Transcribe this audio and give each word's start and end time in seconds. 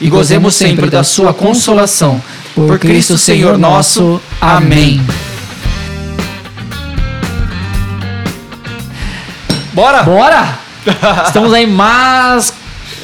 e 0.00 0.08
gozemos 0.08 0.54
sempre 0.54 0.90
da 0.90 1.04
sua 1.04 1.32
consolação. 1.32 2.22
Por 2.54 2.78
Cristo 2.78 3.18
Senhor 3.18 3.58
nosso. 3.58 4.20
Amém. 4.40 5.00
Bora! 9.72 10.02
Bora! 10.02 10.58
Estamos 11.26 11.52
aí 11.52 11.66
mais 11.66 12.52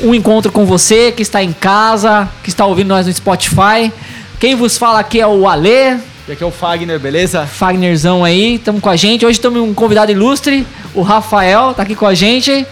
um 0.03 0.15
encontro 0.15 0.53
com 0.53 0.65
você 0.65 1.13
que 1.13 1.23
está 1.23 1.43
em 1.43 1.53
casa, 1.53 2.29
que 2.43 2.49
está 2.49 2.65
ouvindo 2.65 2.89
nós 2.89 3.07
no 3.07 3.13
Spotify. 3.13 3.93
Quem 4.39 4.55
vos 4.55 4.79
fala 4.79 5.01
aqui 5.01 5.21
é 5.21 5.27
o 5.27 5.49
Alê. 5.49 5.97
E 6.29 6.33
aqui 6.33 6.43
é 6.43 6.47
o 6.47 6.51
Fagner, 6.51 6.99
beleza? 6.99 7.45
Fagnerzão 7.47 8.25
aí, 8.25 8.55
estamos 8.55 8.81
com 8.81 8.89
a 8.89 8.97
gente. 8.97 9.27
Hoje 9.27 9.39
estamos 9.39 9.61
um 9.61 9.75
convidado 9.75 10.13
ilustre, 10.13 10.67
o 10.95 11.03
Rafael, 11.03 11.75
tá 11.75 11.83
aqui 11.83 11.95
com 11.95 12.07
a 12.07 12.15
gente. 12.15 12.67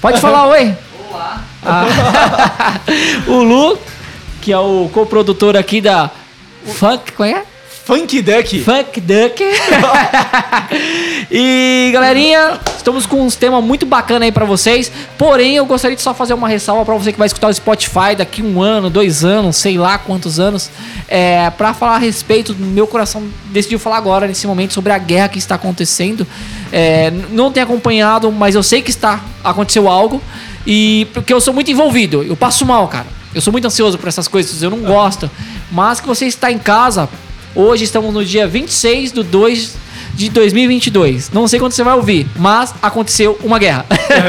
Pode 0.00 0.18
falar 0.20 0.46
oi. 0.48 0.74
Olá. 1.10 1.49
Ah, 1.64 2.80
o 3.28 3.42
Lu, 3.42 3.78
que 4.40 4.52
é 4.52 4.58
o 4.58 4.88
coprodutor 4.92 5.56
aqui 5.56 5.80
da 5.80 6.10
Funk, 6.64 7.12
qual 7.12 7.28
é? 7.28 7.44
Funk 7.84 8.22
Duck. 8.22 8.60
Funk 8.62 9.00
Duck. 9.00 9.42
e 11.30 11.90
galerinha, 11.92 12.60
estamos 12.76 13.06
com 13.06 13.22
uns 13.22 13.34
temas 13.34 13.62
muito 13.64 13.84
bacana 13.86 14.24
aí 14.24 14.32
para 14.32 14.44
vocês. 14.44 14.92
Porém, 15.18 15.56
eu 15.56 15.66
gostaria 15.66 15.96
de 15.96 16.02
só 16.02 16.14
fazer 16.14 16.34
uma 16.34 16.48
ressalva 16.48 16.84
para 16.84 16.94
você 16.94 17.12
que 17.12 17.18
vai 17.18 17.26
escutar 17.26 17.48
o 17.48 17.54
Spotify 17.54 18.14
daqui 18.16 18.42
um 18.42 18.62
ano, 18.62 18.90
dois 18.90 19.24
anos, 19.24 19.56
sei 19.56 19.78
lá 19.78 19.98
quantos 19.98 20.38
anos, 20.38 20.70
é, 21.08 21.50
para 21.50 21.74
falar 21.74 21.96
a 21.96 21.98
respeito 21.98 22.54
meu 22.54 22.86
coração 22.86 23.26
decidiu 23.46 23.78
falar 23.78 23.96
agora 23.96 24.26
nesse 24.26 24.46
momento 24.46 24.72
sobre 24.72 24.92
a 24.92 24.98
guerra 24.98 25.28
que 25.28 25.38
está 25.38 25.54
acontecendo. 25.54 26.26
É, 26.72 27.10
não 27.30 27.50
tenho 27.50 27.64
acompanhado, 27.64 28.30
mas 28.30 28.54
eu 28.54 28.62
sei 28.62 28.82
que 28.82 28.90
está 28.90 29.20
aconteceu 29.42 29.88
algo 29.88 30.22
e 30.66 31.08
porque 31.12 31.32
eu 31.32 31.40
sou 31.40 31.52
muito 31.52 31.70
envolvido. 31.70 32.22
Eu 32.22 32.36
passo 32.36 32.64
mal, 32.64 32.86
cara. 32.86 33.06
Eu 33.34 33.40
sou 33.40 33.52
muito 33.52 33.64
ansioso 33.64 33.96
por 33.96 34.08
essas 34.08 34.28
coisas, 34.28 34.62
eu 34.62 34.70
não 34.70 34.80
gosto. 34.80 35.30
Mas 35.70 36.00
que 36.00 36.06
você 36.06 36.26
está 36.26 36.50
em 36.50 36.58
casa, 36.58 37.08
Hoje 37.54 37.84
estamos 37.84 38.14
no 38.14 38.24
dia 38.24 38.46
26 38.46 39.12
de 39.12 39.22
2 39.24 39.76
de 40.14 40.28
2022. 40.28 41.30
Não 41.30 41.48
sei 41.48 41.58
quando 41.58 41.72
você 41.72 41.82
vai 41.82 41.94
ouvir, 41.94 42.26
mas 42.36 42.74
aconteceu 42.80 43.38
uma 43.42 43.58
guerra. 43.58 43.86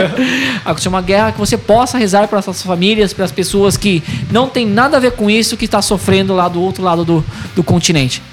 aconteceu 0.66 0.90
uma 0.90 1.02
guerra 1.02 1.32
que 1.32 1.38
você 1.38 1.58
possa 1.58 1.98
rezar 1.98 2.28
para 2.28 2.42
suas 2.42 2.64
famílias, 2.64 3.14
para 3.14 3.26
as 3.26 3.32
pessoas 3.32 3.78
que 3.78 4.04
não 4.32 4.48
tem 4.48 4.66
nada 4.66 4.98
a 4.98 5.00
ver 5.00 5.12
com 5.12 5.30
isso, 5.30 5.56
que 5.56 5.66
está 5.66 5.82
sofrendo 5.82 6.34
lá 6.34 6.48
do 6.48 6.62
outro 6.62 6.84
lado 6.84 7.06
do, 7.06 7.24
do 7.56 7.64
continente. 7.64 8.24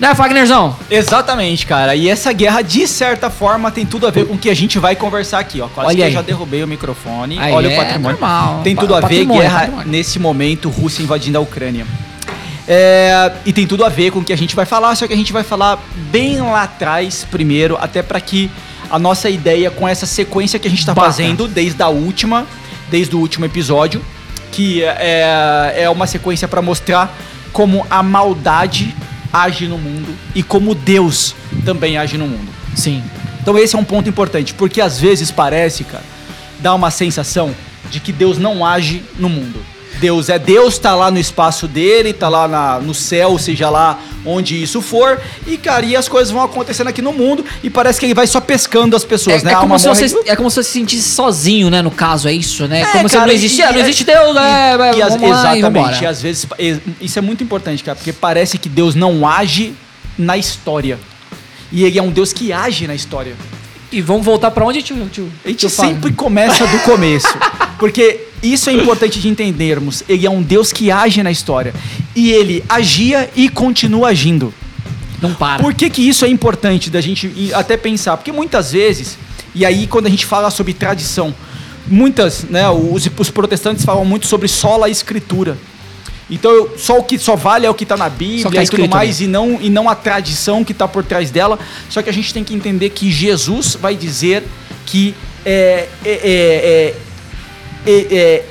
Né, 0.00 0.14
Fagnerzão? 0.14 0.76
Exatamente, 0.88 1.66
cara. 1.66 1.94
E 1.94 2.08
essa 2.08 2.32
guerra, 2.32 2.62
de 2.62 2.86
certa 2.86 3.28
forma, 3.28 3.70
tem 3.70 3.84
tudo 3.84 4.06
a 4.06 4.10
ver 4.10 4.26
com 4.26 4.34
o 4.34 4.38
que 4.38 4.48
a 4.48 4.54
gente 4.54 4.78
vai 4.78 4.94
conversar 4.94 5.40
aqui, 5.40 5.60
ó. 5.60 5.66
Quase 5.66 5.88
Olha 5.88 5.96
que 5.96 6.02
aí. 6.04 6.08
eu 6.10 6.14
já 6.14 6.22
derrubei 6.22 6.62
o 6.62 6.68
microfone. 6.68 7.36
Aí 7.38 7.52
Olha 7.52 7.68
é 7.68 7.74
o 7.74 7.76
patrimônio. 7.76 8.18
normal. 8.18 8.60
Tem 8.62 8.76
tudo 8.76 8.94
a 8.94 9.00
ver 9.00 9.24
guerra 9.24 9.58
patrimônio. 9.58 9.90
nesse 9.90 10.20
momento, 10.20 10.70
Rússia 10.70 11.02
invadindo 11.02 11.36
a 11.36 11.40
Ucrânia. 11.40 11.84
É, 12.70 13.32
e 13.46 13.52
tem 13.52 13.66
tudo 13.66 13.82
a 13.82 13.88
ver 13.88 14.10
com 14.10 14.18
o 14.18 14.24
que 14.24 14.32
a 14.32 14.36
gente 14.36 14.54
vai 14.54 14.66
falar, 14.66 14.94
só 14.94 15.06
que 15.06 15.14
a 15.14 15.16
gente 15.16 15.32
vai 15.32 15.42
falar 15.42 15.82
bem 16.10 16.38
lá 16.38 16.64
atrás 16.64 17.26
primeiro, 17.30 17.78
até 17.80 18.02
para 18.02 18.20
que 18.20 18.50
a 18.90 18.98
nossa 18.98 19.30
ideia 19.30 19.70
com 19.70 19.88
essa 19.88 20.04
sequência 20.04 20.58
que 20.58 20.68
a 20.68 20.70
gente 20.70 20.84
tá 20.84 20.92
Bata. 20.92 21.06
fazendo 21.06 21.48
desde 21.48 21.82
a 21.82 21.88
última, 21.88 22.46
desde 22.90 23.16
o 23.16 23.18
último 23.18 23.46
episódio, 23.46 24.04
que 24.52 24.84
é, 24.84 25.74
é 25.78 25.90
uma 25.90 26.06
sequência 26.06 26.46
para 26.46 26.60
mostrar 26.60 27.16
como 27.54 27.86
a 27.88 28.02
maldade 28.02 28.94
age 29.32 29.66
no 29.66 29.78
mundo 29.78 30.14
e 30.34 30.42
como 30.42 30.74
Deus 30.74 31.34
também 31.64 31.96
age 31.96 32.18
no 32.18 32.26
mundo. 32.26 32.50
Sim. 32.76 33.02
Então 33.40 33.56
esse 33.58 33.76
é 33.76 33.78
um 33.78 33.84
ponto 33.84 34.10
importante, 34.10 34.52
porque 34.52 34.82
às 34.82 35.00
vezes 35.00 35.30
parece, 35.30 35.84
cara, 35.84 36.04
dá 36.60 36.74
uma 36.74 36.90
sensação 36.90 37.54
de 37.90 37.98
que 37.98 38.12
Deus 38.12 38.36
não 38.36 38.64
age 38.64 39.02
no 39.18 39.30
mundo. 39.30 39.58
Deus 40.00 40.28
é 40.28 40.38
Deus, 40.38 40.78
tá 40.78 40.94
lá 40.94 41.10
no 41.10 41.18
espaço 41.18 41.66
dele, 41.66 42.12
tá 42.12 42.28
lá 42.28 42.46
na- 42.46 42.78
no 42.78 42.94
céu, 42.94 43.36
seja 43.38 43.68
lá 43.68 43.98
onde 44.24 44.62
isso 44.62 44.80
for, 44.80 45.20
e 45.46 45.56
cara, 45.56 45.84
e 45.84 45.96
as 45.96 46.08
coisas 46.08 46.30
vão 46.30 46.42
acontecendo 46.42 46.86
aqui 46.88 47.00
no 47.02 47.12
mundo, 47.12 47.44
e 47.62 47.70
parece 47.70 47.98
que 47.98 48.06
ele 48.06 48.14
vai 48.14 48.26
só 48.26 48.40
pescando 48.40 48.94
as 48.94 49.04
pessoas, 49.04 49.42
É, 49.42 49.46
né? 49.46 49.52
é 49.52 49.56
como 49.56 49.78
se 49.78 49.86
morre- 49.88 50.08
você, 50.08 50.30
é 50.30 50.36
como 50.36 50.50
se 50.50 50.56
você 50.56 50.62
se 50.64 50.70
sentisse 50.72 51.08
sozinho, 51.08 51.70
né? 51.70 51.82
No 51.82 51.90
caso, 51.90 52.28
é 52.28 52.32
isso, 52.32 52.66
né? 52.68 52.82
É, 52.82 52.86
como 52.92 53.08
se 53.08 53.14
cara, 53.16 53.26
não 53.26 53.32
existisse, 53.34 53.60
e- 53.62 53.64
ah, 53.64 53.72
não 53.72 53.80
existe 53.80 54.04
Deus, 54.04 54.34
né? 54.34 54.76
Exatamente, 55.28 56.02
e 56.02 56.06
às 56.06 56.22
vezes, 56.22 56.46
isso 57.00 57.18
é 57.18 57.22
muito 57.22 57.42
importante, 57.42 57.82
cara, 57.82 57.96
porque 57.96 58.12
parece 58.12 58.58
que 58.58 58.68
Deus 58.68 58.94
não 58.94 59.26
age 59.26 59.72
na 60.16 60.36
história. 60.36 60.98
E 61.72 61.84
ele 61.84 61.98
é 61.98 62.02
um 62.02 62.10
Deus 62.10 62.32
que 62.32 62.52
age 62.52 62.86
na 62.86 62.94
história. 62.94 63.34
E 63.90 64.00
vamos 64.02 64.24
voltar 64.24 64.50
pra 64.50 64.64
onde, 64.64 64.82
tio? 64.82 65.08
tio 65.10 65.30
A 65.44 65.48
gente 65.48 65.60
sempre 65.70 66.12
começa 66.12 66.66
do 66.66 66.78
começo. 66.80 67.26
Porque 67.78 68.20
isso 68.42 68.68
é 68.70 68.72
importante 68.72 69.20
de 69.20 69.28
entendermos. 69.28 70.02
Ele 70.08 70.26
é 70.26 70.30
um 70.30 70.42
Deus 70.42 70.72
que 70.72 70.90
age 70.90 71.22
na 71.22 71.30
história. 71.30 71.72
E 72.14 72.30
ele 72.30 72.64
agia 72.68 73.30
e 73.36 73.48
continua 73.48 74.08
agindo. 74.08 74.52
Não 75.20 75.34
para. 75.34 75.62
Por 75.62 75.74
que, 75.74 75.88
que 75.90 76.08
isso 76.08 76.24
é 76.24 76.28
importante 76.28 76.90
da 76.90 77.00
gente 77.00 77.50
até 77.54 77.76
pensar? 77.76 78.16
Porque 78.16 78.32
muitas 78.32 78.72
vezes, 78.72 79.18
e 79.54 79.64
aí 79.64 79.86
quando 79.86 80.06
a 80.06 80.10
gente 80.10 80.24
fala 80.26 80.50
sobre 80.50 80.72
tradição, 80.72 81.34
muitas, 81.86 82.44
né, 82.44 82.68
os, 82.70 83.08
os 83.18 83.30
protestantes 83.30 83.84
falam 83.84 84.04
muito 84.04 84.26
sobre 84.26 84.46
sola 84.48 84.86
a 84.86 84.90
escritura. 84.90 85.56
Então, 86.30 86.50
eu- 86.50 86.74
só 86.76 86.98
o 86.98 87.02
que 87.04 87.18
só 87.18 87.34
vale 87.34 87.64
é 87.66 87.70
o 87.70 87.74
que 87.74 87.84
está 87.84 87.96
na 87.96 88.08
Bíblia 88.08 88.44
tá 88.44 88.62
e 88.62 88.68
tudo 88.68 88.80
mais, 88.90 89.20
e 89.20 89.26
não, 89.26 89.58
e 89.60 89.70
não 89.70 89.88
a 89.88 89.94
tradição 89.94 90.62
que 90.62 90.72
está 90.72 90.86
por 90.86 91.02
trás 91.02 91.30
dela. 91.30 91.58
Só 91.88 92.02
que 92.02 92.10
a 92.10 92.12
gente 92.12 92.32
tem 92.34 92.44
que 92.44 92.54
entender 92.54 92.90
que 92.90 93.10
Jesus 93.10 93.76
vai 93.80 93.96
dizer 93.96 94.44
que 94.84 95.14
é, 95.44 95.88
é, 96.04 96.10
é, 96.12 96.94
é, 97.86 98.44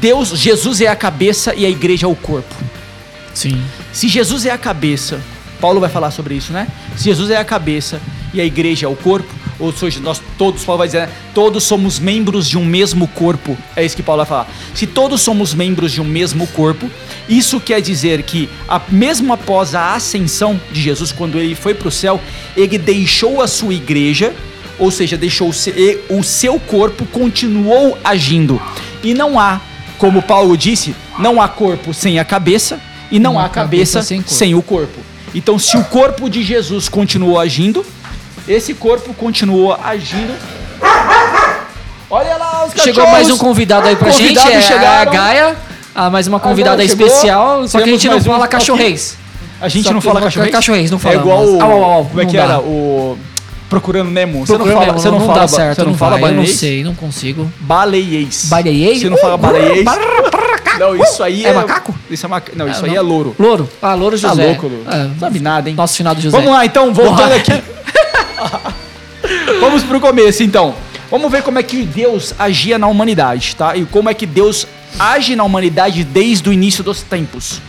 Deus, 0.00 0.28
Jesus 0.30 0.80
é 0.80 0.88
a 0.88 0.96
cabeça 0.96 1.54
e 1.54 1.64
a 1.64 1.68
igreja 1.70 2.06
é 2.06 2.08
o 2.08 2.14
corpo. 2.14 2.54
Sim. 3.34 3.60
Se 3.92 4.08
Jesus 4.08 4.44
é 4.44 4.50
a 4.50 4.58
cabeça, 4.58 5.20
Paulo 5.60 5.80
vai 5.80 5.90
falar 5.90 6.10
sobre 6.10 6.34
isso, 6.34 6.52
né? 6.52 6.66
Se 6.96 7.04
Jesus 7.04 7.30
é 7.30 7.36
a 7.36 7.44
cabeça 7.44 8.00
e 8.32 8.40
a 8.40 8.44
igreja 8.44 8.86
é 8.86 8.88
o 8.88 8.96
corpo, 8.96 9.32
ou 9.60 9.72
seja, 9.72 10.00
nós 10.00 10.20
todos, 10.38 10.64
Paulo 10.64 10.78
vai 10.78 10.88
dizer, 10.88 11.06
né? 11.06 11.12
todos 11.34 11.64
somos 11.64 11.98
membros 11.98 12.48
de 12.48 12.56
um 12.56 12.64
mesmo 12.64 13.06
corpo. 13.08 13.56
É 13.76 13.84
isso 13.84 13.94
que 13.94 14.02
Paulo 14.02 14.24
vai 14.24 14.26
falar. 14.26 14.48
Se 14.74 14.86
todos 14.86 15.20
somos 15.20 15.52
membros 15.52 15.92
de 15.92 16.00
um 16.00 16.04
mesmo 16.04 16.46
corpo, 16.48 16.90
isso 17.28 17.60
quer 17.60 17.80
dizer 17.82 18.22
que, 18.22 18.48
a, 18.66 18.80
mesmo 18.88 19.32
após 19.32 19.74
a 19.74 19.94
ascensão 19.94 20.58
de 20.72 20.80
Jesus, 20.80 21.12
quando 21.12 21.38
ele 21.38 21.54
foi 21.54 21.74
para 21.74 21.88
o 21.88 21.90
céu, 21.90 22.18
ele 22.56 22.78
deixou 22.78 23.42
a 23.42 23.46
sua 23.46 23.74
igreja, 23.74 24.34
ou 24.80 24.90
seja, 24.90 25.16
deixou 25.16 25.50
o 25.50 25.52
se- 25.52 25.70
e 25.70 26.00
o 26.08 26.22
seu 26.24 26.58
corpo 26.58 27.04
continuou 27.06 27.96
agindo. 28.02 28.60
E 29.04 29.14
não 29.14 29.38
há, 29.38 29.60
como 29.98 30.20
Paulo 30.22 30.56
disse, 30.56 30.96
não 31.18 31.40
há 31.40 31.46
corpo 31.48 31.94
sem 31.94 32.18
a 32.18 32.24
cabeça 32.24 32.80
e 33.10 33.18
não, 33.20 33.38
há 33.38 33.48
cabeça, 33.48 34.02
sem, 34.02 34.24
sem 34.26 34.54
o 34.54 34.62
corpo. 34.62 34.98
Então, 35.34 35.58
se 35.58 35.76
o 35.76 35.84
corpo 35.84 36.28
de 36.28 36.42
Jesus 36.42 36.88
continuou 36.88 37.38
agindo, 37.38 37.86
esse 38.48 38.74
corpo 38.74 39.14
continuou 39.14 39.78
agindo. 39.84 40.34
Olha 42.10 42.36
lá 42.36 42.66
os 42.66 42.82
Chegou 42.82 43.06
mais 43.06 43.30
um 43.30 43.38
convidado 43.38 43.86
aí 43.86 43.94
pra 43.94 44.10
Convidados 44.10 44.52
gente, 44.52 44.64
é 44.64 44.66
chegaram. 44.66 45.10
a 45.12 45.14
Gaia. 45.14 45.56
Ah, 45.94 46.10
mais 46.10 46.26
uma 46.26 46.40
convidada 46.40 46.82
especial, 46.82 47.66
só 47.68 47.78
que 47.78 47.84
a 47.84 47.92
gente 47.92 48.08
não 48.08 48.16
um 48.16 48.20
fala 48.20 48.44
aqui. 48.44 48.52
cachorreis. 48.52 49.16
A 49.60 49.68
gente 49.68 49.84
Só 49.86 49.92
não 49.92 50.00
fala 50.00 50.20
não- 50.20 50.26
cachorro. 50.26 50.48
cachorrês, 50.50 50.90
não 50.90 50.96
É 50.98 51.00
falamos. 51.00 51.22
igual 51.22 51.44
o. 51.44 52.04
Como 52.06 52.20
é 52.20 52.24
não 52.24 52.30
que 52.30 52.36
era? 52.36 52.58
O. 52.60 52.99
Procurando 53.70 54.10
Nemo. 54.10 54.44
Você 54.46 54.58
não 54.58 54.66
fala, 54.66 54.92
você 54.92 55.10
não, 55.10 55.20
fala, 55.20 55.32
dá 55.34 55.40
ba- 55.40 55.48
certo, 55.48 55.76
você 55.76 55.82
não 55.84 55.90
não 55.92 55.96
fala 55.98 56.10
vai, 56.18 56.20
eu 56.22 56.26
não 56.28 56.34
baleiês? 56.38 56.58
sei, 56.58 56.84
não 56.84 56.94
consigo. 56.94 57.50
Baleiês. 57.60 58.46
Baleiês? 58.50 59.00
Você 59.00 59.08
não 59.08 59.16
fala 59.16 59.36
baleiês? 59.38 59.84
Não, 60.78 60.96
isso 60.96 61.22
aí 61.22 61.44
É 61.46 61.52
macaco? 61.52 61.94
Isso 62.10 62.26
é 62.26 62.28
macaco. 62.28 62.58
Não, 62.58 62.68
isso 62.68 62.84
É, 62.84 62.88
aí 62.88 62.94
não. 62.94 62.98
é 62.98 63.00
louro. 63.00 63.34
Louro. 63.38 63.70
Ah, 63.80 63.94
Louro 63.94 64.18
Tá 64.20 64.28
José. 64.28 64.44
louco, 64.46 64.66
Louro. 64.66 64.84
É, 64.90 65.04
Não 65.04 65.18
sabe 65.18 65.40
nada, 65.40 65.68
hein? 65.70 65.74
Nosso 65.76 65.96
finado 65.96 66.20
José. 66.20 66.36
Vamos 66.36 66.52
lá, 66.52 66.66
então, 66.66 66.92
voltando 66.92 67.32
aqui. 67.32 67.52
Vamos 69.60 69.82
pro 69.84 70.00
começo, 70.00 70.42
então. 70.42 70.74
Vamos 71.10 71.30
ver 71.30 71.42
como 71.42 71.58
é 71.58 71.62
que 71.62 71.82
Deus 71.82 72.34
agia 72.38 72.78
na 72.78 72.86
humanidade, 72.86 73.54
tá? 73.56 73.76
E 73.76 73.84
como 73.84 74.08
é 74.08 74.14
que 74.14 74.26
Deus 74.26 74.66
age 74.98 75.34
na 75.36 75.44
humanidade 75.44 76.02
desde 76.04 76.48
o 76.48 76.52
início 76.52 76.82
dos 76.82 77.02
tempos. 77.02 77.60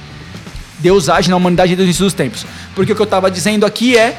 Deus 0.79 1.09
age 1.09 1.29
na 1.29 1.35
humanidade 1.35 1.69
desde 1.75 1.83
o 1.83 1.85
início 1.85 2.05
dos 2.05 2.13
tempos. 2.13 2.45
Porque 2.75 2.91
o 2.91 2.95
que 2.95 3.01
eu 3.01 3.05
estava 3.05 3.29
dizendo 3.29 3.65
aqui 3.65 3.97
é 3.97 4.17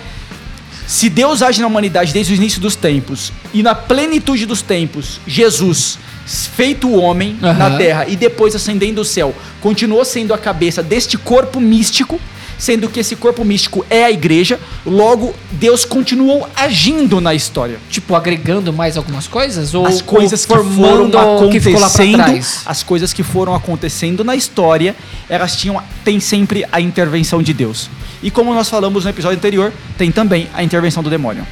se 0.86 1.08
Deus 1.08 1.42
age 1.42 1.60
na 1.60 1.66
humanidade 1.66 2.12
desde 2.12 2.32
o 2.32 2.36
início 2.36 2.60
dos 2.60 2.76
tempos 2.76 3.32
e 3.54 3.62
na 3.62 3.74
plenitude 3.74 4.46
dos 4.46 4.62
tempos, 4.62 5.20
Jesus, 5.26 5.98
feito 6.26 6.92
homem 6.92 7.36
na 7.40 7.50
Aham. 7.50 7.78
terra 7.78 8.06
e 8.08 8.16
depois 8.16 8.54
ascendendo 8.54 9.00
ao 9.00 9.04
céu, 9.04 9.34
continuou 9.60 10.04
sendo 10.04 10.34
a 10.34 10.38
cabeça 10.38 10.82
deste 10.82 11.16
corpo 11.16 11.60
místico, 11.60 12.20
sendo 12.62 12.88
que 12.88 13.00
esse 13.00 13.16
corpo 13.16 13.44
místico 13.44 13.84
é 13.90 14.04
a 14.04 14.10
igreja, 14.12 14.56
logo 14.86 15.34
Deus 15.50 15.84
continuou 15.84 16.48
agindo 16.54 17.20
na 17.20 17.34
história. 17.34 17.76
Tipo, 17.90 18.14
agregando 18.14 18.72
mais 18.72 18.96
algumas 18.96 19.26
coisas? 19.26 19.74
Ou 19.74 19.84
As 19.84 20.00
coisas 20.00 20.46
que 20.46 20.54
formando 20.54 21.18
foram 21.18 21.50
que 21.50 21.58
acontecendo, 21.58 22.14
trás? 22.14 22.62
as 22.64 22.84
coisas 22.84 23.12
que 23.12 23.24
foram 23.24 23.52
acontecendo 23.52 24.22
na 24.22 24.36
história, 24.36 24.94
elas 25.28 25.56
tinham 25.56 25.82
tem 26.04 26.20
sempre 26.20 26.64
a 26.70 26.80
intervenção 26.80 27.42
de 27.42 27.52
Deus. 27.52 27.90
E 28.22 28.30
como 28.30 28.54
nós 28.54 28.68
falamos 28.68 29.02
no 29.02 29.10
episódio 29.10 29.38
anterior, 29.38 29.72
tem 29.98 30.12
também 30.12 30.48
a 30.54 30.62
intervenção 30.62 31.02
do 31.02 31.10
demônio. 31.10 31.44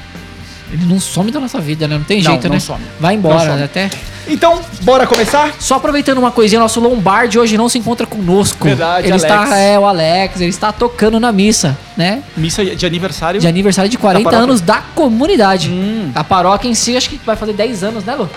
Ele 0.73 0.85
não 0.87 1.01
some 1.01 1.31
da 1.31 1.41
nossa 1.41 1.61
vida, 1.61 1.89
né? 1.89 1.97
Não 1.97 2.05
tem 2.05 2.23
Não, 2.23 2.31
jeito, 2.33 2.45
não 2.49 2.55
né? 2.55 2.61
some. 2.61 2.83
Vai 2.99 3.15
embora, 3.15 3.65
até. 3.65 3.91
Então, 4.29 4.61
bora 4.83 5.07
começar? 5.07 5.55
Só 5.59 5.75
aproveitando 5.77 6.19
uma 6.19 6.31
coisinha, 6.31 6.61
nosso 6.61 6.79
Lombardi 6.79 7.39
hoje 7.39 7.57
não 7.59 7.69
se 7.69 7.79
encontra 7.79 8.07
conosco. 8.07 8.65
Verdade, 8.65 9.07
ele 9.09 9.13
Alex. 9.13 9.25
está, 9.25 9.57
é, 9.59 9.79
o 9.79 9.85
Alex, 9.85 10.41
ele 10.41 10.51
está 10.51 10.71
tocando 10.73 11.19
na 11.19 11.33
missa, 11.33 11.77
né? 11.97 12.23
Missa 12.37 12.65
de 12.65 12.87
aniversário. 12.87 13.41
De 13.41 13.49
aniversário 13.49 13.91
de 13.91 13.99
40 13.99 14.23
paróquia. 14.25 14.45
anos 14.45 14.61
da 14.61 14.83
comunidade. 14.95 15.69
Hum. 15.71 16.13
A 16.15 16.23
paróquia 16.23 16.69
em 16.69 16.75
si, 16.75 16.97
acho 16.97 17.09
que 17.11 17.19
vai 17.27 17.35
fazer 17.35 17.53
10 17.55 17.83
anos, 17.83 18.05
né, 18.05 18.15
Lu? 18.15 18.29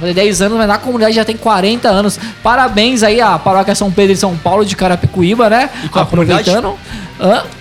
Fazer 0.00 0.14
10 0.14 0.42
anos, 0.42 0.58
mas 0.58 0.68
na 0.68 0.78
comunidade 0.78 1.14
já 1.16 1.24
tem 1.24 1.36
40 1.36 1.88
anos. 1.88 2.18
Parabéns 2.42 3.02
aí 3.02 3.20
à 3.20 3.38
paróquia 3.38 3.74
São 3.74 3.90
Pedro 3.90 4.14
de 4.14 4.20
São 4.20 4.36
Paulo 4.36 4.64
de 4.64 4.76
Carapicuíba, 4.76 5.50
né? 5.50 5.70
E 5.84 5.88
qual 5.88 6.04
Aproveitando. 6.04 6.78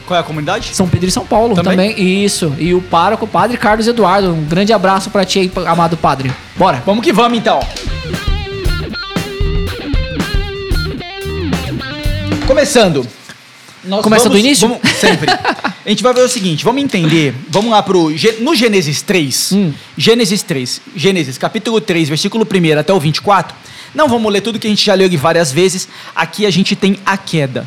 Qual 0.05 0.17
é 0.17 0.19
a 0.19 0.23
comunidade? 0.23 0.75
São 0.75 0.87
Pedro 0.87 1.07
e 1.07 1.11
São 1.11 1.25
Paulo 1.25 1.55
Também? 1.55 1.89
também. 1.95 2.23
Isso. 2.23 2.53
E 2.59 2.73
o 2.75 2.81
pároco, 2.81 3.25
o 3.25 3.27
padre 3.27 3.57
Carlos 3.57 3.87
Eduardo. 3.87 4.29
Um 4.33 4.45
grande 4.45 4.71
abraço 4.71 5.09
pra 5.09 5.25
ti 5.25 5.39
aí, 5.39 5.51
amado 5.65 5.97
padre. 5.97 6.31
Bora. 6.55 6.81
Vamos 6.85 7.03
que 7.03 7.11
vamos 7.11 7.37
então. 7.39 7.59
Começando. 12.45 13.05
Nós 13.83 14.01
Começa 14.03 14.25
vamos- 14.29 14.41
do 14.41 14.45
início? 14.45 14.67
vamos- 14.67 14.89
sempre. 14.97 15.27
A 15.87 15.89
gente 15.89 16.03
vai 16.03 16.13
ver 16.13 16.19
o 16.19 16.27
seguinte, 16.27 16.65
vamos 16.65 16.83
entender. 16.83 17.33
Vamos 17.47 17.71
lá 17.71 17.81
pro 17.81 18.11
no 18.41 18.53
Gênesis 18.53 19.01
3. 19.01 19.51
Hum. 19.53 19.73
Gênesis 19.97 20.43
3. 20.43 20.81
Gênesis 20.93 21.37
capítulo 21.37 21.79
3, 21.79 22.09
versículo 22.09 22.45
1 22.45 22.77
até 22.77 22.91
o 22.91 22.99
24. 22.99 23.55
Não 23.95 24.09
vamos 24.09 24.29
ler 24.29 24.41
tudo 24.41 24.59
que 24.59 24.67
a 24.67 24.69
gente 24.69 24.85
já 24.85 24.93
leu 24.93 25.07
aqui 25.07 25.15
várias 25.15 25.49
vezes. 25.49 25.87
Aqui 26.13 26.45
a 26.45 26.49
gente 26.49 26.75
tem 26.75 26.99
a 27.05 27.15
queda. 27.15 27.65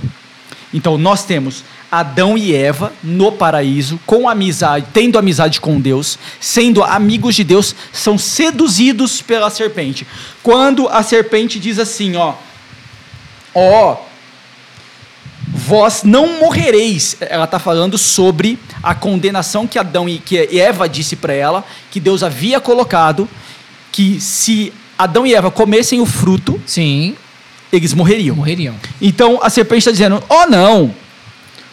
Então 0.75 0.99
nós 0.99 1.25
temos 1.25 1.65
Adão 1.91 2.37
e 2.37 2.55
Eva 2.55 2.93
no 3.03 3.33
paraíso, 3.33 3.99
com 4.05 4.29
amizade, 4.29 4.89
tendo 4.93 5.19
amizade 5.19 5.59
com 5.59 5.81
Deus, 5.81 6.19
sendo 6.39 6.85
amigos 6.85 7.35
de 7.35 7.43
Deus, 7.43 7.75
são 7.91 8.19
seduzidos 8.19 9.23
pela 9.23 9.49
serpente. 9.49 10.07
Quando 10.43 10.87
a 10.89 11.03
serpente 11.03 11.59
diz 11.59 11.79
assim, 11.79 12.17
ó, 12.17 12.35
ó, 13.55 14.10
vós 15.53 16.03
não 16.05 16.41
morrereis. 16.41 17.17
Ela 17.21 17.45
está 17.45 17.59
falando 17.59 17.99
sobre 17.99 18.59
a 18.83 18.95
condenação 18.95 19.67
que 19.67 19.79
Adão 19.79 20.09
e 20.09 20.19
que 20.19 20.39
Eva 20.59 20.89
disse 20.89 21.17
para 21.17 21.33
ela, 21.33 21.65
que 21.91 22.01
Deus 22.01 22.23
havia 22.23 22.61
colocado, 22.61 23.29
que 23.93 24.21
se 24.21 24.73
Adão 24.97 25.27
e 25.27 25.35
Eva 25.35 25.51
comessem 25.51 26.01
o 26.01 26.07
fruto, 26.07 26.61
Sim, 26.67 27.17
eles 27.73 27.95
morreriam. 27.95 28.37
morreriam. 28.37 28.75
Então 29.01 29.39
a 29.43 29.51
serpente 29.51 29.79
está 29.79 29.91
dizendo: 29.91 30.23
Oh 30.29 30.47
não, 30.47 30.95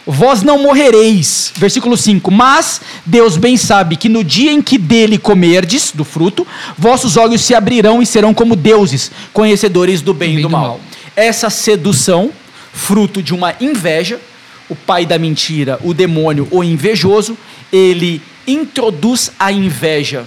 vós 0.06 0.42
não 0.42 0.62
morrereis. 0.62 1.52
Versículo 1.56 1.96
5: 1.96 2.30
Mas 2.30 2.80
Deus 3.04 3.36
bem 3.36 3.56
sabe 3.56 3.96
que 3.96 4.08
no 4.08 4.24
dia 4.24 4.50
em 4.50 4.62
que 4.62 4.78
dele 4.78 5.18
comerdes 5.18 5.92
do 5.92 6.04
fruto, 6.04 6.46
vossos 6.76 7.16
olhos 7.16 7.42
se 7.42 7.54
abrirão 7.54 8.00
e 8.00 8.06
serão 8.06 8.32
como 8.32 8.56
deuses, 8.56 9.10
conhecedores 9.32 10.00
do 10.00 10.14
bem 10.14 10.38
e 10.38 10.42
do, 10.42 10.50
mal. 10.50 10.80
Essa 11.14 11.50
sedução, 11.50 12.30
fruto 12.78 13.22
de 13.22 13.34
uma 13.34 13.54
inveja, 13.60 14.20
o 14.68 14.76
pai 14.76 15.04
da 15.04 15.18
mentira, 15.18 15.78
o 15.82 15.92
demônio, 15.92 16.46
o 16.50 16.62
invejoso, 16.62 17.36
ele 17.72 18.22
introduz 18.46 19.32
a 19.38 19.50
inveja 19.52 20.24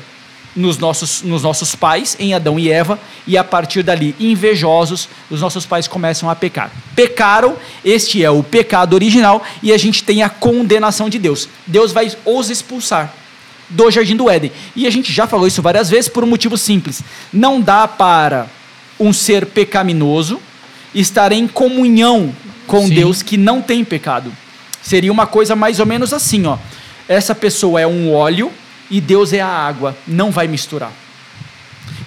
nos 0.56 0.78
nossos, 0.78 1.22
nos 1.22 1.44
nossos 1.44 1.76
pais, 1.76 2.18
em 2.20 2.34
Adão 2.34 2.60
e 2.60 2.70
Eva, 2.70 3.00
e 3.26 3.38
a 3.38 3.44
partir 3.44 3.84
dali, 3.84 4.14
invejosos, 4.20 5.08
os 5.30 5.40
nossos 5.40 5.66
pais 5.66 5.88
começam 5.88 6.30
a 6.30 6.36
pecar. 6.36 6.72
Pecaram, 6.94 7.56
este 7.86 8.24
é 8.24 8.30
o 8.30 8.44
pecado 8.44 8.94
original, 8.94 9.44
e 9.64 9.72
a 9.72 9.78
gente 9.78 10.04
tem 10.04 10.22
a 10.22 10.30
condenação 10.30 11.10
de 11.10 11.18
Deus. 11.18 11.48
Deus 11.66 11.94
vai 11.94 12.12
os 12.26 12.50
expulsar 12.50 13.14
do 13.70 13.90
jardim 13.90 14.18
do 14.18 14.30
Éden. 14.30 14.52
E 14.76 14.86
a 14.86 14.90
gente 14.90 15.14
já 15.14 15.26
falou 15.26 15.48
isso 15.48 15.62
várias 15.62 15.90
vezes 15.90 16.10
por 16.10 16.24
um 16.24 16.28
motivo 16.28 16.58
simples. 16.58 17.02
Não 17.32 17.62
dá 17.62 17.88
para 17.88 18.48
um 19.00 19.14
ser 19.14 19.46
pecaminoso 19.46 20.42
estar 20.94 21.32
em 21.32 21.48
comunhão 21.48 22.34
com 22.72 22.88
Sim. 22.88 22.94
Deus 22.94 23.22
que 23.22 23.36
não 23.36 23.62
tem 23.62 23.84
pecado. 23.84 24.32
Seria 24.82 25.12
uma 25.12 25.28
coisa 25.28 25.58
mais 25.58 25.82
ou 25.82 25.86
menos 25.86 26.14
assim, 26.14 26.46
ó. 26.46 26.58
Essa 27.08 27.36
pessoa 27.36 27.82
é 27.82 27.86
um 27.86 28.14
óleo 28.14 28.50
e 28.90 29.02
Deus 29.02 29.34
é 29.34 29.42
a 29.42 29.48
água, 29.48 29.96
não 30.08 30.32
vai 30.32 30.48
misturar. 30.48 30.94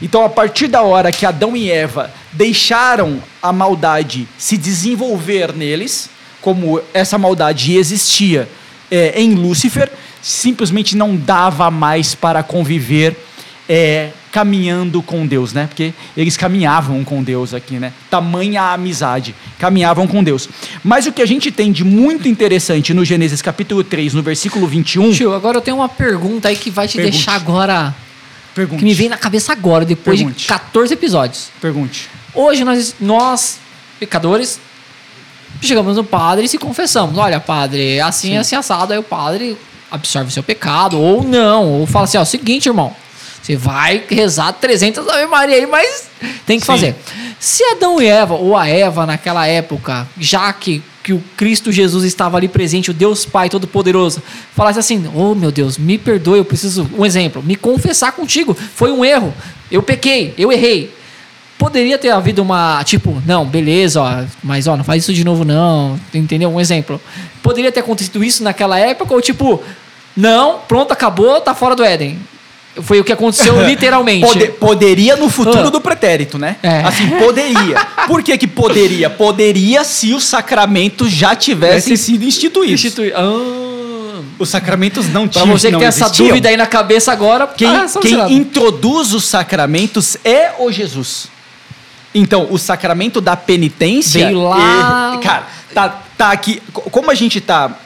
Então, 0.01 0.25
a 0.25 0.29
partir 0.29 0.67
da 0.67 0.83
hora 0.83 1.13
que 1.13 1.27
Adão 1.27 1.55
e 1.55 1.71
Eva 1.71 2.11
deixaram 2.33 3.23
a 3.43 3.53
maldade 3.53 4.27
se 4.39 4.57
desenvolver 4.57 5.55
neles, 5.55 6.09
como 6.41 6.81
essa 6.95 7.19
maldade 7.19 7.77
existia 7.77 8.49
é, 8.91 9.21
em 9.21 9.35
Lúcifer, 9.35 9.91
simplesmente 10.23 10.97
não 10.97 11.15
dava 11.15 11.71
mais 11.71 12.15
para 12.15 12.43
conviver 12.43 13.15
é, 13.69 14.11
caminhando 14.35 15.01
com 15.01 15.25
Deus, 15.25 15.53
né? 15.53 15.69
Porque 15.69 15.95
eles 16.17 16.37
caminhavam 16.37 17.05
com 17.05 17.23
Deus 17.23 17.55
aqui, 17.55 17.75
né? 17.79 17.93
Tamanha 18.11 18.63
amizade, 18.73 19.33
caminhavam 19.61 20.09
com 20.09 20.25
Deus. 20.25 20.49
Mas 20.83 21.07
o 21.07 21.13
que 21.13 21.23
a 21.23 21.27
gente 21.27 21.53
tem 21.53 21.71
de 21.71 21.85
muito 21.85 22.27
interessante 22.27 22.93
no 22.93 23.05
Gênesis 23.05 23.41
capítulo 23.41 23.85
3, 23.85 24.13
no 24.13 24.25
versículo 24.25 24.67
21, 24.67 25.13
Tio, 25.13 25.33
agora 25.33 25.59
eu 25.59 25.61
tenho 25.63 25.77
uma 25.77 25.89
pergunta 25.89 26.49
aí 26.49 26.57
que 26.57 26.69
vai 26.69 26.89
te 26.89 26.97
Pergunte. 26.97 27.13
deixar 27.17 27.37
agora. 27.37 27.95
pergunte, 28.57 28.81
Que 28.81 28.85
me 28.85 28.93
vem 28.93 29.09
na 29.09 29.17
cabeça 29.17 29.53
agora, 29.53 29.85
depois 29.85 30.19
Pergunte. 30.19 30.41
de 30.41 30.47
14 30.49 30.93
episódios. 30.95 31.51
pergunte. 31.61 32.09
Hoje 32.35 32.65
nós, 32.65 32.97
nós, 33.01 33.61
pecadores, 34.01 34.59
chegamos 35.63 35.97
no 35.97 36.03
padre 36.03 36.47
e 36.47 36.49
se 36.49 36.59
confessamos. 36.59 37.17
Olha, 37.17 37.39
padre, 37.39 38.01
assim, 38.01 38.31
Sim. 38.31 38.37
assim, 38.39 38.57
assado. 38.57 38.93
Aí 38.93 38.99
o 38.99 39.03
padre 39.05 39.57
absorve 39.93 40.29
o 40.31 40.33
seu 40.33 40.43
pecado, 40.43 40.99
ou 40.99 41.23
não. 41.23 41.69
Ou 41.69 41.87
fala 41.87 42.07
assim, 42.07 42.19
ó, 42.19 42.25
seguinte, 42.25 42.67
irmão. 42.67 42.97
Você 43.45 43.57
vai 43.57 44.03
rezar 44.09 44.55
300 44.55 45.07
Ave 45.07 45.27
Maria 45.27 45.57
aí, 45.57 45.67
mas 45.67 46.09
tem 46.47 46.59
que 46.59 46.65
Sim. 46.65 46.73
fazer. 46.73 46.97
Se 47.39 47.63
Adão 47.73 48.01
e 48.01 48.07
Eva, 48.07 48.33
ou 48.33 48.57
a 48.57 48.67
Eva 48.67 49.05
naquela 49.05 49.47
época, 49.47 50.09
já 50.19 50.51
que, 50.51 50.83
que 51.03 51.13
o 51.13 51.23
Cristo 51.37 51.71
Jesus 51.71 52.05
estava 52.05 52.39
ali 52.39 52.49
presente, 52.49 52.91
o 52.91 52.95
Deus 52.95 53.27
Pai 53.27 53.51
Todo-Poderoso, 53.51 54.23
falasse 54.57 54.79
assim: 54.79 55.11
Oh 55.15 55.35
meu 55.35 55.53
Deus, 55.53 55.77
me 55.77 55.99
perdoe, 55.99 56.39
eu 56.39 56.45
preciso, 56.47 56.89
um 56.97 57.05
exemplo, 57.05 57.43
me 57.43 57.55
confessar 57.55 58.13
contigo, 58.13 58.55
foi 58.55 58.91
um 58.91 59.05
erro, 59.05 59.35
eu 59.71 59.83
pequei, 59.83 60.33
eu 60.39 60.51
errei. 60.51 60.91
Poderia 61.59 61.99
ter 61.99 62.09
havido 62.09 62.41
uma, 62.41 62.83
tipo, 62.83 63.23
não, 63.27 63.45
beleza, 63.45 64.01
ó, 64.01 64.25
mas 64.43 64.67
ó, 64.67 64.75
não 64.75 64.85
faz 64.85 65.03
isso 65.03 65.13
de 65.13 65.23
novo, 65.23 65.45
não. 65.45 66.01
Entendeu? 66.15 66.51
Um 66.51 66.61
exemplo. 66.61 67.01
Poderia 67.43 67.71
ter 67.71 67.81
acontecido 67.81 68.25
isso 68.25 68.43
naquela 68.43 68.79
época, 68.79 69.13
ou 69.13 69.21
tipo, 69.21 69.63
não, 70.17 70.61
pronto, 70.67 70.93
acabou, 70.93 71.41
tá 71.43 71.55
fora 71.55 71.77
do 71.77 71.85
Éden. 71.85 72.19
Foi 72.83 72.99
o 73.01 73.05
que 73.05 73.13
aconteceu 73.13 73.63
literalmente. 73.67 74.27
Pode- 74.27 74.47
poderia 74.53 75.15
no 75.17 75.29
futuro 75.29 75.69
Ah. 75.69 75.71
do 75.71 75.81
pretérito, 75.81 76.39
né? 76.39 76.57
É. 76.63 76.81
Assim, 76.83 77.09
poderia. 77.11 77.77
Por 78.09 78.23
que 78.23 78.37
que 78.37 78.47
poderia? 78.49 79.09
Poderia 79.09 79.85
se 79.85 80.13
os 80.13 80.25
sacramentos 80.25 81.11
já 81.11 81.37
tivessem 81.37 81.95
Esse- 81.95 82.05
sido 82.05 82.25
instituídos. 82.25 82.75
Institui- 82.75 83.13
Ah. 83.15 84.21
Os 84.39 84.49
sacramentos 84.49 85.09
não 85.09 85.29
Pra 85.29 85.43
tinham 85.43 85.57
você 85.57 85.71
que 85.71 85.79
tem 85.79 85.87
essa 85.87 86.07
existiam. 86.07 86.27
dúvida 86.29 86.49
aí 86.49 86.57
na 86.57 86.67
cabeça 86.67 87.13
agora, 87.13 87.47
Quem, 87.47 87.69
ah, 87.69 87.87
quem 88.03 88.33
introduz 88.33 89.13
os 89.15 89.25
sacramentos 89.25 90.17
é 90.25 90.51
o 90.59 90.73
Jesus. 90.73 91.29
Então, 92.13 92.49
o 92.51 92.59
sacramento 92.59 93.21
da 93.21 93.37
penitência. 93.37 94.27
Veio 94.27 94.43
lá- 94.43 95.15
é- 95.17 95.23
cara, 95.23 95.47
tá, 95.73 95.89
tá 96.19 96.31
aqui. 96.33 96.61
co- 96.73 96.83
Como 96.91 97.11
a 97.11 97.15
gente 97.15 97.41
tá 97.41 97.77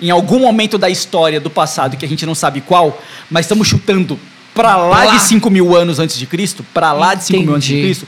em 0.00 0.10
algum 0.10 0.40
momento 0.40 0.76
da 0.78 0.90
história 0.90 1.40
do 1.40 1.50
passado, 1.50 1.96
que 1.96 2.04
a 2.04 2.08
gente 2.08 2.26
não 2.26 2.34
sabe 2.34 2.60
qual, 2.60 3.00
mas 3.30 3.46
estamos 3.46 3.68
chutando 3.68 4.18
pra 4.54 4.76
lá, 4.76 5.04
Lá. 5.04 5.16
de 5.16 5.22
5 5.22 5.48
mil 5.50 5.74
anos 5.76 5.98
antes 5.98 6.16
de 6.18 6.26
Cristo, 6.26 6.64
pra 6.74 6.92
lá 6.92 7.14
de 7.14 7.24
5 7.24 7.42
mil 7.42 7.54
antes 7.54 7.68
de. 7.68 7.80
Cristo, 7.80 8.06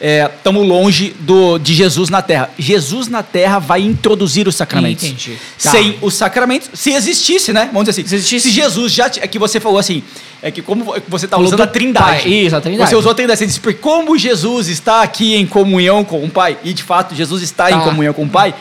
estamos 0.00 0.66
longe 0.66 1.14
do, 1.20 1.58
de 1.58 1.74
Jesus 1.74 2.10
na 2.10 2.20
Terra. 2.22 2.50
Jesus 2.58 3.06
na 3.08 3.22
Terra 3.22 3.58
vai 3.58 3.82
introduzir 3.82 4.48
os 4.48 4.56
sacramentos. 4.56 5.04
Entendi. 5.04 5.38
Tá. 5.62 5.70
Sem 5.70 5.96
os 6.02 6.14
sacramentos, 6.14 6.70
se 6.74 6.90
existisse, 6.92 7.52
né? 7.52 7.68
Vamos 7.72 7.88
dizer 7.88 8.00
assim. 8.00 8.08
Se 8.08 8.14
existisse. 8.16 8.48
Se 8.48 8.54
Jesus 8.54 8.92
já. 8.92 9.06
É 9.20 9.26
que 9.28 9.38
você 9.38 9.60
falou 9.60 9.78
assim. 9.78 10.02
É 10.44 10.50
que 10.50 10.60
como 10.60 10.92
você 11.08 11.26
está 11.26 11.38
usando 11.38 11.58
do 11.58 11.62
a 11.62 11.66
trindade. 11.68 12.22
Pai. 12.22 12.28
Isso, 12.32 12.56
a 12.56 12.60
trindade. 12.60 12.90
Você 12.90 12.96
usou 12.96 13.12
a 13.12 13.14
trindade. 13.14 13.38
Você 13.38 13.46
disse, 13.46 13.60
porque 13.60 13.78
como 13.78 14.18
Jesus 14.18 14.66
está 14.66 15.00
aqui 15.02 15.36
em 15.36 15.46
comunhão 15.46 16.02
com 16.02 16.24
o 16.24 16.28
Pai, 16.28 16.58
e 16.64 16.72
de 16.72 16.82
fato 16.82 17.14
Jesus 17.14 17.42
está 17.44 17.70
em 17.70 17.74
Tá. 17.74 17.84
comunhão 17.84 18.12
com 18.12 18.24
o 18.24 18.28
Pai, 18.28 18.52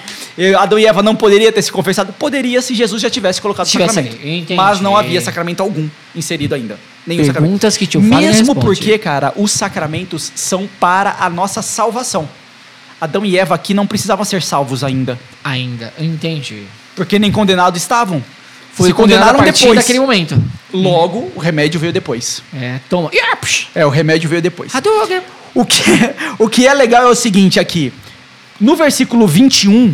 Adão 0.60 0.78
e 0.78 0.86
Eva 0.86 1.02
não 1.02 1.16
poderia 1.16 1.52
ter 1.52 1.60
se 1.64 1.72
confessado? 1.72 2.14
Poderia 2.14 2.62
se 2.62 2.76
Jesus 2.76 3.02
já 3.02 3.10
tivesse 3.10 3.42
colocado 3.42 3.66
o 3.66 3.70
sacramento. 3.70 4.16
Mas 4.56 4.80
não 4.80 4.96
havia 4.96 5.20
sacramento 5.22 5.62
algum 5.62 5.90
inserido 6.16 6.56
ainda. 6.56 6.80
Nenhum 7.06 7.24
Perguntas 7.32 7.74
sacramento. 7.74 8.02
que 8.02 8.10
Fábio 8.10 8.28
Mesmo 8.28 8.56
porque, 8.56 8.98
cara, 8.98 9.34
os 9.36 9.52
sacramentos 9.52 10.32
são 10.36 10.70
para 10.80 11.18
a 11.20 11.30
nossa 11.30 11.62
salvação. 11.62 12.28
Adão 13.00 13.26
e 13.26 13.38
Eva 13.38 13.56
aqui 13.56 13.74
não 13.74 13.88
precisavam 13.88 14.24
ser 14.24 14.44
salvos 14.44 14.84
ainda. 14.84 15.20
Ainda, 15.44 15.92
entendi. 15.98 16.64
Porque 16.96 17.18
nem 17.18 17.32
condenados 17.32 17.82
estavam. 17.82 18.24
Foi 18.74 18.88
Se 18.88 18.92
a 18.92 18.96
condenaram 18.96 19.40
partir 19.40 19.62
depois. 19.62 19.80
daquele 19.80 20.00
momento. 20.00 20.42
Logo, 20.72 21.32
o 21.36 21.40
remédio 21.40 21.80
veio 21.80 21.92
depois. 21.92 22.44
É, 22.54 22.80
toma. 22.90 23.10
Yaps! 23.12 23.68
É, 23.74 23.86
o 23.86 23.90
remédio 23.90 24.30
veio 24.30 24.42
depois. 24.42 24.74
Hadouken! 24.74 25.22
O 25.54 25.66
que, 25.66 25.82
o 26.40 26.48
que 26.48 26.68
é 26.68 26.74
legal 26.74 27.04
é 27.04 27.08
o 27.08 27.16
seguinte 27.16 27.60
aqui. 27.60 27.92
No 28.60 28.76
versículo 28.76 29.28
21, 29.28 29.94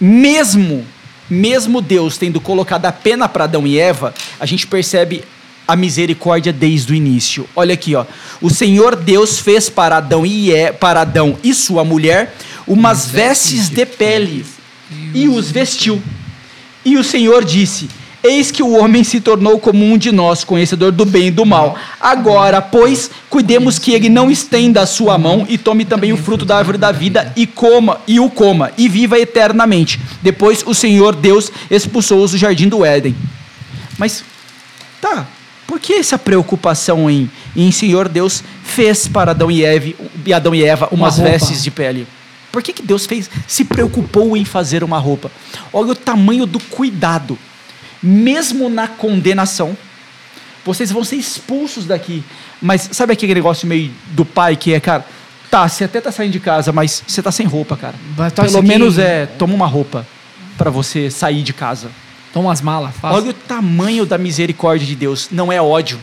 mesmo, 0.00 0.84
mesmo 1.28 1.80
Deus 1.80 2.16
tendo 2.16 2.40
colocado 2.40 2.86
a 2.86 2.92
pena 2.92 3.28
para 3.28 3.44
Adão 3.44 3.66
e 3.66 3.78
Eva, 3.78 4.14
a 4.40 4.46
gente 4.46 4.66
percebe 4.66 5.22
a 5.68 5.76
misericórdia 5.76 6.50
desde 6.50 6.92
o 6.92 6.96
início. 6.96 7.46
Olha 7.54 7.74
aqui, 7.74 7.94
ó. 7.94 8.06
O 8.40 8.48
Senhor 8.48 8.96
Deus 8.96 9.38
fez 9.38 9.68
para 9.68 9.98
Adão 9.98 10.24
e, 10.24 10.50
e 10.50 10.72
para 10.72 11.02
Adão 11.02 11.36
e 11.44 11.52
sua 11.52 11.84
mulher 11.84 12.34
umas 12.66 13.06
vestes 13.06 13.68
de 13.68 13.84
pele 13.84 14.46
e 15.14 15.28
os 15.28 15.50
vestiu. 15.50 16.02
E 16.84 16.96
o 16.96 17.04
Senhor 17.04 17.44
disse: 17.44 17.88
Eis 18.22 18.50
que 18.50 18.62
o 18.62 18.72
homem 18.78 19.04
se 19.04 19.20
tornou 19.20 19.60
como 19.60 19.84
um 19.84 19.98
de 19.98 20.10
nós, 20.10 20.42
conhecedor 20.42 20.90
do 20.90 21.04
bem 21.04 21.26
e 21.26 21.30
do 21.30 21.44
mal. 21.44 21.76
Agora, 22.00 22.62
pois, 22.62 23.10
cuidemos 23.28 23.78
que 23.78 23.92
ele 23.92 24.08
não 24.08 24.30
estenda 24.30 24.80
a 24.80 24.86
sua 24.86 25.18
mão 25.18 25.46
e 25.48 25.58
tome 25.58 25.84
também 25.84 26.12
o 26.12 26.16
fruto 26.16 26.46
da 26.46 26.56
árvore 26.56 26.78
da 26.78 26.92
vida 26.92 27.30
e 27.36 27.46
coma, 27.46 28.00
e 28.08 28.18
o 28.18 28.30
coma, 28.30 28.72
e 28.78 28.88
viva 28.88 29.18
eternamente. 29.18 30.00
Depois 30.22 30.64
o 30.66 30.74
Senhor 30.74 31.14
Deus 31.14 31.52
expulsou-os 31.70 32.30
do 32.30 32.38
jardim 32.38 32.68
do 32.68 32.84
Éden. 32.84 33.14
Mas, 33.98 34.24
tá, 35.00 35.26
por 35.68 35.78
que 35.78 35.92
essa 35.92 36.18
preocupação 36.18 37.10
em, 37.10 37.30
em 37.54 37.70
Senhor 37.70 38.08
Deus 38.08 38.42
fez 38.64 39.06
para 39.06 39.32
Adão 39.32 39.50
e 39.50 39.62
Eva, 39.62 39.92
e 40.24 40.32
Adão 40.32 40.54
e 40.54 40.64
Eva 40.64 40.88
umas 40.90 41.18
roupa. 41.18 41.30
vestes 41.30 41.62
de 41.62 41.70
pele? 41.70 42.06
Por 42.50 42.62
que, 42.62 42.72
que 42.72 42.82
Deus 42.82 43.04
fez, 43.04 43.30
se 43.46 43.66
preocupou 43.66 44.34
em 44.34 44.46
fazer 44.46 44.82
uma 44.82 44.98
roupa? 44.98 45.30
Olha 45.70 45.92
o 45.92 45.94
tamanho 45.94 46.46
do 46.46 46.58
cuidado. 46.58 47.38
Mesmo 48.02 48.70
na 48.70 48.88
condenação, 48.88 49.76
vocês 50.64 50.90
vão 50.90 51.04
ser 51.04 51.16
expulsos 51.16 51.84
daqui. 51.84 52.24
Mas 52.62 52.88
sabe 52.92 53.12
aquele 53.12 53.34
negócio 53.34 53.68
meio 53.68 53.92
do 54.12 54.24
pai 54.24 54.56
que 54.56 54.72
é, 54.72 54.80
cara, 54.80 55.04
tá, 55.50 55.68
você 55.68 55.84
até 55.84 56.00
tá 56.00 56.10
saindo 56.10 56.32
de 56.32 56.40
casa, 56.40 56.72
mas 56.72 57.04
você 57.06 57.22
tá 57.22 57.30
sem 57.30 57.44
roupa, 57.44 57.76
cara. 57.76 57.94
Tá, 58.34 58.42
Pelo 58.42 58.62
menos 58.62 58.98
é, 58.98 59.26
toma 59.26 59.52
uma 59.52 59.66
roupa 59.66 60.06
para 60.56 60.70
você 60.70 61.10
sair 61.10 61.42
de 61.42 61.52
casa. 61.52 61.90
Toma 62.32 62.48
umas 62.48 62.60
malas, 62.60 62.94
faz. 62.96 63.14
Olha 63.14 63.30
o 63.30 63.34
tamanho 63.34 64.04
da 64.04 64.18
misericórdia 64.18 64.86
de 64.86 64.94
Deus. 64.94 65.28
Não 65.30 65.52
é 65.52 65.60
ódio. 65.60 65.98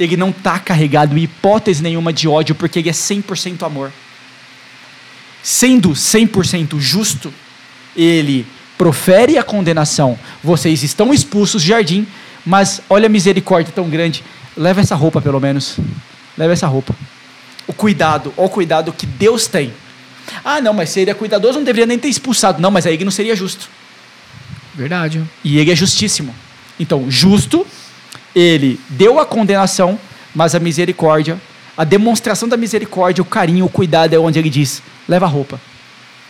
Ele 0.00 0.16
não 0.16 0.30
está 0.30 0.58
carregado 0.58 1.16
em 1.16 1.22
hipótese 1.22 1.82
nenhuma 1.82 2.12
de 2.12 2.26
ódio, 2.26 2.54
porque 2.54 2.78
ele 2.78 2.88
é 2.88 2.92
100% 2.92 3.62
amor. 3.64 3.92
Sendo 5.42 5.90
100% 5.90 6.78
justo, 6.78 7.32
ele 7.96 8.46
profere 8.78 9.38
a 9.38 9.42
condenação. 9.42 10.18
Vocês 10.42 10.82
estão 10.82 11.12
expulsos 11.12 11.62
do 11.62 11.68
jardim, 11.68 12.06
mas 12.44 12.80
olha 12.88 13.06
a 13.06 13.08
misericórdia 13.08 13.72
tão 13.74 13.88
grande. 13.88 14.24
Leva 14.56 14.80
essa 14.80 14.94
roupa, 14.94 15.20
pelo 15.20 15.40
menos. 15.40 15.78
Leva 16.36 16.52
essa 16.52 16.66
roupa. 16.66 16.94
O 17.66 17.72
cuidado, 17.72 18.32
o 18.36 18.48
cuidado 18.48 18.92
que 18.92 19.06
Deus 19.06 19.46
tem. 19.46 19.72
Ah, 20.44 20.60
não, 20.60 20.72
mas 20.72 20.90
se 20.90 21.00
ele 21.00 21.10
é 21.10 21.14
cuidadoso, 21.14 21.58
não 21.58 21.64
deveria 21.64 21.86
nem 21.86 21.98
ter 21.98 22.08
expulsado. 22.08 22.60
Não, 22.60 22.70
mas 22.70 22.86
aí 22.86 23.02
não 23.04 23.10
seria 23.10 23.36
justo. 23.36 23.68
Verdade. 24.74 25.22
E 25.44 25.58
ele 25.58 25.70
é 25.70 25.76
justíssimo. 25.76 26.34
Então, 26.80 27.10
justo, 27.10 27.66
ele 28.34 28.80
deu 28.88 29.18
a 29.20 29.26
condenação, 29.26 29.98
mas 30.34 30.54
a 30.54 30.58
misericórdia, 30.60 31.38
a 31.76 31.84
demonstração 31.84 32.48
da 32.48 32.56
misericórdia, 32.56 33.22
o 33.22 33.24
carinho, 33.24 33.64
o 33.66 33.68
cuidado 33.68 34.14
é 34.14 34.18
onde 34.18 34.38
ele 34.38 34.50
diz: 34.50 34.82
leva 35.08 35.26
a 35.26 35.28
roupa. 35.28 35.60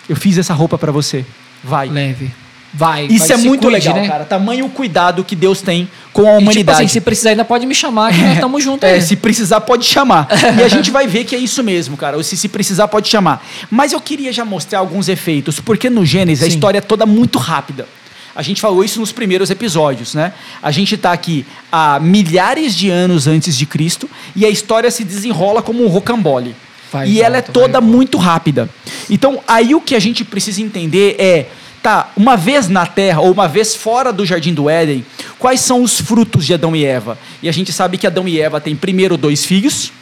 Eu 0.08 0.16
fiz 0.16 0.36
essa 0.38 0.52
roupa 0.52 0.76
para 0.76 0.90
você. 0.90 1.24
Vai. 1.62 1.88
Leve. 1.88 2.30
Vai. 2.74 3.04
Isso 3.06 3.28
vai, 3.28 3.36
é 3.36 3.40
muito 3.40 3.68
cuide, 3.68 3.86
legal, 3.86 3.94
né? 3.94 4.08
cara. 4.08 4.24
Tamanho 4.24 4.66
cuidado 4.70 5.22
que 5.22 5.36
Deus 5.36 5.60
tem 5.60 5.88
com 6.12 6.22
a 6.22 6.24
E, 6.24 6.38
tipo 6.38 6.42
humanidade. 6.42 6.78
assim, 6.78 6.88
se 6.88 7.00
precisar 7.02 7.30
ainda 7.30 7.44
pode 7.44 7.66
me 7.66 7.74
chamar, 7.74 8.12
que 8.14 8.20
nós 8.22 8.32
estamos 8.34 8.64
juntos 8.64 8.88
É, 8.88 8.94
aí. 8.94 9.02
se 9.02 9.14
precisar, 9.14 9.60
pode 9.60 9.84
chamar. 9.84 10.26
e 10.58 10.62
a 10.62 10.68
gente 10.68 10.90
vai 10.90 11.06
ver 11.06 11.24
que 11.24 11.36
é 11.36 11.38
isso 11.38 11.62
mesmo, 11.62 11.98
cara. 11.98 12.16
Ou 12.16 12.22
se, 12.22 12.34
se 12.36 12.48
precisar, 12.48 12.88
pode 12.88 13.08
chamar. 13.08 13.46
Mas 13.70 13.92
eu 13.92 14.00
queria 14.00 14.32
já 14.32 14.44
mostrar 14.44 14.78
alguns 14.78 15.08
efeitos, 15.08 15.60
porque 15.60 15.88
no 15.90 16.04
Gênesis 16.04 16.42
a 16.42 16.46
Sim. 16.48 16.54
história 16.54 16.78
é 16.78 16.80
toda 16.80 17.04
muito 17.04 17.38
rápida. 17.38 17.86
A 18.34 18.42
gente 18.42 18.60
falou 18.60 18.82
isso 18.82 18.98
nos 18.98 19.12
primeiros 19.12 19.50
episódios, 19.50 20.14
né? 20.14 20.32
A 20.62 20.70
gente 20.70 20.94
está 20.94 21.12
aqui 21.12 21.44
há 21.70 22.00
milhares 22.00 22.74
de 22.74 22.88
anos 22.88 23.26
antes 23.26 23.56
de 23.56 23.66
Cristo 23.66 24.08
e 24.34 24.46
a 24.46 24.48
história 24.48 24.90
se 24.90 25.04
desenrola 25.04 25.62
como 25.62 25.84
um 25.84 25.88
rocambole. 25.88 26.54
Vai 26.90 27.08
e 27.08 27.12
e 27.14 27.22
ela 27.22 27.36
é 27.36 27.40
volta, 27.40 27.52
vai 27.52 27.62
toda 27.68 27.80
volta. 27.80 27.96
muito 27.96 28.18
rápida. 28.18 28.70
Então, 29.10 29.40
aí 29.46 29.74
o 29.74 29.80
que 29.80 29.94
a 29.94 30.00
gente 30.00 30.24
precisa 30.24 30.62
entender 30.62 31.16
é, 31.18 31.46
tá, 31.82 32.10
uma 32.16 32.36
vez 32.36 32.68
na 32.68 32.86
Terra 32.86 33.20
ou 33.20 33.32
uma 33.32 33.48
vez 33.48 33.74
fora 33.74 34.12
do 34.12 34.24
Jardim 34.24 34.54
do 34.54 34.70
Éden, 34.70 35.04
quais 35.38 35.60
são 35.60 35.82
os 35.82 36.00
frutos 36.00 36.46
de 36.46 36.54
Adão 36.54 36.74
e 36.74 36.84
Eva? 36.84 37.18
E 37.42 37.48
a 37.48 37.52
gente 37.52 37.72
sabe 37.72 37.98
que 37.98 38.06
Adão 38.06 38.28
e 38.28 38.40
Eva 38.40 38.60
têm 38.60 38.76
primeiro 38.76 39.16
dois 39.16 39.44
filhos, 39.44 39.92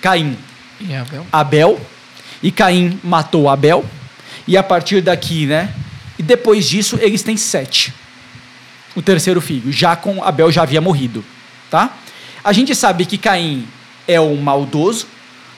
Caim, 0.00 0.36
E 0.80 0.94
Abel? 0.94 1.26
Abel, 1.30 1.80
e 2.42 2.50
Caim 2.50 2.98
matou 3.04 3.48
Abel, 3.48 3.84
e 4.46 4.56
a 4.56 4.62
partir 4.62 5.00
daqui, 5.00 5.46
né? 5.46 5.72
E 6.22 6.24
depois 6.24 6.68
disso 6.68 6.96
eles 7.02 7.24
têm 7.24 7.36
sete. 7.36 7.92
O 8.94 9.02
terceiro 9.02 9.40
filho, 9.40 9.72
já 9.72 9.96
com 9.96 10.22
Abel 10.22 10.52
já 10.52 10.62
havia 10.62 10.80
morrido, 10.80 11.24
tá? 11.68 11.98
A 12.44 12.52
gente 12.52 12.76
sabe 12.76 13.04
que 13.04 13.18
Caim 13.18 13.66
é 14.06 14.20
o 14.20 14.36
maldoso, 14.36 15.06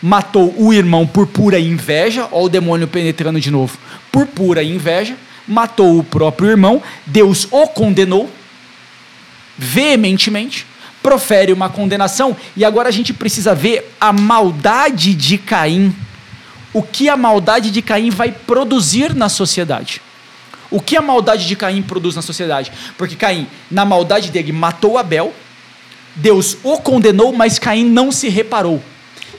matou 0.00 0.54
o 0.56 0.72
irmão 0.72 1.06
por 1.06 1.26
pura 1.26 1.60
inveja, 1.60 2.26
ó 2.32 2.44
o 2.44 2.48
demônio 2.48 2.88
penetrando 2.88 3.38
de 3.38 3.50
novo, 3.50 3.76
por 4.10 4.26
pura 4.26 4.62
inveja, 4.62 5.16
matou 5.46 5.98
o 5.98 6.04
próprio 6.04 6.48
irmão, 6.48 6.82
Deus 7.04 7.46
o 7.50 7.66
condenou 7.66 8.30
veementemente, 9.58 10.66
profere 11.02 11.52
uma 11.52 11.68
condenação, 11.68 12.34
e 12.56 12.64
agora 12.64 12.88
a 12.88 12.92
gente 12.92 13.12
precisa 13.12 13.54
ver 13.54 13.94
a 14.00 14.12
maldade 14.14 15.14
de 15.14 15.36
Caim. 15.36 15.94
O 16.72 16.82
que 16.82 17.08
a 17.08 17.16
maldade 17.16 17.70
de 17.70 17.82
Caim 17.82 18.08
vai 18.08 18.32
produzir 18.32 19.14
na 19.14 19.28
sociedade. 19.28 20.00
O 20.74 20.80
que 20.80 20.96
a 20.96 21.00
maldade 21.00 21.46
de 21.46 21.54
Caim 21.54 21.80
produz 21.82 22.16
na 22.16 22.20
sociedade? 22.20 22.72
Porque 22.98 23.14
Caim, 23.14 23.46
na 23.70 23.84
maldade 23.84 24.32
dele, 24.32 24.50
matou 24.50 24.98
Abel, 24.98 25.32
Deus 26.16 26.56
o 26.64 26.78
condenou, 26.78 27.32
mas 27.32 27.60
Caim 27.60 27.84
não 27.84 28.10
se 28.10 28.28
reparou. 28.28 28.82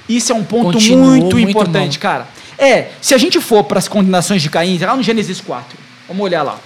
Isso 0.07 0.31
é 0.31 0.35
um 0.35 0.45
ponto 0.45 0.71
Continuou 0.71 1.07
muito, 1.07 1.35
muito 1.35 1.49
importante, 1.49 1.99
cara. 1.99 2.25
É, 2.57 2.91
se 3.01 3.13
a 3.13 3.17
gente 3.17 3.41
for 3.41 3.65
para 3.65 3.79
as 3.79 3.89
condenações 3.89 4.41
de 4.41 4.49
Caim, 4.49 4.77
lá 4.77 4.95
no 4.95 5.03
Gênesis 5.03 5.41
4, 5.41 5.77
vamos 6.07 6.23
olhar 6.23 6.41
lá. 6.41 6.57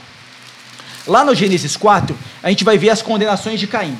Lá 1.07 1.25
no 1.25 1.33
Gênesis 1.33 1.75
4, 1.75 2.15
a 2.43 2.49
gente 2.49 2.63
vai 2.63 2.77
ver 2.77 2.91
as 2.91 3.01
condenações 3.01 3.59
de 3.59 3.65
Caim. 3.65 3.97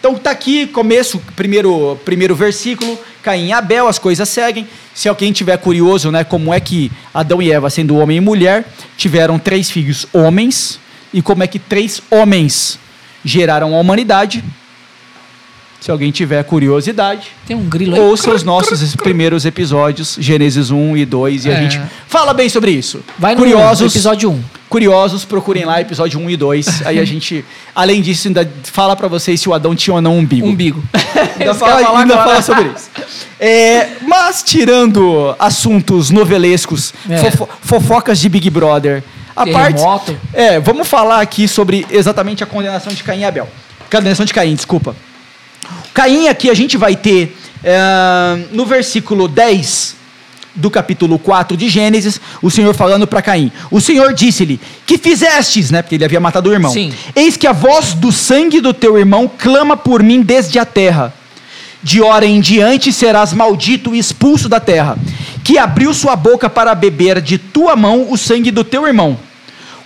Então 0.00 0.14
tá 0.14 0.30
aqui, 0.30 0.66
começo, 0.66 1.20
primeiro, 1.34 1.98
primeiro 2.04 2.34
versículo, 2.34 2.98
Caim 3.22 3.48
e 3.48 3.52
Abel, 3.52 3.88
as 3.88 3.98
coisas 3.98 4.28
seguem. 4.28 4.66
Se 4.94 5.08
alguém 5.08 5.32
tiver 5.32 5.56
curioso, 5.58 6.10
né, 6.12 6.22
como 6.24 6.54
é 6.54 6.60
que 6.60 6.90
Adão 7.12 7.42
e 7.42 7.50
Eva, 7.50 7.68
sendo 7.68 7.96
homem 7.96 8.18
e 8.18 8.20
mulher, 8.20 8.64
tiveram 8.96 9.38
três 9.38 9.70
filhos 9.70 10.06
homens, 10.12 10.78
e 11.12 11.20
como 11.20 11.42
é 11.42 11.46
que 11.46 11.58
três 11.58 12.00
homens 12.10 12.78
geraram 13.24 13.74
a 13.74 13.80
humanidade. 13.80 14.44
Se 15.80 15.90
alguém 15.90 16.10
tiver 16.10 16.42
curiosidade, 16.44 17.28
Tem 17.46 17.56
um 17.56 17.68
grilo 17.68 17.94
aí. 17.94 18.00
ouça 18.00 18.30
os 18.30 18.42
nossos 18.42 18.94
primeiros 18.96 19.44
episódios, 19.46 20.16
Gênesis 20.20 20.70
1 20.70 20.96
e 20.96 21.04
2, 21.06 21.44
e 21.44 21.50
a 21.50 21.54
É. 21.54 21.62
gente 21.62 21.80
fala 22.08 22.34
bem 22.34 22.48
sobre 22.48 22.72
isso. 22.72 23.00
Vai 23.18 23.34
no 23.34 23.40
curiosos, 23.40 23.92
episódio 23.92 24.30
1. 24.30 24.42
Curiosos, 24.68 25.24
procurem 25.24 25.64
lá 25.64 25.80
episódio 25.80 26.18
1 26.20 26.30
e 26.30 26.36
2. 26.36 26.86
Aí 26.86 26.98
a 26.98 27.04
gente, 27.04 27.44
além 27.74 28.02
disso, 28.02 28.28
ainda 28.28 28.48
fala 28.64 28.94
pra 28.94 29.08
vocês 29.08 29.40
se 29.40 29.48
o 29.48 29.54
Adão 29.54 29.74
tinha 29.74 29.94
ou 29.94 30.00
não 30.02 30.14
um 30.16 30.18
umbigo. 30.18 30.46
Umbigo. 30.46 30.82
Ainda, 31.38 31.54
fala, 31.54 31.98
ainda 32.00 32.16
fala 32.16 32.42
sobre 32.42 32.64
isso. 32.76 32.90
É, 33.40 33.88
mas 34.02 34.42
tirando 34.42 35.34
assuntos 35.38 36.10
novelescos, 36.10 36.92
É. 37.08 37.18
fofo- 37.18 37.48
fofocas 37.62 38.18
de 38.18 38.28
Big 38.28 38.50
Brother, 38.50 39.02
a 39.34 39.46
parte. 39.46 39.74
Terremoto. 39.76 40.16
É, 40.32 40.58
vamos 40.58 40.86
falar 40.88 41.20
aqui 41.20 41.46
sobre 41.46 41.86
exatamente 41.90 42.42
a 42.42 42.46
condenação 42.46 42.92
de 42.92 43.02
Caim 43.04 43.20
e 43.20 43.24
Abel. 43.24 43.48
Condenação 43.90 44.26
de 44.26 44.34
Caim, 44.34 44.54
desculpa. 44.54 44.94
Caim 45.94 46.28
aqui 46.28 46.50
a 46.50 46.54
gente 46.54 46.76
vai 46.76 46.94
ter 46.96 47.36
é, 47.62 47.78
no 48.52 48.66
versículo 48.66 49.28
10 49.28 49.96
do 50.58 50.70
capítulo 50.70 51.18
4 51.18 51.56
de 51.56 51.68
Gênesis, 51.68 52.20
o 52.42 52.50
Senhor 52.50 52.74
falando 52.74 53.06
para 53.06 53.22
Caim. 53.22 53.50
O 53.70 53.80
Senhor 53.80 54.12
disse-lhe: 54.12 54.60
"Que 54.84 54.98
fizestes?", 54.98 55.70
né? 55.70 55.80
Porque 55.80 55.94
ele 55.94 56.04
havia 56.04 56.20
matado 56.20 56.50
o 56.50 56.52
irmão. 56.52 56.72
Sim. 56.72 56.92
Eis 57.16 57.36
que 57.36 57.46
a 57.46 57.52
voz 57.52 57.94
do 57.94 58.12
sangue 58.12 58.60
do 58.60 58.74
teu 58.74 58.98
irmão 58.98 59.30
clama 59.38 59.76
por 59.76 60.02
mim 60.02 60.20
desde 60.20 60.58
a 60.58 60.64
terra. 60.64 61.14
De 61.82 62.02
hora 62.02 62.26
em 62.26 62.40
diante 62.40 62.92
serás 62.92 63.32
maldito 63.32 63.94
e 63.94 63.98
expulso 63.98 64.48
da 64.48 64.58
terra, 64.58 64.98
que 65.44 65.56
abriu 65.56 65.94
sua 65.94 66.16
boca 66.16 66.50
para 66.50 66.74
beber 66.74 67.20
de 67.20 67.38
tua 67.38 67.76
mão 67.76 68.10
o 68.10 68.18
sangue 68.18 68.50
do 68.50 68.64
teu 68.64 68.86
irmão. 68.86 69.16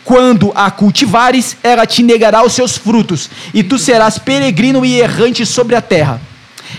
Quando 0.02 0.50
a 0.54 0.70
cultivares, 0.70 1.56
ela 1.62 1.86
te 1.86 2.02
negará 2.02 2.44
os 2.44 2.54
seus 2.54 2.76
frutos, 2.76 3.30
e 3.52 3.62
tu 3.62 3.78
serás 3.78 4.18
peregrino 4.18 4.84
e 4.84 5.00
errante 5.00 5.44
sobre 5.44 5.76
a 5.76 5.82
terra. 5.82 6.20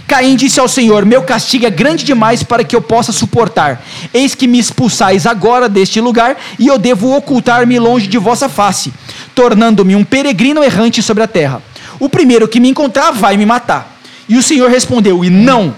Caim 0.08 0.36
disse 0.36 0.60
ao 0.60 0.68
Senhor: 0.68 1.06
Meu 1.06 1.24
castigo 1.24 1.66
é 1.66 1.70
grande 1.70 2.04
demais 2.04 2.44
para 2.44 2.64
que 2.64 2.76
eu 2.76 2.82
possa 2.82 3.12
suportar. 3.12 3.84
Eis 4.14 4.36
que 4.36 4.48
me 4.48 4.60
expulsais 4.60 5.26
agora 5.26 5.70
deste 5.70 6.00
lugar, 6.02 6.38
e 6.60 6.68
eu 6.68 6.78
devo 6.78 7.16
ocultar-me 7.16 7.80
longe 7.80 8.08
de 8.08 8.18
vossa 8.18 8.50
face, 8.50 8.94
tornando-me 9.34 9.96
um 9.96 10.04
peregrino 10.04 10.64
errante 10.64 11.02
sobre 11.02 11.24
a 11.24 11.28
terra. 11.28 11.62
O 12.00 12.10
primeiro 12.10 12.48
que 12.48 12.60
me 12.60 12.70
encontrar 12.70 13.12
vai 13.12 13.38
me 13.38 13.46
matar. 13.46 13.98
E 14.28 14.38
o 14.38 14.44
Senhor 14.44 14.70
respondeu: 14.70 15.24
E 15.24 15.30
não, 15.30 15.76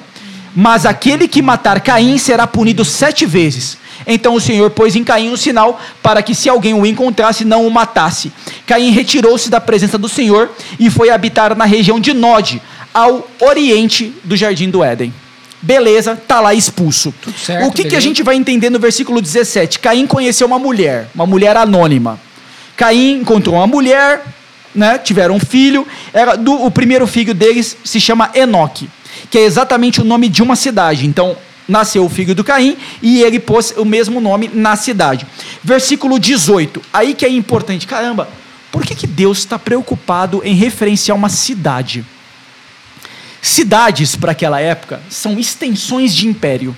mas 0.55 0.85
aquele 0.85 1.27
que 1.27 1.41
matar 1.41 1.81
Caim 1.81 2.17
será 2.17 2.47
punido 2.47 2.85
sete 2.85 3.25
vezes. 3.25 3.77
Então 4.07 4.35
o 4.35 4.41
Senhor 4.41 4.69
pôs 4.71 4.95
em 4.95 5.03
Caim 5.03 5.29
um 5.29 5.37
sinal 5.37 5.81
para 6.01 6.21
que, 6.21 6.35
se 6.35 6.49
alguém 6.49 6.73
o 6.73 6.85
encontrasse, 6.85 7.43
não 7.43 7.65
o 7.65 7.71
matasse. 7.71 8.31
Caim 8.65 8.91
retirou-se 8.91 9.49
da 9.49 9.59
presença 9.59 9.97
do 9.97 10.07
Senhor 10.07 10.51
e 10.79 10.89
foi 10.89 11.09
habitar 11.09 11.55
na 11.55 11.65
região 11.65 11.99
de 11.99 12.13
Nod, 12.13 12.61
ao 12.95 13.29
oriente 13.41 14.15
do 14.23 14.37
jardim 14.37 14.69
do 14.69 14.81
Éden. 14.81 15.13
Beleza, 15.61 16.15
tá 16.15 16.39
lá 16.39 16.53
expulso. 16.53 17.13
certo, 17.37 17.67
o 17.67 17.71
que, 17.71 17.83
que 17.83 17.95
a 17.95 17.99
gente 17.99 18.23
vai 18.23 18.35
entender 18.35 18.69
no 18.69 18.79
versículo 18.79 19.21
17? 19.21 19.79
Caim 19.79 20.07
conheceu 20.07 20.47
uma 20.47 20.57
mulher, 20.57 21.09
uma 21.13 21.25
mulher 21.25 21.57
anônima. 21.57 22.17
Caim 22.77 23.19
encontrou 23.19 23.57
uma 23.57 23.67
mulher, 23.67 24.23
né? 24.73 24.97
Tiveram 24.97 25.35
um 25.35 25.39
filho. 25.39 25.85
Era 26.13 26.37
do, 26.37 26.65
o 26.65 26.71
primeiro 26.71 27.05
filho 27.05 27.33
deles 27.33 27.75
se 27.83 27.99
chama 27.99 28.31
Enoque, 28.33 28.89
que 29.29 29.39
é 29.39 29.41
exatamente 29.41 29.99
o 29.99 30.05
nome 30.05 30.29
de 30.29 30.41
uma 30.41 30.55
cidade. 30.55 31.05
Então, 31.05 31.35
nasceu 31.67 32.05
o 32.05 32.09
filho 32.09 32.33
do 32.33 32.43
Caim 32.43 32.77
e 33.01 33.21
ele 33.23 33.39
pôs 33.39 33.73
o 33.75 33.83
mesmo 33.83 34.21
nome 34.21 34.49
na 34.53 34.77
cidade. 34.77 35.27
Versículo 35.61 36.17
18. 36.17 36.81
Aí 36.93 37.13
que 37.13 37.25
é 37.25 37.29
importante. 37.29 37.87
Caramba, 37.87 38.29
por 38.71 38.85
que, 38.85 38.95
que 38.95 39.07
Deus 39.07 39.39
está 39.39 39.59
preocupado 39.59 40.41
em 40.45 40.53
referenciar 40.53 41.17
uma 41.17 41.29
cidade? 41.29 42.05
Cidades, 43.45 44.15
para 44.15 44.31
aquela 44.31 44.59
época, 44.59 44.99
são 45.07 45.37
extensões 45.37 46.15
de 46.15 46.27
império. 46.27 46.75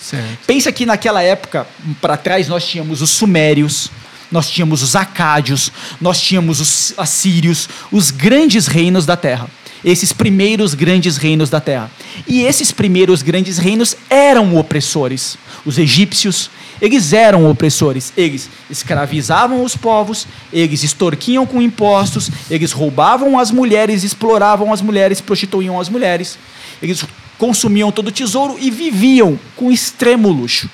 Certo. 0.00 0.38
Pensa 0.46 0.70
que 0.70 0.86
naquela 0.86 1.20
época, 1.20 1.66
para 2.00 2.16
trás, 2.16 2.46
nós 2.46 2.64
tínhamos 2.64 3.02
os 3.02 3.10
sumérios, 3.10 3.90
nós 4.30 4.48
tínhamos 4.48 4.80
os 4.80 4.94
acádios, 4.94 5.72
nós 6.00 6.20
tínhamos 6.20 6.60
os 6.60 6.94
assírios, 6.96 7.68
os 7.90 8.12
grandes 8.12 8.68
reinos 8.68 9.04
da 9.04 9.16
terra. 9.16 9.48
Esses 9.84 10.12
primeiros 10.12 10.72
grandes 10.72 11.16
reinos 11.16 11.50
da 11.50 11.60
terra. 11.60 11.90
E 12.26 12.42
esses 12.42 12.72
primeiros 12.72 13.20
grandes 13.20 13.58
reinos 13.58 13.94
eram 14.08 14.56
opressores. 14.56 15.36
Os 15.66 15.76
egípcios, 15.76 16.50
eles 16.80 17.12
eram 17.12 17.50
opressores. 17.50 18.12
Eles 18.16 18.48
escravizavam 18.70 19.62
os 19.62 19.76
povos, 19.76 20.26
eles 20.50 20.82
extorquiam 20.82 21.44
com 21.44 21.60
impostos, 21.60 22.30
eles 22.50 22.72
roubavam 22.72 23.38
as 23.38 23.50
mulheres, 23.50 24.04
exploravam 24.04 24.72
as 24.72 24.80
mulheres, 24.80 25.20
prostituíam 25.20 25.78
as 25.78 25.90
mulheres. 25.90 26.38
Eles 26.82 27.04
consumiam 27.38 27.92
todo 27.92 28.08
o 28.08 28.12
tesouro 28.12 28.56
e 28.58 28.70
viviam 28.70 29.38
com 29.54 29.70
extremo 29.70 30.30
luxo. 30.30 30.70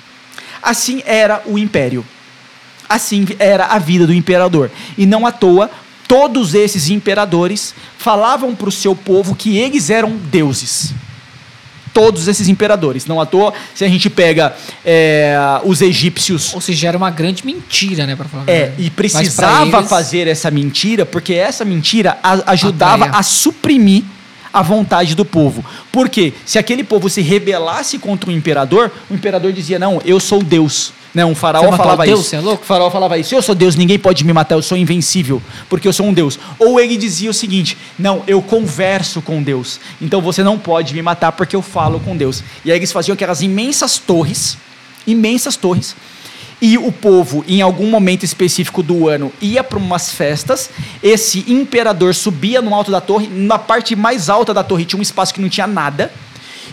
Assim 0.63 1.03
era 1.05 1.43
o 1.47 1.59
império. 1.59 2.05
Assim 2.89 3.27
era 3.39 3.67
a 3.67 3.79
vida 3.79 4.07
do 4.07 4.15
imperador. 4.15 4.71
E 4.97 5.07
não 5.07 5.27
à 5.27 5.33
toa, 5.33 5.71
todos 6.07 6.55
esses 6.55 6.91
imperadores 6.91 7.75
falavam 8.01 8.55
para 8.55 8.69
o 8.71 8.73
seu 8.73 8.97
povo 8.97 9.35
que 9.35 9.59
eles 9.59 9.91
eram 9.91 10.17
deuses. 10.17 10.95
Todos 11.93 12.29
esses 12.29 12.49
imperadores. 12.49 13.05
Não 13.05 13.21
à 13.21 13.27
toa, 13.27 13.53
se 13.75 13.85
a 13.85 13.89
gente 13.89 14.09
pega 14.09 14.57
é, 14.85 15.37
os 15.65 15.83
egípcios. 15.83 16.55
Ou 16.55 16.61
seja, 16.63 16.89
era 16.89 16.97
uma 16.97 17.11
grande 17.11 17.45
mentira, 17.45 18.07
né? 18.07 18.17
Pra 18.17 18.25
falar 18.27 18.45
É, 18.47 18.73
e 18.79 18.89
precisava 18.89 19.67
eles- 19.77 19.89
fazer 19.91 20.27
essa 20.27 20.51
mentira, 20.51 21.05
porque 21.05 21.35
essa 21.35 21.63
mentira 21.65 22.17
a- 22.23 22.53
ajudava 22.53 23.05
Atraia. 23.05 23.21
a 23.21 23.23
suprimir 23.23 24.05
a 24.53 24.63
vontade 24.63 25.15
do 25.15 25.25
povo. 25.25 25.65
Porque 25.93 26.33
se 26.45 26.59
aquele 26.59 26.85
povo 26.85 27.09
se 27.09 27.21
rebelasse 27.21 27.99
contra 27.99 28.31
o 28.31 28.33
imperador, 28.33 28.91
o 29.11 29.15
imperador 29.15 29.53
dizia: 29.53 29.79
Não, 29.79 30.01
eu 30.05 30.19
sou 30.21 30.43
Deus. 30.43 30.93
Né? 31.13 31.25
Um 31.25 31.35
faraó 31.35 31.73
falava 31.77 32.05
Deus, 32.05 32.21
isso. 32.21 32.29
você 32.29 32.37
é 32.37 32.41
louco? 32.41 32.63
O 32.63 32.67
faraó 32.67 32.91
falava 32.91 33.19
isso: 33.19 33.35
Eu 33.35 33.43
sou 33.43 33.55
Deus, 33.55 33.75
ninguém 33.75 33.99
pode 33.99 34.25
me 34.25 34.33
matar, 34.33 34.55
eu 34.55 34.63
sou 34.63 34.79
invencível, 34.79 35.43
porque 35.69 35.89
eu 35.89 35.93
sou 35.93 36.07
um 36.07 36.13
Deus. 36.13 36.39
Ou 36.59 36.79
ele 36.79 36.97
dizia 36.97 37.31
o 37.31 37.35
seguinte: 37.35 37.77
Não, 37.99 38.23
eu 38.27 38.41
converso 38.41 39.21
com 39.21 39.43
Deus, 39.43 39.81
então 40.01 40.21
você 40.21 40.43
não 40.43 40.59
pode 40.59 40.95
me 40.95 41.03
matar 41.03 41.33
porque 41.33 41.57
eu 41.57 41.63
falo 41.63 41.99
com 42.01 42.17
Deus. 42.17 42.45
E 42.65 42.71
aí 42.71 42.79
eles 42.79 42.93
faziam 42.93 43.15
aquelas 43.15 43.43
imensas 43.43 43.99
torres, 43.99 44.57
imensas 45.07 45.57
torres, 45.57 45.97
e 46.61 46.77
o 46.77 46.93
povo, 46.93 47.45
em 47.49 47.63
algum 47.63 47.89
momento 47.89 48.25
específico 48.25 48.83
do 48.83 49.09
ano, 49.09 49.33
ia 49.41 49.65
para 49.65 49.79
umas 49.79 50.11
festas. 50.13 50.71
Esse 51.03 51.45
imperador 51.51 52.15
subia 52.15 52.61
no 52.61 52.75
alto 52.75 52.91
da 52.91 53.01
torre, 53.01 53.29
na 53.29 53.59
parte 53.59 53.97
mais 53.97 54.29
alta 54.29 54.53
da 54.53 54.63
torre 54.63 54.85
tinha 54.85 54.99
um 54.99 55.03
espaço 55.03 55.33
que 55.33 55.41
não 55.41 55.49
tinha 55.49 55.67
nada. 55.67 56.13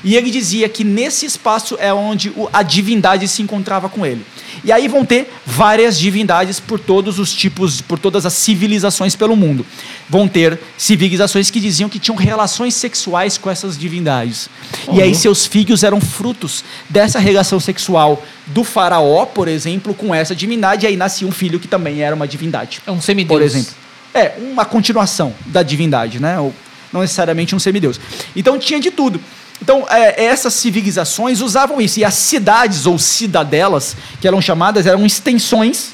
E 0.03 0.15
ele 0.15 0.29
dizia 0.29 0.67
que 0.69 0.83
nesse 0.83 1.25
espaço 1.25 1.77
é 1.79 1.93
onde 1.93 2.31
a 2.53 2.63
divindade 2.63 3.27
se 3.27 3.41
encontrava 3.41 3.89
com 3.89 4.05
ele. 4.05 4.25
E 4.63 4.71
aí 4.71 4.87
vão 4.87 5.05
ter 5.05 5.31
várias 5.45 5.97
divindades 5.97 6.59
por 6.59 6.79
todos 6.79 7.19
os 7.19 7.33
tipos, 7.33 7.81
por 7.81 7.99
todas 7.99 8.25
as 8.25 8.33
civilizações 8.33 9.15
pelo 9.15 9.35
mundo. 9.35 9.65
Vão 10.09 10.27
ter 10.27 10.59
civilizações 10.77 11.49
que 11.49 11.59
diziam 11.59 11.89
que 11.89 11.99
tinham 11.99 12.15
relações 12.17 12.73
sexuais 12.73 13.37
com 13.37 13.49
essas 13.49 13.77
divindades. 13.77 14.49
E 14.91 15.01
aí 15.01 15.13
seus 15.13 15.45
filhos 15.45 15.83
eram 15.83 16.01
frutos 16.01 16.63
dessa 16.89 17.19
relação 17.19 17.59
sexual 17.59 18.23
do 18.47 18.63
faraó, 18.63 19.25
por 19.25 19.47
exemplo, 19.47 19.93
com 19.93 20.13
essa 20.13 20.35
divindade. 20.35 20.85
E 20.85 20.87
aí 20.87 20.97
nascia 20.97 21.27
um 21.27 21.31
filho 21.31 21.59
que 21.59 21.67
também 21.67 22.01
era 22.01 22.15
uma 22.15 22.27
divindade 22.27 22.81
É 22.85 22.91
um 22.91 23.01
semideus. 23.01 23.39
por 23.39 23.45
exemplo. 23.45 23.73
É, 24.13 24.33
uma 24.39 24.65
continuação 24.65 25.33
da 25.45 25.61
divindade, 25.61 26.19
né? 26.19 26.39
Ou 26.39 26.53
não 26.91 27.01
necessariamente 27.01 27.55
um 27.55 27.59
semideus. 27.59 27.99
Então 28.35 28.57
tinha 28.57 28.79
de 28.79 28.89
tudo. 28.89 29.19
Então, 29.61 29.85
é, 29.89 30.25
essas 30.25 30.53
civilizações 30.53 31.41
usavam 31.41 31.81
isso. 31.81 31.99
E 31.99 32.05
as 32.05 32.13
cidades 32.13 32.85
ou 32.85 32.97
cidadelas, 32.99 33.95
que 34.21 34.27
eram 34.27 34.41
chamadas, 34.41 34.85
eram 34.85 35.05
extensões 35.05 35.89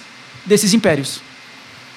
desses 0.45 0.73
impérios. 0.73 1.21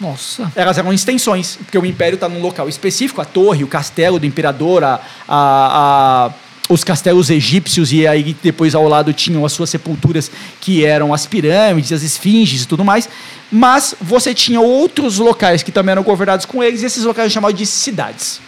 Nossa. 0.01 0.53
Elas 0.55 0.77
eram 0.79 0.93
extensões, 0.93 1.57
porque 1.57 1.79
o 1.79 1.87
império 1.87 2.17
está 2.17 2.29
num 2.29 2.41
local 2.43 2.69
específico, 2.69 3.21
a 3.21 3.25
torre, 3.25 3.65
o 3.65 3.67
castelo 3.67 4.19
do 4.19 4.27
imperador, 4.27 4.85
a, 4.85 5.01
a- 5.27 6.27
a- 6.29 6.31
os 6.69 6.83
castelos 6.85 7.31
egípcios, 7.31 7.93
e 7.93 8.07
aí 8.07 8.37
depois 8.43 8.75
ao 8.75 8.87
lado 8.89 9.13
tinham 9.13 9.45
as 9.47 9.53
suas 9.53 9.71
sepulturas, 9.71 10.31
que 10.61 10.85
eram 10.85 11.15
as 11.15 11.25
pirâmides, 11.25 11.93
as 11.93 12.03
esfinges 12.03 12.63
e 12.63 12.67
tudo 12.67 12.85
mais. 12.85 13.09
Mas 13.51 13.95
você 14.01 14.35
tinha 14.35 14.61
outros 14.61 15.19
locais 15.19 15.63
que 15.63 15.71
também 15.73 15.93
eram 15.93 16.03
governados 16.03 16.45
com 16.45 16.63
eles, 16.63 16.83
e 16.83 16.87
esses 16.87 17.05
locais 17.05 17.25
eram 17.27 17.31
chamados 17.33 17.59
de 17.59 17.65
cidades. 17.65 18.41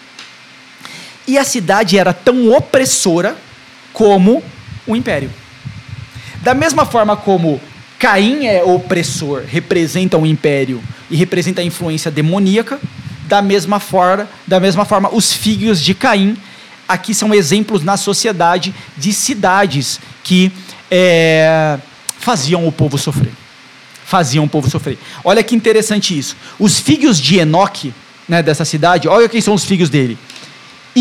E 1.29 1.39
a 1.39 1.45
cidade 1.45 1.99
era 1.99 2.13
tão 2.13 2.51
opressora 2.51 3.37
como 3.93 4.43
o 4.87 4.97
império. 4.97 5.31
Da 6.43 6.55
mesma 6.55 6.87
forma 6.87 7.17
como 7.17 7.61
Caim 7.99 8.47
é 8.47 8.65
opressor, 8.65 9.43
representa 9.47 10.17
o 10.17 10.25
império 10.25 10.83
e 11.11 11.17
representa 11.17 11.61
a 11.61 11.65
influência 11.65 12.11
demoníaca, 12.11 12.81
da 13.27 13.43
mesma 13.43 13.79
forma, 13.79 14.27
da 14.47 14.59
mesma 14.59 14.87
forma 14.87 15.15
os 15.15 15.33
filhos 15.33 15.83
de 15.83 15.93
Caim 15.95 16.35
aqui 16.89 17.15
são 17.15 17.35
exemplos 17.35 17.85
na 17.85 17.99
sociedade 17.99 18.75
de 18.97 19.13
cidades 19.13 20.01
que 20.25 20.51
é, 20.91 21.79
faziam 22.19 22.67
o 22.67 22.73
povo 22.73 22.97
sofrer. 22.97 23.33
Faziam 24.07 24.47
o 24.47 24.49
povo 24.49 24.71
sofrer. 24.71 24.97
Olha 25.23 25.43
que 25.43 25.55
interessante 25.55 26.19
isso. 26.19 26.35
Os 26.59 26.81
filhos 26.81 27.21
de 27.21 27.39
Enoque, 27.39 27.93
né, 28.27 28.43
dessa 28.43 28.65
cidade, 28.65 29.07
olha 29.07 29.29
quem 29.29 29.43
são 29.43 29.53
os 29.53 29.67
filhos 29.67 29.91
dele. 29.91 30.17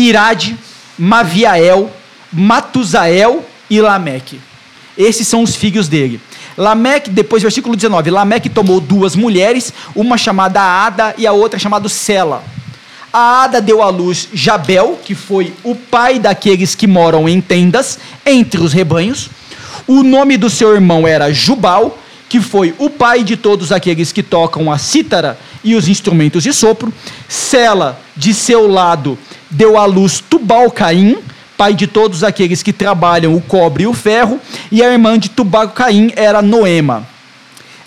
Irade, 0.06 0.56
Maviael, 0.98 1.90
Matusael 2.32 3.44
e 3.68 3.80
Lameque. 3.80 4.40
Esses 4.96 5.26
são 5.26 5.42
os 5.42 5.54
filhos 5.54 5.88
dele. 5.88 6.20
Lameque, 6.56 7.10
depois, 7.10 7.42
versículo 7.42 7.76
19: 7.76 8.10
Lameque 8.10 8.48
tomou 8.48 8.80
duas 8.80 9.14
mulheres, 9.14 9.72
uma 9.94 10.18
chamada 10.18 10.60
Ada 10.60 11.14
e 11.16 11.26
a 11.26 11.32
outra 11.32 11.58
chamada 11.58 11.88
Sela. 11.88 12.42
A 13.12 13.44
Ada 13.44 13.60
deu 13.60 13.82
à 13.82 13.88
luz 13.88 14.28
Jabel, 14.34 14.98
que 15.04 15.14
foi 15.14 15.54
o 15.62 15.74
pai 15.74 16.18
daqueles 16.18 16.74
que 16.74 16.86
moram 16.86 17.28
em 17.28 17.40
tendas 17.40 17.98
entre 18.26 18.60
os 18.60 18.72
rebanhos. 18.72 19.30
O 19.86 20.02
nome 20.02 20.36
do 20.36 20.50
seu 20.50 20.74
irmão 20.74 21.06
era 21.06 21.32
Jubal, 21.32 21.96
que 22.28 22.40
foi 22.40 22.74
o 22.76 22.90
pai 22.90 23.24
de 23.24 23.36
todos 23.36 23.72
aqueles 23.72 24.12
que 24.12 24.22
tocam 24.22 24.70
a 24.70 24.76
cítara 24.76 25.38
e 25.64 25.74
os 25.74 25.88
instrumentos 25.88 26.42
de 26.42 26.52
sopro. 26.52 26.92
Sela, 27.26 28.00
de 28.16 28.34
seu 28.34 28.70
lado, 28.70 29.16
deu 29.50 29.78
à 29.78 29.84
luz 29.84 30.20
Tubal 30.20 30.70
Caim, 30.70 31.18
pai 31.56 31.74
de 31.74 31.86
todos 31.86 32.22
aqueles 32.22 32.62
que 32.62 32.72
trabalham 32.72 33.34
o 33.34 33.40
cobre 33.40 33.84
e 33.84 33.86
o 33.86 33.92
ferro. 33.92 34.40
E 34.70 34.82
a 34.82 34.92
irmã 34.92 35.18
de 35.18 35.28
Tubal 35.28 35.68
Caim 35.68 36.12
era 36.16 36.42
Noema. 36.42 37.06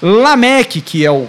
Lameque, 0.02 0.82
que 0.82 1.06
é 1.06 1.12
o 1.12 1.28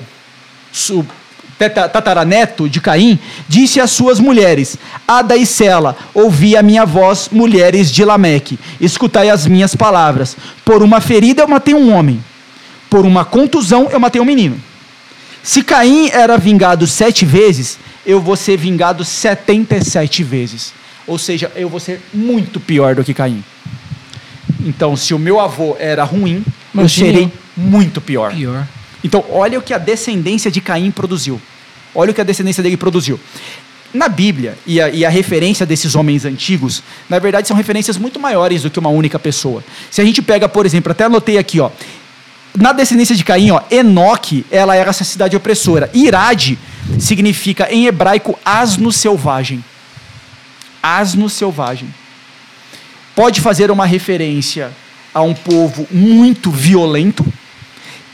tataraneto 1.68 2.68
de 2.68 2.80
Caim, 2.80 3.18
disse 3.48 3.80
às 3.80 3.90
suas 3.90 4.18
mulheres: 4.18 4.76
Ada 5.06 5.36
e 5.36 5.46
Sela, 5.46 5.96
ouvi 6.14 6.56
a 6.56 6.62
minha 6.62 6.84
voz, 6.84 7.28
mulheres 7.30 7.90
de 7.90 8.04
Lameque, 8.04 8.58
escutai 8.80 9.28
as 9.30 9.46
minhas 9.46 9.76
palavras. 9.76 10.36
Por 10.64 10.82
uma 10.82 11.00
ferida 11.00 11.42
eu 11.42 11.48
matei 11.48 11.74
um 11.74 11.94
homem, 11.94 12.22
por 12.88 13.04
uma 13.04 13.24
contusão 13.24 13.88
eu 13.90 14.00
matei 14.00 14.20
um 14.20 14.24
menino. 14.24 14.60
Se 15.42 15.62
Caim 15.62 16.08
era 16.12 16.38
vingado 16.38 16.86
sete 16.86 17.24
vezes, 17.24 17.78
eu 18.04 18.20
vou 18.20 18.36
ser 18.36 18.56
vingado 18.56 19.04
setenta 19.04 19.76
e 19.76 19.84
sete 19.84 20.22
vezes. 20.22 20.72
Ou 21.06 21.18
seja, 21.18 21.50
eu 21.56 21.68
vou 21.68 21.80
ser 21.80 22.00
muito 22.12 22.60
pior 22.60 22.94
do 22.94 23.04
que 23.04 23.12
Caim. 23.14 23.42
Então, 24.60 24.96
se 24.96 25.12
o 25.12 25.18
meu 25.18 25.40
avô 25.40 25.76
era 25.78 26.04
ruim, 26.04 26.44
eu 26.74 26.80
Imagina 26.80 27.08
eu. 27.08 27.12
serei 27.14 27.32
muito 27.56 28.00
pior. 28.00 28.32
Pior. 28.34 28.66
Então, 29.02 29.24
olha 29.30 29.58
o 29.58 29.62
que 29.62 29.74
a 29.74 29.78
descendência 29.78 30.50
de 30.50 30.60
Caim 30.60 30.90
produziu. 30.90 31.40
Olha 31.94 32.12
o 32.12 32.14
que 32.14 32.20
a 32.20 32.24
descendência 32.24 32.62
dele 32.62 32.76
produziu. 32.76 33.18
Na 33.92 34.08
Bíblia, 34.08 34.56
e 34.66 34.80
a, 34.80 34.88
e 34.88 35.04
a 35.04 35.10
referência 35.10 35.66
desses 35.66 35.94
homens 35.94 36.24
antigos, 36.24 36.82
na 37.10 37.18
verdade, 37.18 37.46
são 37.46 37.56
referências 37.56 37.98
muito 37.98 38.18
maiores 38.18 38.62
do 38.62 38.70
que 38.70 38.78
uma 38.78 38.88
única 38.88 39.18
pessoa. 39.18 39.62
Se 39.90 40.00
a 40.00 40.04
gente 40.04 40.22
pega, 40.22 40.48
por 40.48 40.64
exemplo, 40.64 40.92
até 40.92 41.04
anotei 41.04 41.36
aqui, 41.36 41.60
ó. 41.60 41.70
Na 42.56 42.72
descendência 42.72 43.16
de 43.16 43.24
Caim, 43.24 43.50
ó, 43.50 43.62
Enoque, 43.70 44.44
ela 44.50 44.76
era 44.76 44.90
essa 44.90 45.04
cidade 45.04 45.36
opressora. 45.36 45.90
Irade 45.94 46.58
significa, 46.98 47.72
em 47.72 47.86
hebraico, 47.86 48.38
asno 48.44 48.92
selvagem. 48.92 49.64
Asno 50.82 51.30
selvagem. 51.30 51.92
Pode 53.14 53.40
fazer 53.40 53.70
uma 53.70 53.86
referência 53.86 54.70
a 55.14 55.22
um 55.22 55.34
povo 55.34 55.86
muito 55.90 56.50
violento 56.50 57.24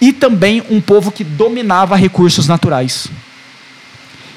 e 0.01 0.13
também 0.13 0.63
um 0.71 0.81
povo 0.81 1.11
que 1.11 1.25
dominava 1.25 1.97
recursos 1.97 2.47
naturais. 2.47 3.09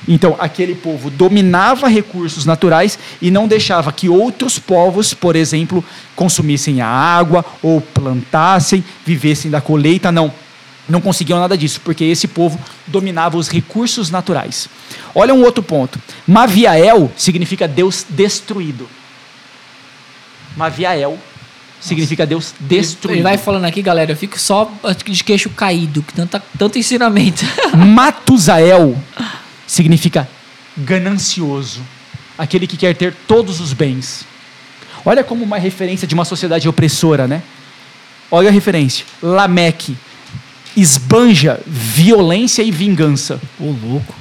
Então, 0.08 0.36
aquele 0.40 0.74
povo 0.74 1.10
dominava 1.10 1.88
recursos 1.88 2.46
naturais 2.46 2.98
e 3.22 3.30
não 3.30 3.48
deixava 3.48 3.92
que 3.92 4.10
outros 4.10 4.58
povos, 4.58 5.14
por 5.14 5.36
exemplo, 5.36 5.84
consumissem 6.16 6.82
a 6.82 6.88
água 6.88 7.46
ou 7.62 7.80
plantassem, 7.82 8.84
vivessem 9.06 9.52
da 9.52 9.62
colheita. 9.62 10.12
Não, 10.12 10.34
não 10.90 11.02
conseguiam 11.02 11.40
nada 11.40 11.58
disso, 11.58 11.80
porque 11.84 12.04
esse 12.04 12.28
povo 12.28 12.60
dominava 12.88 13.38
os 13.38 13.48
recursos 13.48 14.10
naturais. 14.10 14.68
Olha 15.14 15.34
um 15.34 15.44
outro 15.44 15.62
ponto. 15.62 16.00
Maviael 16.28 17.12
significa 17.16 17.68
Deus 17.68 18.06
destruído. 18.10 18.90
Maviael 20.58 21.18
significa 21.80 22.26
Deus 22.26 22.54
destruído. 22.60 23.18
Ele 23.18 23.24
vai 23.24 23.38
falando 23.38 23.66
aqui, 23.66 23.82
galera, 23.82 24.12
eu 24.12 24.18
fico 24.18 24.40
só 24.40 24.72
de 25.06 25.24
queixo 25.24 25.50
caído, 25.52 26.02
que 26.02 26.14
tanta, 26.14 26.42
tanto 26.58 26.78
ensinamento. 26.78 27.46
Matusael 27.76 28.98
significa 29.72 30.28
ganancioso, 30.78 31.82
aquele 32.38 32.68
que 32.68 32.76
quer 32.76 32.94
ter 32.94 33.14
todos 33.26 33.62
os 33.62 33.72
bens. 33.72 34.26
Olha 35.06 35.24
como 35.24 35.46
uma 35.46 35.58
referência 35.58 36.06
de 36.06 36.14
uma 36.14 36.26
sociedade 36.26 36.68
opressora, 36.68 37.26
né? 37.26 37.42
Olha 38.30 38.50
a 38.50 38.52
referência. 38.52 39.06
Lameque 39.24 39.96
esbanja 40.76 41.60
violência 41.66 42.62
e 42.62 42.70
vingança. 42.70 43.40
Ô, 43.58 43.74
louco. 43.84 44.14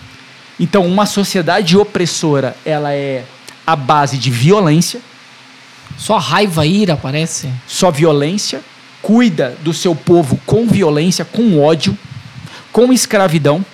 Então, 0.59 0.87
uma 0.87 1.05
sociedade 1.05 1.77
opressora, 1.77 2.57
ela 2.65 2.93
é 2.93 3.25
a 3.67 3.75
base 3.75 4.19
de 4.19 4.31
violência, 4.31 5.01
Só 5.99 6.17
raiva, 6.19 6.65
ira, 6.65 6.97
parece. 6.97 7.51
só 7.67 7.91
violência, 7.91 8.61
cuida 9.03 9.57
do 9.63 9.75
seu 9.75 9.95
povo 9.97 10.41
com 10.47 10.67
violência, 10.67 11.25
com 11.25 11.61
ódio, 11.61 11.99
com 12.73 12.93
escravidão. 12.93 13.65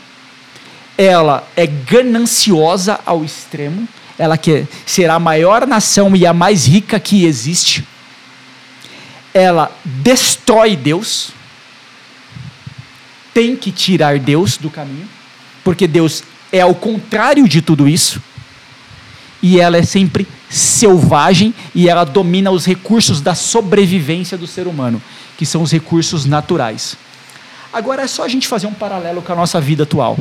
Ela 0.97 1.47
é 1.57 1.67
gananciosa 1.67 2.99
ao 3.05 3.25
extremo. 3.25 3.87
Ela 4.19 4.39
quer 4.39 4.67
ser 4.87 5.11
a 5.11 5.19
maior 5.19 5.67
nação 5.67 6.17
e 6.17 6.27
a 6.27 6.33
mais 6.33 6.67
rica 6.67 6.99
que 6.99 7.25
existe. 7.25 7.87
Ela 9.35 9.71
destrói 9.85 10.75
Deus. 10.75 11.31
Tem 13.35 13.55
que 13.55 13.71
tirar 13.71 14.19
Deus 14.19 14.57
do 14.57 14.71
caminho, 14.71 15.07
porque 15.63 15.87
Deus 15.87 16.25
é 16.51 16.63
ao 16.63 16.75
contrário 16.75 17.47
de 17.47 17.61
tudo 17.61 17.87
isso. 17.87 18.23
E 19.43 19.61
ela 19.61 19.77
é 19.77 19.83
sempre 19.83 20.27
selvagem 20.49 21.55
e 21.75 21.89
ela 21.89 22.05
domina 22.05 22.51
os 22.51 22.65
recursos 22.65 23.21
da 23.21 23.35
sobrevivência 23.35 24.39
do 24.39 24.47
ser 24.47 24.67
humano, 24.67 25.03
que 25.37 25.45
são 25.45 25.63
os 25.63 25.71
recursos 25.71 26.25
naturais. 26.25 26.97
Agora 27.73 28.03
é 28.03 28.07
só 28.07 28.25
a 28.25 28.29
gente 28.29 28.49
fazer 28.49 28.67
um 28.67 28.73
paralelo 28.73 29.21
com 29.21 29.33
a 29.33 29.37
nossa 29.37 29.61
vida 29.61 29.83
atual. 29.83 30.19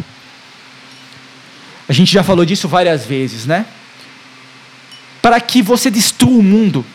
A 1.87 1.93
gente 1.93 2.11
já 2.11 2.23
falou 2.23 2.45
disso 2.45 2.67
várias 2.67 3.05
vezes, 3.05 3.45
né? 3.45 3.65
Para 5.21 5.39
que 5.39 5.61
você 5.61 5.89
destrua 5.89 6.37
o 6.39 6.43
mundo, 6.43 6.85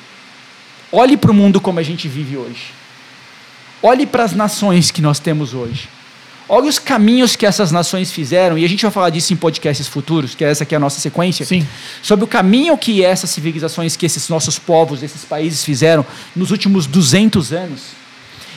olhe 0.92 1.16
para 1.16 1.30
o 1.30 1.34
mundo 1.34 1.60
como 1.60 1.78
a 1.78 1.82
gente 1.82 2.08
vive 2.08 2.36
hoje. 2.36 2.72
Olhe 3.82 4.06
para 4.06 4.24
as 4.24 4.32
nações 4.32 4.90
que 4.90 5.00
nós 5.00 5.18
temos 5.18 5.54
hoje. 5.54 5.88
Olhe 6.48 6.68
os 6.68 6.80
caminhos 6.80 7.36
que 7.36 7.46
essas 7.46 7.70
nações 7.70 8.10
fizeram, 8.10 8.58
e 8.58 8.64
a 8.64 8.68
gente 8.68 8.82
vai 8.82 8.90
falar 8.90 9.10
disso 9.10 9.32
em 9.32 9.36
podcasts 9.36 9.86
futuros, 9.86 10.34
que 10.34 10.44
essa 10.44 10.64
aqui 10.64 10.74
é 10.74 10.76
a 10.76 10.80
nossa 10.80 11.00
sequência. 11.00 11.46
Sim. 11.46 11.66
Sobre 12.02 12.24
o 12.24 12.28
caminho 12.28 12.76
que 12.76 13.04
essas 13.04 13.30
civilizações, 13.30 13.96
que 13.96 14.04
esses 14.04 14.28
nossos 14.28 14.58
povos, 14.58 15.02
esses 15.02 15.24
países 15.24 15.64
fizeram 15.64 16.04
nos 16.34 16.50
últimos 16.50 16.86
200 16.86 17.52
anos. 17.52 17.82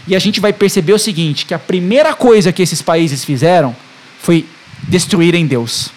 E 0.08 0.15
a 0.15 0.19
gente 0.19 0.39
vai 0.39 0.52
perceber 0.52 0.93
o 0.93 1.00
seguinte, 1.00 1.46
que 1.46 1.54
a 1.54 1.60
primeira 1.60 2.15
coisa 2.15 2.52
que 2.52 2.63
esses 2.63 2.82
países 2.82 3.24
fizeram 3.24 3.76
foi 4.19 4.46
destruírem 4.88 5.46
Deus. 5.46 5.91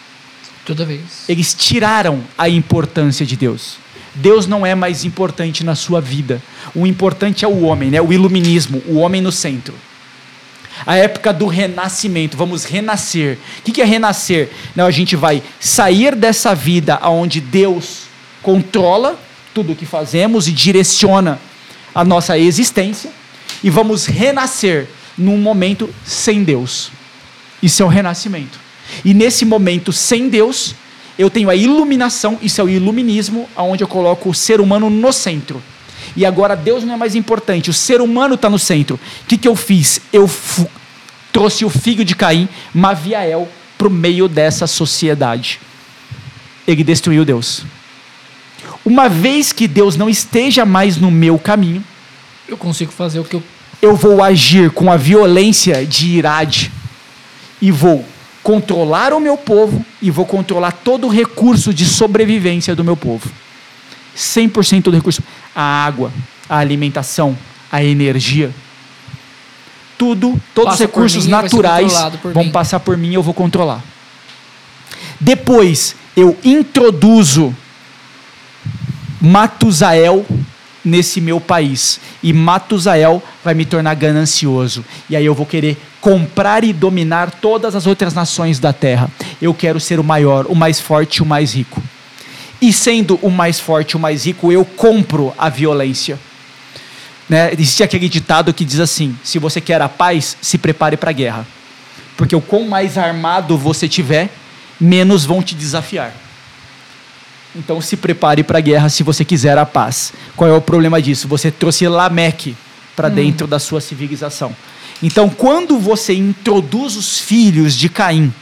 Toda 0.67 0.85
vez. 0.85 1.25
Eles 1.29 1.55
tiraram 1.55 2.23
a 2.37 2.49
importância 2.49 3.25
de 3.25 3.37
Deus. 3.37 3.77
Deus 4.17 4.47
não 4.49 4.67
é 4.67 4.75
mais 4.75 5.05
importante 5.05 5.63
na 5.63 5.77
sua 5.77 6.01
vida. 6.01 6.43
O 6.75 6.87
importante 6.87 7.45
é 7.45 7.49
o 7.49 7.63
homem, 7.63 7.91
né? 7.91 8.01
o 8.03 8.13
iluminismo, 8.13 8.83
o 8.89 8.97
homem 8.97 9.23
no 9.23 9.31
centro. 9.31 9.73
A 10.85 10.97
época 10.97 11.33
do 11.33 11.47
renascimento, 11.47 12.37
vamos 12.37 12.65
renascer. 12.65 13.39
O 13.61 13.63
que 13.63 13.81
é 13.81 13.85
renascer? 13.85 14.51
Não, 14.75 14.87
a 14.87 14.91
gente 14.91 15.15
vai 15.15 15.43
sair 15.61 16.17
dessa 16.17 16.55
vida 16.55 16.99
onde 17.05 17.41
Deus 17.41 18.03
controla 18.43 19.19
tudo 19.55 19.73
o 19.73 19.77
que 19.77 19.87
fazemos 19.87 20.49
e 20.49 20.53
direciona 20.53 21.39
a 21.95 22.05
nossa 22.05 22.37
existência 22.37 23.11
e 23.63 23.71
vamos 23.71 24.05
renascer 24.07 24.89
num 25.17 25.39
momento 25.39 25.89
sem 26.05 26.43
Deus. 26.43 26.91
Isso 27.63 27.83
é 27.83 27.87
o 27.87 27.89
renascimento. 27.89 28.66
E 29.05 29.15
nesse 29.15 29.45
momento 29.45 29.93
sem 29.93 30.29
Deus, 30.29 30.75
eu 31.19 31.31
tenho 31.31 31.49
a 31.49 31.57
iluminação, 31.57 32.39
isso 32.43 32.61
é 32.61 32.65
o 32.65 32.69
iluminismo, 32.69 33.49
onde 33.57 33.83
eu 33.83 33.89
coloco 33.89 34.29
o 34.31 34.35
ser 34.35 34.61
humano 34.61 34.91
no 34.91 35.13
centro. 35.13 35.63
E 36.17 36.25
agora 36.25 36.55
Deus 36.57 36.85
não 36.85 36.95
é 36.95 36.97
mais 36.97 37.15
importante, 37.15 37.71
o 37.71 37.75
ser 37.75 38.01
humano 38.01 38.35
está 38.35 38.49
no 38.51 38.59
centro. 38.59 38.97
O 38.97 39.27
que, 39.27 39.37
que 39.37 39.49
eu 39.49 39.57
fiz? 39.57 40.01
Eu 40.13 40.31
trouxe 41.33 41.65
o 41.65 41.71
filho 41.71 42.05
de 42.05 42.15
Caim, 42.15 42.49
Maviael, 42.73 43.49
para 43.77 43.89
o 43.89 43.91
meio 43.91 44.29
dessa 44.29 44.67
sociedade. 44.67 45.61
Ele 46.67 46.83
destruiu 46.83 47.25
Deus. 47.25 47.65
Uma 48.85 49.09
vez 49.09 49.53
que 49.53 49.69
Deus 49.69 49.97
não 49.97 50.09
esteja 50.09 50.65
mais 50.65 50.97
no 50.97 51.11
meu 51.11 51.39
caminho, 51.39 51.85
Eu 52.49 52.57
consigo 52.57 52.93
fazer 52.93 53.19
o 53.19 53.25
que 53.25 53.35
eu. 53.37 53.43
eu 53.83 53.97
vou 53.97 54.23
agir 54.23 54.71
com 54.71 54.91
a 54.91 54.97
violência 54.97 55.85
de 55.85 56.09
Irade 56.09 56.71
e 57.61 57.71
vou 57.71 58.05
controlar 58.47 59.13
o 59.13 59.19
meu 59.19 59.37
povo 59.37 59.85
e 60.01 60.09
vou 60.09 60.25
controlar 60.25 60.71
todo 60.71 61.09
o 61.09 61.11
recurso 61.11 61.75
de 61.75 61.85
sobrevivência 61.85 62.77
do 62.77 62.85
meu 62.85 62.97
povo. 62.97 63.29
100% 64.17 64.83
do 64.83 64.93
recurso. 64.93 65.21
A 65.53 65.85
água, 65.85 66.13
a 66.49 66.59
alimentação, 66.59 67.37
a 67.73 67.83
energia. 67.83 68.55
Tudo, 69.99 70.41
todos 70.55 70.71
Passa 70.71 70.85
os 70.85 70.89
recursos 70.89 71.25
mim 71.25 71.31
naturais 71.33 71.93
vão 72.33 72.45
mim. 72.45 72.53
passar 72.53 72.79
por 72.79 72.97
mim 72.97 73.11
e 73.11 73.15
eu 73.15 73.23
vou 73.23 73.35
controlar. 73.35 73.83
Depois, 75.19 75.97
eu 76.17 76.39
introduzo 76.45 77.53
Matusael 79.21 80.25
nesse 80.87 81.21
meu 81.21 81.41
país. 81.41 82.01
E 82.23 82.33
Matusael 82.33 83.21
vai 83.45 83.53
me 83.53 83.67
tornar 83.67 83.95
ganancioso. 83.95 84.85
E 85.11 85.17
aí 85.17 85.27
eu 85.27 85.35
vou 85.35 85.45
querer 85.45 85.77
comprar 86.01 86.63
e 86.63 86.73
dominar 86.73 87.33
todas 87.33 87.75
as 87.75 87.87
outras 87.87 88.15
nações 88.15 88.61
da 88.61 88.73
terra. 88.73 89.11
Eu 89.43 89.53
quero 89.53 89.81
ser 89.81 89.99
o 89.99 90.05
maior, 90.05 90.47
o 90.49 90.55
mais 90.55 90.81
forte, 90.81 91.23
o 91.23 91.27
mais 91.27 91.53
rico. 91.53 91.83
E 92.63 92.73
sendo 92.73 93.19
o 93.21 93.31
mais 93.31 93.59
forte, 93.59 93.97
o 93.97 94.01
mais 94.01 94.25
rico, 94.25 94.53
eu 94.53 94.65
compro 94.65 95.35
a 95.37 95.49
violência. 95.49 96.19
Né? 97.29 97.53
Existe 97.53 97.83
aquele 97.83 98.09
ditado 98.09 98.55
que 98.55 98.65
diz 98.65 98.79
assim: 98.79 99.19
se 99.25 99.39
você 99.39 99.61
quer 99.61 99.83
a 99.83 99.89
paz, 99.89 100.37
se 100.41 100.57
prepare 100.57 100.97
para 100.97 101.11
a 101.11 101.13
guerra. 101.13 101.47
Porque 102.17 102.35
o 102.35 102.41
quão 102.41 102.67
mais 102.67 102.97
armado 102.97 103.59
você 103.59 103.89
tiver, 103.89 104.31
menos 104.81 105.25
vão 105.25 105.43
te 105.43 105.55
desafiar. 105.55 106.15
Então 107.57 107.81
se 107.81 107.97
prepare 107.97 108.45
para 108.45 108.59
a 108.59 108.61
guerra 108.61 108.89
se 108.89 109.03
você 109.03 109.25
quiser 109.25 109.57
a 109.57 109.65
paz. 109.65 110.13
Qual 110.37 110.49
é 110.49 110.53
o 110.53 110.61
problema 110.61 111.01
disso? 111.01 111.27
Você 111.27 111.51
trouxe 111.51 111.89
Lameque 111.89 112.55
para 112.95 113.09
dentro 113.09 113.47
da 113.47 113.59
sua 113.59 113.81
civilização. 113.81 114.55
Então, 115.03 115.29
quando 115.29 115.79
você 115.79 116.15
introduz 116.15 116.97
os 116.97 117.19
filhos 117.19 117.75
de 117.77 117.89
Caim, 117.89 118.33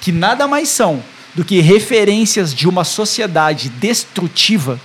que 0.00 0.12
nada 0.12 0.46
mais 0.46 0.68
são 0.68 1.02
do 1.34 1.44
que 1.44 1.60
referências 1.60 2.54
de 2.54 2.68
uma 2.68 2.84
sociedade 2.84 3.68
destrutiva, 3.68 4.80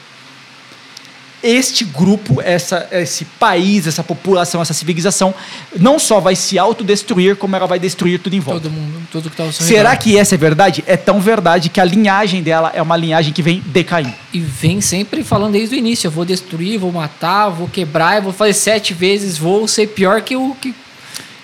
este 1.43 1.83
grupo, 1.83 2.41
essa, 2.41 2.87
esse 2.91 3.25
país, 3.25 3.87
essa 3.87 4.03
população, 4.03 4.61
essa 4.61 4.73
civilização, 4.73 5.33
não 5.79 5.97
só 5.97 6.19
vai 6.19 6.35
se 6.35 6.59
autodestruir, 6.59 7.35
como 7.35 7.55
ela 7.55 7.65
vai 7.65 7.79
destruir 7.79 8.19
tudo 8.19 8.35
em 8.35 8.39
volta. 8.39 8.61
Todo 8.61 8.71
mundo, 8.71 9.01
tudo 9.11 9.29
que 9.29 9.35
tá 9.35 9.43
ao 9.43 9.51
seu 9.51 9.65
Será 9.65 9.95
que 9.95 10.17
essa 10.17 10.35
é 10.35 10.37
verdade? 10.37 10.83
É 10.85 10.95
tão 10.95 11.19
verdade 11.19 11.69
que 11.69 11.79
a 11.79 11.85
linhagem 11.85 12.43
dela 12.43 12.71
é 12.73 12.81
uma 12.81 12.95
linhagem 12.95 13.33
que 13.33 13.41
vem 13.41 13.61
de 13.65 13.83
Caim. 13.83 14.13
E 14.31 14.39
vem 14.39 14.81
sempre 14.81 15.23
falando 15.23 15.53
desde 15.53 15.75
o 15.75 15.77
início: 15.77 16.07
eu 16.07 16.11
vou 16.11 16.25
destruir, 16.25 16.77
vou 16.79 16.91
matar, 16.91 17.49
vou 17.49 17.67
quebrar, 17.67 18.17
eu 18.17 18.23
vou 18.23 18.33
fazer 18.33 18.53
sete 18.53 18.93
vezes, 18.93 19.37
vou 19.37 19.67
ser 19.67 19.87
pior 19.87 20.21
que 20.21 20.35
o 20.35 20.55
que. 20.55 20.75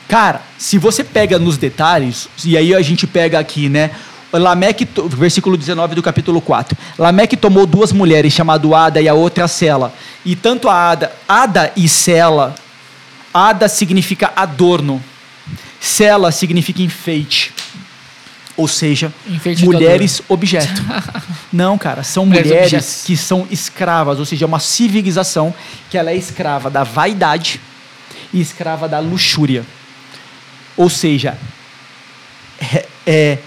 Cara, 0.07 0.41
se 0.57 0.77
você 0.77 1.03
pega 1.03 1.37
nos 1.37 1.57
detalhes, 1.57 2.29
e 2.45 2.55
aí 2.55 2.73
a 2.73 2.81
gente 2.81 3.05
pega 3.05 3.37
aqui, 3.39 3.67
né? 3.67 3.91
Lameque, 4.33 4.87
versículo 5.09 5.57
19 5.57 5.95
do 5.95 6.03
capítulo 6.03 6.41
4. 6.41 6.77
Lameque 6.97 7.37
tomou 7.37 7.65
duas 7.65 7.91
mulheres, 7.91 8.33
chamado 8.33 8.75
Ada 8.75 9.01
e 9.01 9.07
a 9.07 9.13
outra 9.13 9.47
Sela. 9.47 9.93
E 10.25 10.35
tanto 10.35 10.67
a 10.67 10.91
Ada, 10.91 11.11
Ada 11.27 11.71
e 11.75 11.87
Sela, 11.87 12.55
Ada 13.33 13.69
significa 13.69 14.33
adorno, 14.35 15.01
Sela 15.79 16.31
significa 16.31 16.81
enfeite. 16.81 17.53
Ou 18.57 18.67
seja, 18.67 19.13
mulheres 19.63 20.21
objeto. 20.27 20.81
Não, 21.53 21.77
cara, 21.77 22.03
são 22.03 22.25
Mulheres 22.25 23.03
que 23.05 23.15
são 23.15 23.47
escravas, 23.51 24.17
ou 24.17 24.25
seja, 24.25 24.45
é 24.45 24.47
uma 24.47 24.59
civilização 24.59 25.53
que 25.91 25.97
ela 25.97 26.09
é 26.09 26.15
escrava 26.15 26.69
da 26.69 26.83
vaidade 26.83 27.61
e 28.33 28.41
escrava 28.41 28.89
da 28.89 28.99
luxúria. 28.99 29.63
Ou 30.75 30.89
seja, 30.89 31.37
é, 32.59 32.85
é 33.05 33.37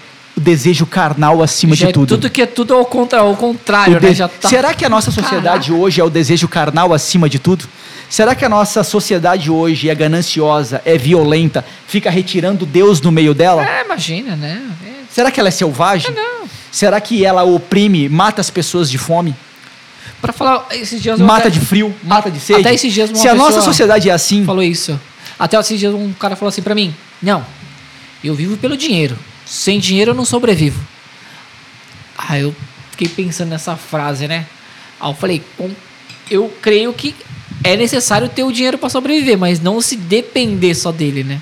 o 0.41 0.43
desejo 0.43 0.85
carnal 0.87 1.41
acima 1.43 1.75
Já 1.75 1.85
de 1.85 1.89
é 1.91 1.93
tudo. 1.93 2.07
Tudo 2.17 2.29
que 2.29 2.41
é 2.41 2.45
tudo 2.47 2.73
ao, 2.73 2.83
contra, 2.83 3.19
ao 3.19 3.31
O 3.33 3.37
contrário, 3.37 3.99
de- 3.99 4.07
né? 4.07 4.13
Já 4.13 4.27
tá... 4.27 4.49
Será 4.49 4.73
que 4.73 4.83
a 4.83 4.89
nossa 4.89 5.11
sociedade 5.11 5.71
hoje 5.71 6.01
é 6.01 6.03
o 6.03 6.09
desejo 6.09 6.47
carnal 6.47 6.93
acima 6.93 7.29
de 7.29 7.37
tudo? 7.37 7.65
Será 8.09 8.33
que 8.35 8.43
a 8.43 8.49
nossa 8.49 8.83
sociedade 8.83 9.49
hoje 9.51 9.87
é 9.89 9.95
gananciosa, 9.95 10.81
é 10.83 10.97
violenta, 10.97 11.63
fica 11.87 12.09
retirando 12.09 12.65
Deus 12.65 12.99
no 12.99 13.11
meio 13.11 13.33
dela? 13.33 13.63
É, 13.65 13.85
imagina, 13.85 14.35
né? 14.35 14.61
É. 14.85 14.89
Será 15.09 15.29
que 15.31 15.39
ela 15.39 15.47
é 15.49 15.51
selvagem? 15.51 16.13
Não. 16.13 16.41
Será 16.71 16.99
que 16.99 17.23
ela 17.23 17.43
oprime, 17.43 18.09
mata 18.09 18.41
as 18.41 18.49
pessoas 18.49 18.89
de 18.89 18.97
fome? 18.97 19.35
Pra 20.21 20.33
falar, 20.33 20.67
esses 20.71 21.01
dias 21.01 21.19
Mata 21.19 21.47
até- 21.47 21.49
de 21.51 21.59
frio, 21.59 21.95
mata 22.03 22.29
de 22.31 22.39
sede? 22.39 22.61
Até 22.61 22.73
esses 22.73 22.91
dias 22.93 23.09
uma 23.09 23.19
Se 23.19 23.27
a 23.27 23.33
nossa 23.35 23.61
sociedade 23.61 24.09
é 24.09 24.13
assim, 24.13 24.43
falou 24.45 24.61
isso. 24.63 24.99
Até 25.39 25.57
esses 25.57 25.79
dias 25.79 25.93
um 25.93 26.11
cara 26.13 26.35
falou 26.35 26.49
assim 26.49 26.61
pra 26.61 26.75
mim: 26.75 26.93
Não, 27.21 27.43
eu 28.23 28.33
vivo 28.35 28.55
pelo 28.57 28.75
dinheiro. 28.77 29.17
Sem 29.51 29.79
dinheiro 29.79 30.11
eu 30.11 30.15
não 30.15 30.23
sobrevivo. 30.23 30.79
Aí 32.17 32.41
eu 32.41 32.55
fiquei 32.91 33.09
pensando 33.09 33.49
nessa 33.49 33.75
frase, 33.75 34.25
né? 34.27 34.45
Aí 34.99 35.09
eu 35.09 35.13
falei: 35.13 35.43
"Com- 35.57 35.71
Eu 36.29 36.47
creio 36.61 36.93
que 36.93 37.13
é 37.61 37.75
necessário 37.75 38.29
ter 38.29 38.43
o 38.45 38.51
dinheiro 38.53 38.77
pra 38.77 38.87
sobreviver, 38.89 39.37
mas 39.37 39.59
não 39.59 39.81
se 39.81 39.97
depender 39.97 40.73
só 40.73 40.89
dele, 40.89 41.25
né? 41.25 41.41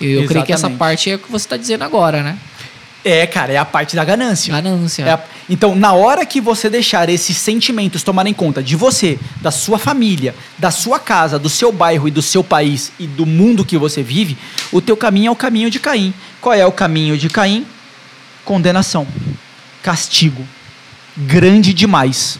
Eu, 0.00 0.08
eu 0.22 0.28
creio 0.28 0.44
que 0.46 0.52
essa 0.52 0.68
parte 0.78 1.10
é 1.10 1.16
o 1.16 1.18
que 1.18 1.30
você 1.32 1.48
tá 1.48 1.56
dizendo 1.56 1.82
agora, 1.82 2.22
né? 2.22 2.38
É, 3.04 3.26
cara, 3.26 3.52
é 3.52 3.56
a 3.56 3.64
parte 3.64 3.96
da 3.96 4.04
ganância. 4.04 4.52
Ganância. 4.54 5.02
É 5.04 5.10
a- 5.12 5.20
então, 5.48 5.74
na 5.74 5.92
hora 5.92 6.24
que 6.26 6.40
você 6.40 6.68
deixar 6.68 7.08
esses 7.08 7.36
sentimentos 7.36 8.02
tomarem 8.02 8.32
conta 8.34 8.62
de 8.62 8.76
você, 8.76 9.18
da 9.40 9.50
sua 9.50 9.78
família, 9.78 10.34
da 10.58 10.70
sua 10.70 10.98
casa, 10.98 11.38
do 11.38 11.48
seu 11.48 11.72
bairro 11.72 12.06
e 12.06 12.10
do 12.10 12.22
seu 12.22 12.44
país 12.44 12.92
e 12.98 13.06
do 13.06 13.24
mundo 13.26 13.64
que 13.64 13.78
você 13.78 14.02
vive, 14.02 14.36
o 14.70 14.80
teu 14.80 14.96
caminho 14.96 15.28
é 15.28 15.30
o 15.30 15.36
caminho 15.36 15.70
de 15.70 15.80
Caim. 15.80 16.12
Qual 16.40 16.54
é 16.54 16.64
o 16.66 16.72
caminho 16.72 17.16
de 17.16 17.28
Caim? 17.28 17.66
Condenação, 18.44 19.06
castigo, 19.82 20.46
grande 21.16 21.72
demais. 21.74 22.38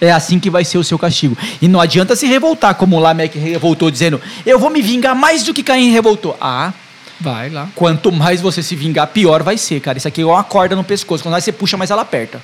É 0.00 0.12
assim 0.12 0.38
que 0.38 0.50
vai 0.50 0.64
ser 0.64 0.76
o 0.78 0.84
seu 0.84 0.98
castigo. 0.98 1.36
E 1.60 1.66
não 1.68 1.80
adianta 1.80 2.14
se 2.14 2.26
revoltar 2.26 2.74
como 2.74 2.98
Lameque 2.98 3.38
revoltou, 3.38 3.90
dizendo: 3.90 4.20
Eu 4.44 4.58
vou 4.58 4.68
me 4.68 4.82
vingar 4.82 5.14
mais 5.16 5.42
do 5.42 5.54
que 5.54 5.62
Caim 5.62 5.90
revoltou. 5.90 6.36
Ah, 6.40 6.72
Vai 7.20 7.48
lá. 7.50 7.68
Quanto 7.74 8.12
mais 8.12 8.40
você 8.40 8.62
se 8.62 8.76
vingar, 8.76 9.06
pior 9.08 9.42
vai 9.42 9.56
ser, 9.56 9.80
cara. 9.80 9.96
Isso 9.98 10.06
aqui 10.08 10.20
é 10.22 10.26
uma 10.26 10.44
corda 10.44 10.76
no 10.76 10.84
pescoço. 10.84 11.22
Quando 11.22 11.32
mais 11.32 11.44
você 11.44 11.52
puxa, 11.52 11.76
mais 11.76 11.90
ela 11.90 12.02
aperta. 12.02 12.40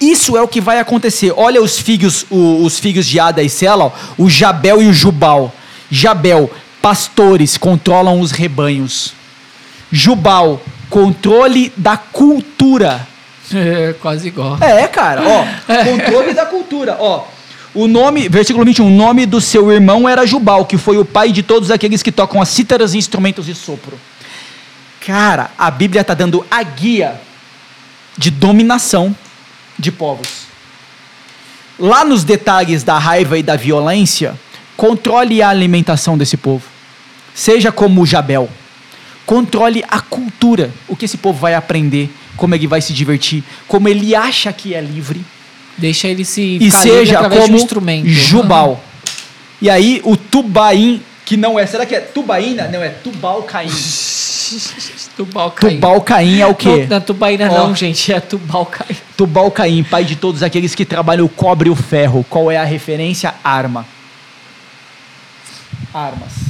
Isso 0.00 0.36
é 0.36 0.40
o 0.42 0.48
que 0.48 0.60
vai 0.60 0.78
acontecer. 0.78 1.32
Olha 1.36 1.60
os 1.60 1.78
figos, 1.78 2.24
o- 2.30 2.64
os 2.64 2.78
figos 2.78 3.06
de 3.06 3.18
Ada 3.20 3.42
e 3.42 3.50
Sela, 3.50 3.84
ó, 3.86 3.90
o 4.16 4.30
Jabel 4.30 4.80
e 4.80 4.86
o 4.86 4.92
Jubal. 4.92 5.52
Jabel, 5.90 6.50
pastores, 6.80 7.58
controlam 7.58 8.20
os 8.20 8.30
rebanhos. 8.30 9.12
Jubal, 9.92 10.62
controle 10.88 11.72
da 11.76 11.96
cultura. 11.96 13.06
É, 13.52 13.92
quase 14.00 14.28
igual. 14.28 14.56
É, 14.60 14.86
cara, 14.86 15.22
ó, 15.26 15.44
controle 15.84 16.32
da 16.32 16.46
cultura, 16.46 16.96
ó. 17.00 17.24
O 17.72 17.86
nome, 17.86 18.28
versículo 18.28 18.64
21, 18.64 18.84
o 18.84 18.90
nome 18.90 19.26
do 19.26 19.40
seu 19.40 19.70
irmão 19.70 20.08
era 20.08 20.26
Jubal, 20.26 20.66
que 20.66 20.76
foi 20.76 20.98
o 20.98 21.04
pai 21.04 21.30
de 21.30 21.42
todos 21.42 21.70
aqueles 21.70 22.02
que 22.02 22.10
tocam 22.10 22.42
as 22.42 22.48
cítaras 22.48 22.94
e 22.94 22.98
instrumentos 22.98 23.46
de 23.46 23.54
sopro. 23.54 23.98
Cara, 25.06 25.52
a 25.56 25.70
Bíblia 25.70 26.00
está 26.00 26.12
dando 26.12 26.44
a 26.50 26.62
guia 26.64 27.20
de 28.18 28.28
dominação 28.28 29.14
de 29.78 29.92
povos. 29.92 30.46
Lá 31.78 32.04
nos 32.04 32.24
detalhes 32.24 32.82
da 32.82 32.98
raiva 32.98 33.38
e 33.38 33.42
da 33.42 33.54
violência, 33.54 34.38
controle 34.76 35.40
a 35.40 35.48
alimentação 35.48 36.18
desse 36.18 36.36
povo. 36.36 36.64
Seja 37.32 37.70
como 37.70 38.04
Jabel. 38.04 38.50
Controle 39.24 39.84
a 39.88 40.00
cultura, 40.00 40.72
o 40.88 40.96
que 40.96 41.04
esse 41.04 41.16
povo 41.16 41.38
vai 41.38 41.54
aprender, 41.54 42.12
como 42.36 42.52
ele 42.52 42.66
vai 42.66 42.80
se 42.80 42.92
divertir, 42.92 43.44
como 43.68 43.88
ele 43.88 44.12
acha 44.12 44.52
que 44.52 44.74
é 44.74 44.80
livre 44.80 45.24
Deixa 45.80 46.08
ele 46.08 46.24
se 46.24 46.58
e 46.60 46.70
seja 46.70 47.28
como 47.28 47.52
um 47.52 47.56
instrumento. 47.56 48.08
Jubal. 48.08 48.82
E 49.60 49.68
aí 49.68 50.00
o 50.04 50.16
Tubaim, 50.16 51.02
que 51.24 51.36
não 51.36 51.58
é, 51.58 51.66
será 51.66 51.84
que 51.86 51.94
é 51.94 52.00
Tubaína? 52.00 52.68
Não, 52.68 52.82
é 52.82 52.88
Tubal 52.88 53.42
Caim. 53.48 53.70
Tubal 55.16 55.50
Caim. 55.52 55.74
Tubal 55.76 56.00
Caim 56.00 56.40
é 56.40 56.46
o 56.46 56.54
quê? 56.54 56.68
Não, 56.68 56.88
não 56.88 56.96
é 56.96 57.00
Tubaína 57.00 57.48
Ó. 57.50 57.58
não, 57.66 57.74
gente. 57.74 58.12
É 58.12 58.20
Tubal 58.20 58.66
Caim. 58.66 58.96
Tubal 59.16 59.50
Caim, 59.50 59.82
pai 59.84 60.04
de 60.04 60.16
todos 60.16 60.42
aqueles 60.42 60.74
que 60.74 60.84
trabalham 60.84 61.24
o 61.24 61.28
cobre 61.28 61.68
e 61.68 61.72
o 61.72 61.76
ferro. 61.76 62.24
Qual 62.28 62.50
é 62.50 62.56
a 62.56 62.64
referência? 62.64 63.34
Arma. 63.44 63.86
Armas. 65.92 66.49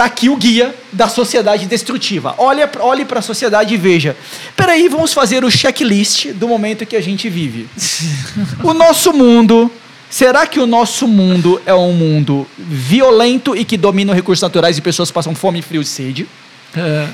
Tá 0.00 0.06
aqui 0.06 0.30
o 0.30 0.36
guia 0.36 0.74
da 0.90 1.10
sociedade 1.10 1.66
destrutiva. 1.66 2.34
Olha, 2.38 2.70
olhe 2.80 3.04
para 3.04 3.18
a 3.18 3.22
sociedade 3.22 3.74
e 3.74 3.76
veja. 3.76 4.16
Peraí, 4.56 4.88
vamos 4.88 5.12
fazer 5.12 5.44
o 5.44 5.50
checklist 5.50 6.28
do 6.28 6.48
momento 6.48 6.86
que 6.86 6.96
a 6.96 7.02
gente 7.02 7.28
vive. 7.28 7.68
o 8.64 8.72
nosso 8.72 9.12
mundo. 9.12 9.70
Será 10.08 10.46
que 10.46 10.58
o 10.58 10.66
nosso 10.66 11.06
mundo 11.06 11.60
é 11.66 11.74
um 11.74 11.92
mundo 11.92 12.46
violento 12.56 13.54
e 13.54 13.62
que 13.62 13.76
domina 13.76 14.12
os 14.12 14.16
recursos 14.16 14.40
naturais 14.40 14.78
e 14.78 14.80
pessoas 14.80 15.10
passam 15.10 15.34
fome, 15.34 15.60
frio 15.60 15.82
e 15.82 15.84
sede? 15.84 16.26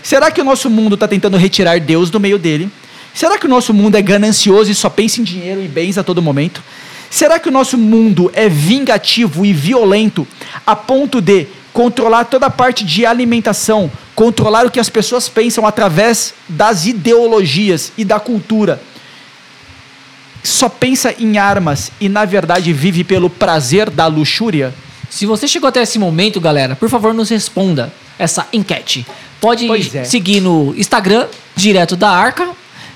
Será 0.01 0.31
que 0.31 0.40
o 0.40 0.44
nosso 0.44 0.70
mundo 0.70 0.94
está 0.94 1.09
tentando 1.09 1.37
retirar 1.37 1.81
Deus 1.81 2.09
do 2.09 2.20
meio 2.20 2.38
dele? 2.38 2.70
Será 3.12 3.37
que 3.37 3.46
o 3.46 3.49
nosso 3.49 3.75
mundo 3.75 3.96
é 3.96 4.01
ganancioso 4.01 4.70
e 4.70 4.77
só 4.77 4.88
pensa 4.88 5.20
em 5.20 5.25
dinheiro 5.25 5.61
e 5.61 5.66
bens 5.66 5.99
a 5.99 6.05
todo 6.05 6.22
momento? 6.22 6.62
Será 7.11 7.40
que 7.40 7.49
o 7.49 7.53
nosso 7.53 7.77
mundo 7.77 8.31
é 8.33 8.49
vingativo 8.49 9.44
e 9.44 9.53
violento 9.53 10.25
a 10.64 10.77
ponto 10.77 11.20
de 11.20 11.49
controlar 11.77 12.25
toda 12.25 12.47
a 12.47 12.51
parte 12.51 12.87
de 12.87 13.05
alimentação, 13.05 13.93
controlar 14.15 14.65
o 14.65 14.71
que 14.71 14.81
as 14.81 14.89
pessoas 14.89 15.29
pensam 15.29 15.67
através 15.67 16.33
das 16.49 16.87
ideologias 16.87 17.93
e 17.99 18.05
da 18.05 18.19
cultura? 18.19 18.81
Só 20.43 20.71
pensa 20.71 21.15
em 21.19 21.37
armas 21.37 21.93
e, 22.01 22.09
na 22.09 22.25
verdade, 22.25 22.73
vive 22.73 23.05
pelo 23.05 23.29
prazer 23.29 23.91
da 23.91 24.07
luxúria? 24.07 24.73
Se 25.11 25.27
você 25.27 25.47
chegou 25.47 25.69
até 25.69 25.83
esse 25.83 25.99
momento, 25.99 26.41
galera, 26.41 26.75
por 26.75 26.89
favor, 26.89 27.12
nos 27.12 27.29
responda 27.29 27.93
essa 28.19 28.47
enquete. 28.55 29.07
Pode 29.39 29.69
é. 29.99 30.05
seguir 30.05 30.41
no 30.41 30.75
Instagram, 30.79 31.27
direto 31.55 31.95
da 31.95 32.09
Arca, 32.09 32.49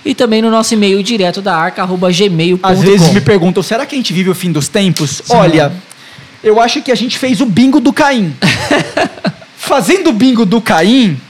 e 0.02 0.14
também 0.14 0.40
no 0.40 0.50
nosso 0.50 0.72
e-mail, 0.72 1.02
direto 1.02 1.42
da 1.42 1.54
Arca, 1.54 1.82
arroba 1.82 2.10
gmail.com. 2.10 2.66
Às 2.66 2.80
vezes 2.80 3.12
me 3.12 3.20
perguntam, 3.20 3.62
será 3.62 3.84
que 3.84 3.94
a 3.94 3.98
gente 3.98 4.14
vive 4.14 4.30
o 4.30 4.34
fim 4.34 4.50
dos 4.50 4.68
tempos? 4.68 5.20
Olha, 5.28 5.70
eu 6.42 6.60
acho 6.60 6.82
que 6.82 6.90
a 6.90 6.94
gente 6.94 7.18
fez 7.18 7.40
o 7.40 7.46
bingo 7.46 7.80
do 7.80 7.92
Caim. 7.92 8.34
Fazendo 9.56 10.10
o 10.10 10.12
bingo 10.12 10.44
do 10.46 10.60
Caim, 10.60 11.20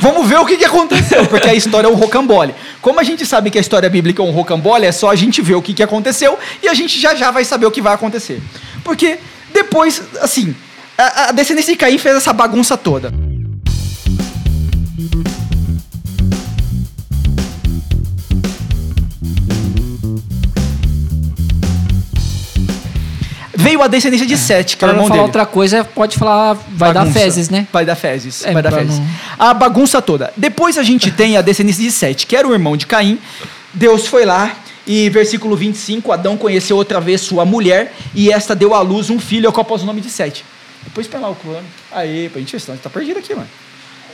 vamos 0.00 0.28
ver 0.28 0.38
o 0.38 0.44
que, 0.44 0.56
que 0.56 0.64
aconteceu, 0.64 1.26
porque 1.26 1.48
a 1.48 1.54
história 1.54 1.86
é 1.86 1.90
um 1.90 1.94
rocambole. 1.94 2.54
Como 2.82 3.00
a 3.00 3.04
gente 3.04 3.24
sabe 3.24 3.50
que 3.50 3.58
a 3.58 3.60
história 3.60 3.88
bíblica 3.88 4.22
é 4.22 4.24
um 4.24 4.30
rocambole, 4.30 4.84
é 4.84 4.92
só 4.92 5.10
a 5.10 5.14
gente 5.14 5.40
ver 5.40 5.54
o 5.54 5.62
que, 5.62 5.72
que 5.72 5.82
aconteceu 5.82 6.38
e 6.62 6.68
a 6.68 6.74
gente 6.74 6.98
já 7.00 7.14
já 7.14 7.30
vai 7.30 7.44
saber 7.44 7.66
o 7.66 7.70
que 7.70 7.80
vai 7.80 7.94
acontecer. 7.94 8.42
Porque 8.82 9.18
depois, 9.54 10.02
assim, 10.20 10.54
a, 10.98 11.28
a 11.28 11.32
descendência 11.32 11.72
de 11.72 11.78
Caim 11.78 11.98
fez 11.98 12.16
essa 12.16 12.32
bagunça 12.32 12.76
toda. 12.76 13.12
Veio 23.76 23.84
a 23.84 23.88
descendência 23.88 24.26
de 24.26 24.36
Sete, 24.38 24.74
que 24.76 24.84
é 24.84 24.88
o 24.88 24.90
Pra 24.90 24.96
não 24.96 25.04
irmão 25.04 25.08
falar 25.08 25.18
dele. 25.18 25.26
outra 25.28 25.44
coisa, 25.46 25.84
pode 25.84 26.16
falar, 26.16 26.54
vai 26.68 26.94
dar 26.94 27.00
Bagunça. 27.00 27.18
fezes, 27.20 27.50
né? 27.50 27.66
Vai 27.70 27.84
dar 27.84 27.94
fezes. 27.94 28.42
É, 28.44 28.52
vai 28.52 28.62
dar 28.62 28.72
fezes. 28.72 28.98
não- 28.98 29.06
A 29.38 29.52
bagunça 29.52 30.00
toda. 30.00 30.32
Depois 30.34 30.78
a 30.78 30.82
gente 30.82 31.10
tem 31.10 31.36
a 31.36 31.42
descendência 31.42 31.82
de 31.84 31.90
Sete, 31.90 32.26
que 32.26 32.34
era 32.34 32.48
o 32.48 32.54
irmão 32.54 32.74
de 32.76 32.86
Caim. 32.86 33.18
Deus 33.74 34.06
foi 34.06 34.24
lá 34.24 34.52
E 34.88 35.10
versículo 35.10 35.56
25, 35.56 36.12
Adão 36.12 36.36
conheceu 36.36 36.76
outra 36.76 37.00
vez 37.00 37.20
sua 37.20 37.44
mulher 37.44 37.92
e 38.14 38.30
esta 38.32 38.54
deu 38.54 38.72
à 38.72 38.80
luz 38.80 39.10
um 39.10 39.18
filho 39.18 39.48
ao 39.48 39.52
qual 39.52 39.64
pôs 39.64 39.82
o 39.82 39.84
nome 39.84 40.00
de 40.00 40.08
Sete. 40.08 40.44
Depois 40.84 41.08
põe 41.08 41.20
lá 41.20 41.28
o 41.28 41.34
cronômetro. 41.34 41.68
Aí, 41.90 42.28
pra 42.28 42.38
gente 42.40 42.54
a 42.54 42.58
gente 42.60 42.78
tá 42.78 42.88
perdido 42.88 43.18
aqui, 43.18 43.34
mano. 43.34 43.48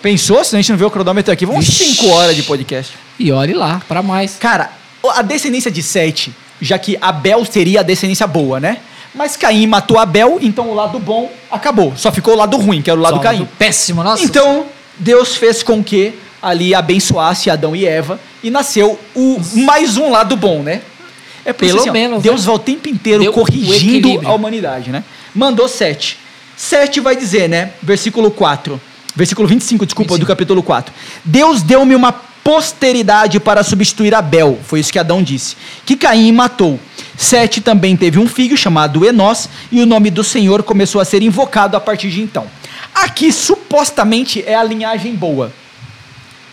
Pensou? 0.01 0.43
Se 0.43 0.57
a 0.57 0.59
gente 0.59 0.71
não 0.73 0.79
vê 0.79 0.85
o 0.87 0.91
cronômetro 0.91 1.31
aqui, 1.31 1.45
vamos. 1.45 1.67
5 1.67 2.09
horas 2.09 2.35
de 2.35 2.43
podcast. 2.45 2.95
E 3.19 3.31
olhe 3.31 3.53
lá, 3.53 3.83
pra 3.87 4.03
mais. 4.03 4.37
Cara, 4.37 4.71
a 5.15 5.21
descendência 5.21 5.71
de 5.71 5.83
Sete, 5.83 6.33
já 6.59 6.79
que 6.79 6.97
Abel 7.03 7.45
seria 7.45 7.81
a 7.81 7.83
descendência 7.83 8.27
boa, 8.27 8.59
né? 8.59 8.79
Mas 9.15 9.37
Caim 9.37 9.67
matou 9.67 9.99
Abel, 9.99 10.39
então 10.41 10.71
o 10.71 10.75
lado 10.75 10.99
bom 10.99 11.31
acabou. 11.51 11.93
Só 11.97 12.11
ficou 12.11 12.35
o 12.35 12.37
lado 12.37 12.57
ruim, 12.57 12.81
que 12.81 12.91
era 12.91 12.99
o 12.99 13.03
lado 13.03 13.17
Só 13.17 13.23
Caim. 13.23 13.47
Péssimo, 13.59 14.03
nossa. 14.03 14.23
Então, 14.25 14.67
Deus 14.99 15.37
fez 15.37 15.63
com 15.63 15.83
que 15.85 16.15
ali 16.41 16.75
abençoasse 16.75 17.51
Adão 17.51 17.77
e 17.77 17.87
Eva 17.87 18.19
e 18.43 18.51
nasceu 18.51 18.99
o 19.15 19.41
mais 19.55 19.97
um 19.97 20.11
lado 20.11 20.37
bom, 20.37 20.63
né? 20.63 20.81
É 21.45 21.53
por 21.53 21.61
Pelo 21.61 21.79
isso, 21.79 21.89
assim, 21.89 21.91
menos, 21.91 22.23
Deus 22.23 22.41
né? 22.43 22.47
vai 22.47 22.55
o 22.55 22.59
tempo 22.59 22.89
inteiro 22.89 23.23
Deu 23.23 23.33
corrigindo 23.33 24.27
a 24.27 24.33
humanidade, 24.33 24.91
né? 24.91 25.05
Mandou 25.35 25.69
sete. 25.69 26.19
Sete 26.57 27.01
vai 27.01 27.17
dizer, 27.17 27.49
né? 27.49 27.73
Versículo 27.83 28.31
4. 28.31 28.81
Versículo 29.15 29.47
25, 29.49 29.85
desculpa, 29.85 30.15
25. 30.15 30.25
do 30.25 30.29
capítulo 30.29 30.63
4. 30.63 30.95
Deus 31.25 31.63
deu-me 31.63 31.95
uma 31.95 32.13
posteridade 32.13 33.39
para 33.39 33.63
substituir 33.63 34.15
Abel, 34.15 34.59
foi 34.65 34.81
isso 34.81 34.93
que 34.93 34.99
Adão 34.99 35.23
disse, 35.23 35.57
que 35.87 35.97
Caim 35.97 36.33
matou. 36.33 36.79
Sete 37.23 37.61
também 37.61 37.97
teve 37.97 38.19
um 38.19 38.27
filho 38.27 38.57
chamado 38.57 39.07
Enós, 39.07 39.49
e 39.71 39.81
o 39.81 39.87
nome 39.87 40.11
do 40.11 40.25
Senhor 40.25 40.63
começou 40.63 41.01
a 41.01 41.05
ser 41.05 41.23
invocado 41.23 41.77
a 41.77 41.81
partir 41.81 42.11
de 42.11 42.21
então. 42.21 42.47
Aqui, 42.95 43.33
supostamente, 43.33 44.43
é 44.45 44.55
a 44.55 44.63
linhagem 44.65 45.15
boa. 45.15 45.53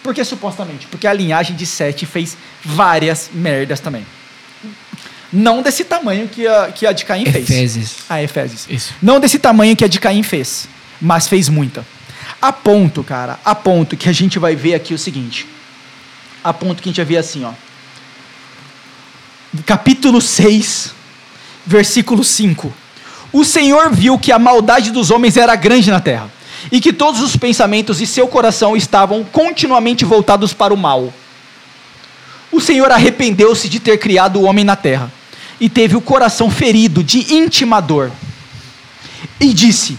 Por 0.03 0.13
que 0.13 0.23
supostamente? 0.23 0.87
Porque 0.87 1.07
a 1.07 1.13
linhagem 1.13 1.55
de 1.55 1.65
Sete 1.65 2.05
fez 2.05 2.37
várias 2.63 3.29
merdas 3.33 3.79
também. 3.79 4.05
Não 5.31 5.61
desse 5.61 5.83
tamanho 5.83 6.27
que 6.27 6.47
a, 6.47 6.71
que 6.71 6.85
a 6.85 6.91
de 6.91 7.03
Caim 7.05 7.25
fez. 7.25 7.49
Efésios. 7.49 7.95
Ah, 8.07 8.21
Efésios. 8.21 8.65
Isso. 8.69 8.93
Não 9.01 9.19
desse 9.19 9.37
tamanho 9.37 9.75
que 9.75 9.83
a 9.83 9.87
de 9.87 9.99
Caim 9.99 10.23
fez, 10.23 10.67
mas 11.01 11.27
fez 11.27 11.49
muita. 11.49 11.85
A 12.41 12.53
ponto, 12.53 13.03
cara, 13.03 13.39
a 13.43 13.53
ponto 13.53 13.97
que 13.97 14.07
a 14.07 14.13
gente 14.13 14.39
vai 14.39 14.55
ver 14.55 14.73
aqui 14.73 14.93
o 14.93 14.97
seguinte. 14.97 15.47
A 16.43 16.53
ponto 16.53 16.81
que 16.81 16.89
a 16.89 16.91
gente 16.91 16.97
vai 16.97 17.05
ver 17.05 17.17
assim, 17.17 17.43
ó. 17.43 17.51
Capítulo 19.65 20.21
6, 20.21 20.93
versículo 21.65 22.23
5. 22.23 22.71
O 23.33 23.43
Senhor 23.43 23.91
viu 23.91 24.19
que 24.19 24.31
a 24.31 24.37
maldade 24.37 24.91
dos 24.91 25.09
homens 25.09 25.37
era 25.37 25.55
grande 25.55 25.89
na 25.89 25.99
terra, 25.99 26.31
e 26.71 26.79
que 26.79 26.93
todos 26.93 27.19
os 27.21 27.35
pensamentos 27.35 27.97
de 27.97 28.05
seu 28.05 28.27
coração 28.27 28.77
estavam 28.77 29.23
continuamente 29.23 30.05
voltados 30.05 30.53
para 30.53 30.71
o 30.71 30.77
mal. 30.77 31.11
O 32.51 32.61
Senhor 32.61 32.91
arrependeu-se 32.91 33.67
de 33.67 33.79
ter 33.79 33.97
criado 33.97 34.39
o 34.39 34.43
homem 34.43 34.63
na 34.63 34.75
terra, 34.75 35.11
e 35.59 35.67
teve 35.67 35.95
o 35.95 36.01
coração 36.01 36.51
ferido 36.51 37.03
de 37.03 37.33
íntima 37.33 37.81
dor. 37.81 38.11
E 39.39 39.51
disse: 39.51 39.97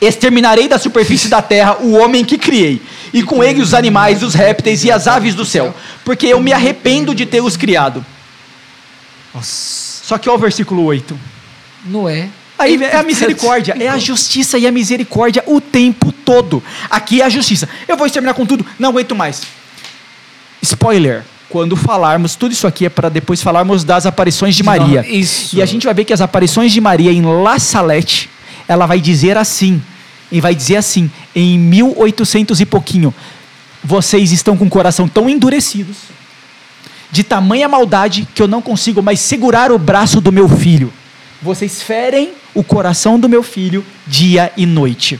Exterminarei 0.00 0.68
da 0.68 0.78
superfície 0.78 1.28
da 1.28 1.42
terra 1.42 1.78
o 1.80 1.94
homem 1.94 2.24
que 2.24 2.38
criei, 2.38 2.80
e 3.12 3.20
com 3.20 3.42
ele 3.42 3.60
os 3.60 3.74
animais, 3.74 4.22
os 4.22 4.34
répteis 4.34 4.84
e 4.84 4.92
as 4.92 5.08
aves 5.08 5.34
do 5.34 5.44
céu, 5.44 5.74
porque 6.04 6.28
eu 6.28 6.38
me 6.38 6.52
arrependo 6.52 7.16
de 7.16 7.26
tê-los 7.26 7.56
criado. 7.56 8.06
Nossa. 9.34 10.04
Só 10.04 10.18
que 10.18 10.28
olha 10.28 10.38
o 10.38 10.40
versículo 10.40 10.84
8. 10.84 11.18
Noé. 11.86 12.28
Aí 12.58 12.82
é 12.82 12.96
a 12.96 13.02
misericórdia, 13.02 13.74
é 13.80 13.88
a 13.88 13.96
justiça 13.96 14.58
e 14.58 14.66
a 14.66 14.72
misericórdia 14.72 15.42
o 15.46 15.62
tempo 15.62 16.12
todo. 16.12 16.62
Aqui 16.90 17.22
é 17.22 17.24
a 17.24 17.28
justiça. 17.28 17.66
Eu 17.88 17.96
vou 17.96 18.06
exterminar 18.06 18.34
com 18.34 18.44
tudo, 18.44 18.66
não 18.78 18.90
aguento 18.90 19.14
mais. 19.14 19.42
Spoiler. 20.60 21.24
Quando 21.48 21.74
falarmos, 21.74 22.36
tudo 22.36 22.52
isso 22.52 22.66
aqui 22.66 22.84
é 22.84 22.88
para 22.88 23.08
depois 23.08 23.42
falarmos 23.42 23.82
das 23.82 24.06
aparições 24.06 24.54
de 24.54 24.62
Maria. 24.62 25.04
Isso. 25.08 25.56
E 25.56 25.62
a 25.62 25.66
gente 25.66 25.84
vai 25.84 25.94
ver 25.94 26.04
que 26.04 26.12
as 26.12 26.20
aparições 26.20 26.70
de 26.70 26.80
Maria 26.80 27.10
em 27.10 27.22
La 27.22 27.58
Salette, 27.58 28.30
ela 28.68 28.86
vai 28.86 29.00
dizer 29.00 29.36
assim, 29.36 29.82
e 30.30 30.40
vai 30.40 30.54
dizer 30.54 30.76
assim, 30.76 31.10
em 31.34 31.58
1800 31.58 32.60
e 32.60 32.66
pouquinho, 32.66 33.12
vocês 33.82 34.30
estão 34.30 34.56
com 34.56 34.66
o 34.66 34.70
coração 34.70 35.08
tão 35.08 35.28
endurecidos, 35.28 35.96
de 37.10 37.24
tamanha 37.24 37.68
maldade, 37.68 38.26
que 38.34 38.42
eu 38.42 38.48
não 38.48 38.62
consigo 38.62 39.02
mais 39.02 39.20
segurar 39.20 39.72
o 39.72 39.78
braço 39.78 40.20
do 40.20 40.30
meu 40.30 40.48
filho. 40.48 40.92
Vocês 41.42 41.82
ferem 41.82 42.32
o 42.54 42.62
coração 42.62 43.18
do 43.18 43.28
meu 43.28 43.42
filho 43.42 43.84
dia 44.06 44.52
e 44.56 44.66
noite. 44.66 45.18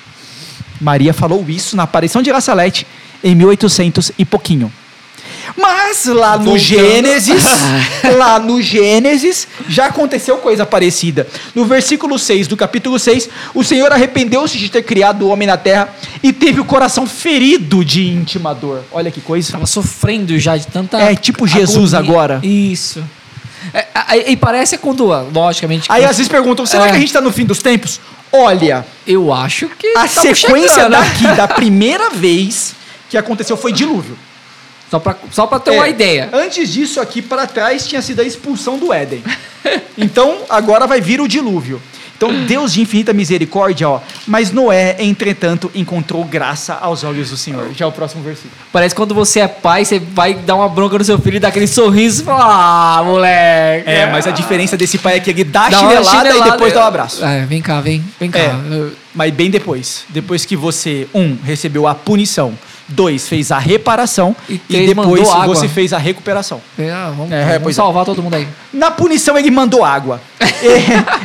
Maria 0.81 1.13
falou 1.13 1.45
isso 1.49 1.77
na 1.77 1.83
aparição 1.83 2.23
de 2.23 2.31
La 2.33 2.41
Salette 2.41 2.87
em 3.23 3.35
1800 3.35 4.13
e 4.19 4.25
pouquinho. 4.25 4.73
Mas 5.57 6.07
lá 6.07 6.37
no 6.39 6.45
Voltando. 6.45 6.59
Gênesis, 6.59 7.43
lá 8.17 8.39
no 8.39 8.61
Gênesis, 8.63 9.47
já 9.69 9.87
aconteceu 9.87 10.37
coisa 10.39 10.65
parecida. 10.67 11.27
No 11.55 11.65
versículo 11.65 12.19
6 12.19 12.47
do 12.49 12.57
capítulo 12.57 12.99
6, 12.99 13.29
o 13.55 13.63
Senhor 13.65 13.93
arrependeu-se 13.93 14.59
de 14.59 14.69
ter 14.71 14.83
criado 14.83 15.23
o 15.23 15.29
homem 15.29 15.47
na 15.47 15.57
terra 15.57 15.89
e 16.23 16.33
teve 16.33 16.61
o 16.61 16.65
coração 16.65 17.07
ferido 17.07 17.85
de 17.85 18.07
íntima 18.07 18.55
dor. 18.55 18.85
Olha 18.93 19.11
que 19.11 19.21
coisa. 19.21 19.53
Tava 19.53 19.67
sofrendo 19.67 20.39
já 20.39 20.57
de 20.57 20.67
tanta. 20.67 20.99
É, 20.99 21.15
tipo 21.15 21.47
Jesus 21.47 21.95
agora. 21.95 22.41
Isso. 22.43 23.03
É, 23.75 24.31
e 24.31 24.37
parece 24.37 24.79
quando, 24.79 25.05
logicamente. 25.33 25.87
Aí 25.91 26.05
às 26.05 26.17
vezes 26.17 26.29
perguntam, 26.29 26.65
será 26.65 26.87
É. 26.87 26.91
que 26.91 26.97
a 26.97 26.99
gente 26.99 27.09
está 27.09 27.21
no 27.21 27.31
fim 27.33 27.45
dos 27.45 27.59
tempos? 27.63 28.01
Olha, 28.33 28.87
Eu 29.07 29.33
acho 29.33 29.69
que. 29.69 29.89
a 29.97 30.07
sequência 30.07 30.69
chegando, 30.85 30.91
daqui, 30.93 31.27
da 31.37 31.49
primeira 31.49 32.11
vez 32.11 32.75
que 33.09 33.19
aconteceu 33.19 33.57
foi 33.57 33.73
dilúvio. 33.73 34.17
Só 34.91 34.99
pra, 34.99 35.17
só 35.31 35.47
pra 35.47 35.61
ter 35.61 35.71
É, 35.71 35.75
uma 35.77 35.89
ideia. 35.89 36.29
Antes 36.33 36.73
disso, 36.73 37.01
aqui 37.01 37.23
para 37.23 37.47
trás 37.47 37.87
tinha 37.87 38.03
sido 38.03 38.21
a 38.21 38.25
expulsão 38.25 38.79
do 38.79 38.93
Éden. 38.93 39.23
Então, 39.99 40.39
agora 40.49 40.87
vai 40.87 41.03
vir 41.03 41.21
o 41.21 41.29
dilúvio. 41.29 41.83
Então, 42.17 42.45
Deus 42.45 42.73
de 42.73 42.83
infinita 42.83 43.13
misericórdia, 43.13 43.89
ó. 43.89 44.01
Mas 44.27 44.51
Noé, 44.53 44.97
entretanto, 44.99 45.71
encontrou 45.75 46.25
graça 46.25 46.75
aos 46.75 47.05
olhos 47.05 47.31
do 47.31 47.37
Senhor. 47.37 47.71
Já 47.75 47.85
é 47.85 47.89
o 47.89 47.93
próximo 47.93 48.23
versículo. 48.23 48.53
Parece 48.73 48.95
quando 48.95 49.15
você 49.15 49.41
é 49.41 49.49
pai, 49.49 49.85
você 49.85 49.99
vai 49.99 50.35
dar 50.35 50.55
uma 50.57 50.69
bronca 50.69 50.99
no 50.99 51.05
seu 51.05 51.19
filho 51.19 51.37
e 51.37 51.41
dá 51.41 51.49
aquele 51.49 51.67
sorriso 51.67 52.23
e 52.23 52.25
fala: 52.25 52.45
Ah, 52.99 53.03
moleque. 53.03 53.89
É, 53.89 54.11
mas 54.11 54.27
a 54.27 54.31
diferença 54.31 54.77
desse 54.77 54.99
pai 54.99 55.17
é 55.17 55.21
que 55.21 55.31
ele 55.31 55.45
dá 55.45 55.67
a 55.67 55.71
Dá 55.71 55.81
uma 55.81 55.89
chinelada, 55.91 56.29
e 56.29 56.33
chinelada 56.33 56.51
depois 56.53 56.73
dá 56.75 56.81
um 56.81 56.87
abraço. 56.89 57.25
É, 57.25 57.47
vem 57.47 57.63
cá, 57.63 57.81
vem, 57.81 58.05
vem 58.19 58.31
cá. 58.31 58.39
É. 58.39 58.55
Mas 59.15 59.33
bem 59.33 59.51
depois. 59.51 60.05
Depois 60.11 60.45
que 60.45 60.57
você, 60.57 61.09
um, 61.15 61.37
recebeu 61.43 61.87
a 61.87 61.95
punição, 61.95 62.53
dois, 62.91 63.29
fez 63.29 63.51
a 63.51 63.59
reparação 63.59 64.35
E 64.49 64.61
e, 64.69 64.87
depois 64.87 65.29
você 65.47 65.69
fez 65.69 65.93
a 65.93 65.99
recuperação. 65.99 66.61
É, 66.79 66.91
ah, 66.91 67.13
vamos, 67.17 67.33
É, 67.33 67.59
vamos 67.59 67.71
é. 67.71 67.73
salvar 67.73 68.05
todo 68.05 68.23
mundo 68.23 68.35
aí. 68.35 68.47
Na 68.73 68.91
punição 68.91 69.39
ele 69.39 69.51
mandou 69.51 69.85
água. 69.85 70.21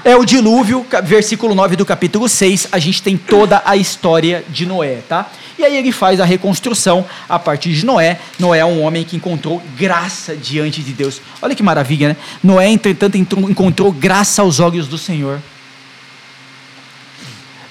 É, 0.05 0.11
é 0.11 0.15
o 0.15 0.23
dilúvio, 0.23 0.85
versículo 1.03 1.53
9 1.53 1.75
do 1.75 1.85
capítulo 1.85 2.29
6, 2.29 2.69
a 2.71 2.79
gente 2.79 3.03
tem 3.03 3.17
toda 3.17 3.61
a 3.65 3.75
história 3.75 4.45
de 4.47 4.65
Noé, 4.65 4.99
tá? 5.09 5.29
E 5.59 5.63
aí 5.63 5.75
ele 5.75 5.91
faz 5.91 6.21
a 6.21 6.25
reconstrução 6.25 7.05
a 7.27 7.37
partir 7.37 7.73
de 7.73 7.85
Noé. 7.85 8.17
Noé 8.39 8.59
é 8.59 8.65
um 8.65 8.81
homem 8.81 9.03
que 9.03 9.17
encontrou 9.17 9.61
graça 9.77 10.37
diante 10.37 10.81
de 10.81 10.93
Deus. 10.93 11.21
Olha 11.41 11.53
que 11.53 11.63
maravilha, 11.63 12.09
né? 12.09 12.15
Noé, 12.41 12.69
entretanto, 12.69 13.17
encontrou 13.17 13.91
graça 13.91 14.41
aos 14.41 14.61
olhos 14.61 14.87
do 14.87 14.97
Senhor. 14.97 15.41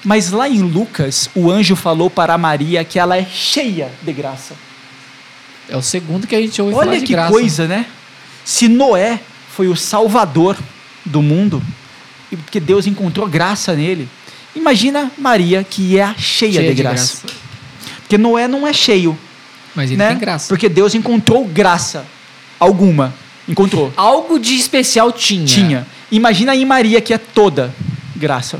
Mas 0.05 0.29
lá 0.31 0.47
em 0.47 0.61
Lucas, 0.61 1.29
o 1.35 1.49
anjo 1.49 1.75
falou 1.75 2.09
para 2.11 2.37
Maria 2.37 2.83
que 2.83 2.99
ela 2.99 3.17
é 3.17 3.25
cheia 3.25 3.91
de 4.03 4.13
graça. 4.13 4.53
É 5.67 5.75
o 5.75 5.81
segundo 5.81 6.27
que 6.27 6.35
a 6.35 6.39
gente 6.39 6.61
ouve 6.61 6.75
falar 6.75 6.87
Olha 6.87 6.99
de 6.99 7.05
que 7.07 7.11
graça. 7.13 7.31
coisa, 7.31 7.67
né? 7.67 7.87
Se 8.43 8.67
Noé 8.67 9.19
foi 9.49 9.67
o 9.67 9.75
salvador 9.75 10.55
do 11.03 11.23
mundo, 11.23 11.61
e 12.31 12.37
porque 12.37 12.59
Deus 12.59 12.85
encontrou 12.85 13.27
graça 13.27 13.73
nele, 13.73 14.07
imagina 14.55 15.11
Maria 15.17 15.63
que 15.63 15.97
é 15.97 16.03
a 16.03 16.13
cheia, 16.15 16.53
Cheia 16.53 16.69
de, 16.69 16.75
de 16.75 16.81
graça. 16.83 17.21
graça. 17.23 17.39
Porque 18.01 18.17
Noé 18.17 18.47
não 18.47 18.67
é 18.67 18.73
cheio, 18.73 19.17
Mas 19.73 19.89
ele 19.89 19.97
né? 19.97 20.09
tem 20.09 20.19
graça. 20.19 20.47
Porque 20.49 20.69
Deus 20.69 20.93
encontrou 20.93 21.45
graça 21.45 22.05
alguma. 22.59 23.11
Encontrou. 23.47 23.91
Algo 23.97 24.39
de 24.39 24.55
especial 24.55 25.11
tinha. 25.11 25.45
Tinha. 25.47 25.87
Imagina 26.11 26.51
aí 26.51 26.63
Maria 26.63 27.01
que 27.01 27.11
é 27.13 27.17
toda 27.17 27.73
graça. 28.15 28.59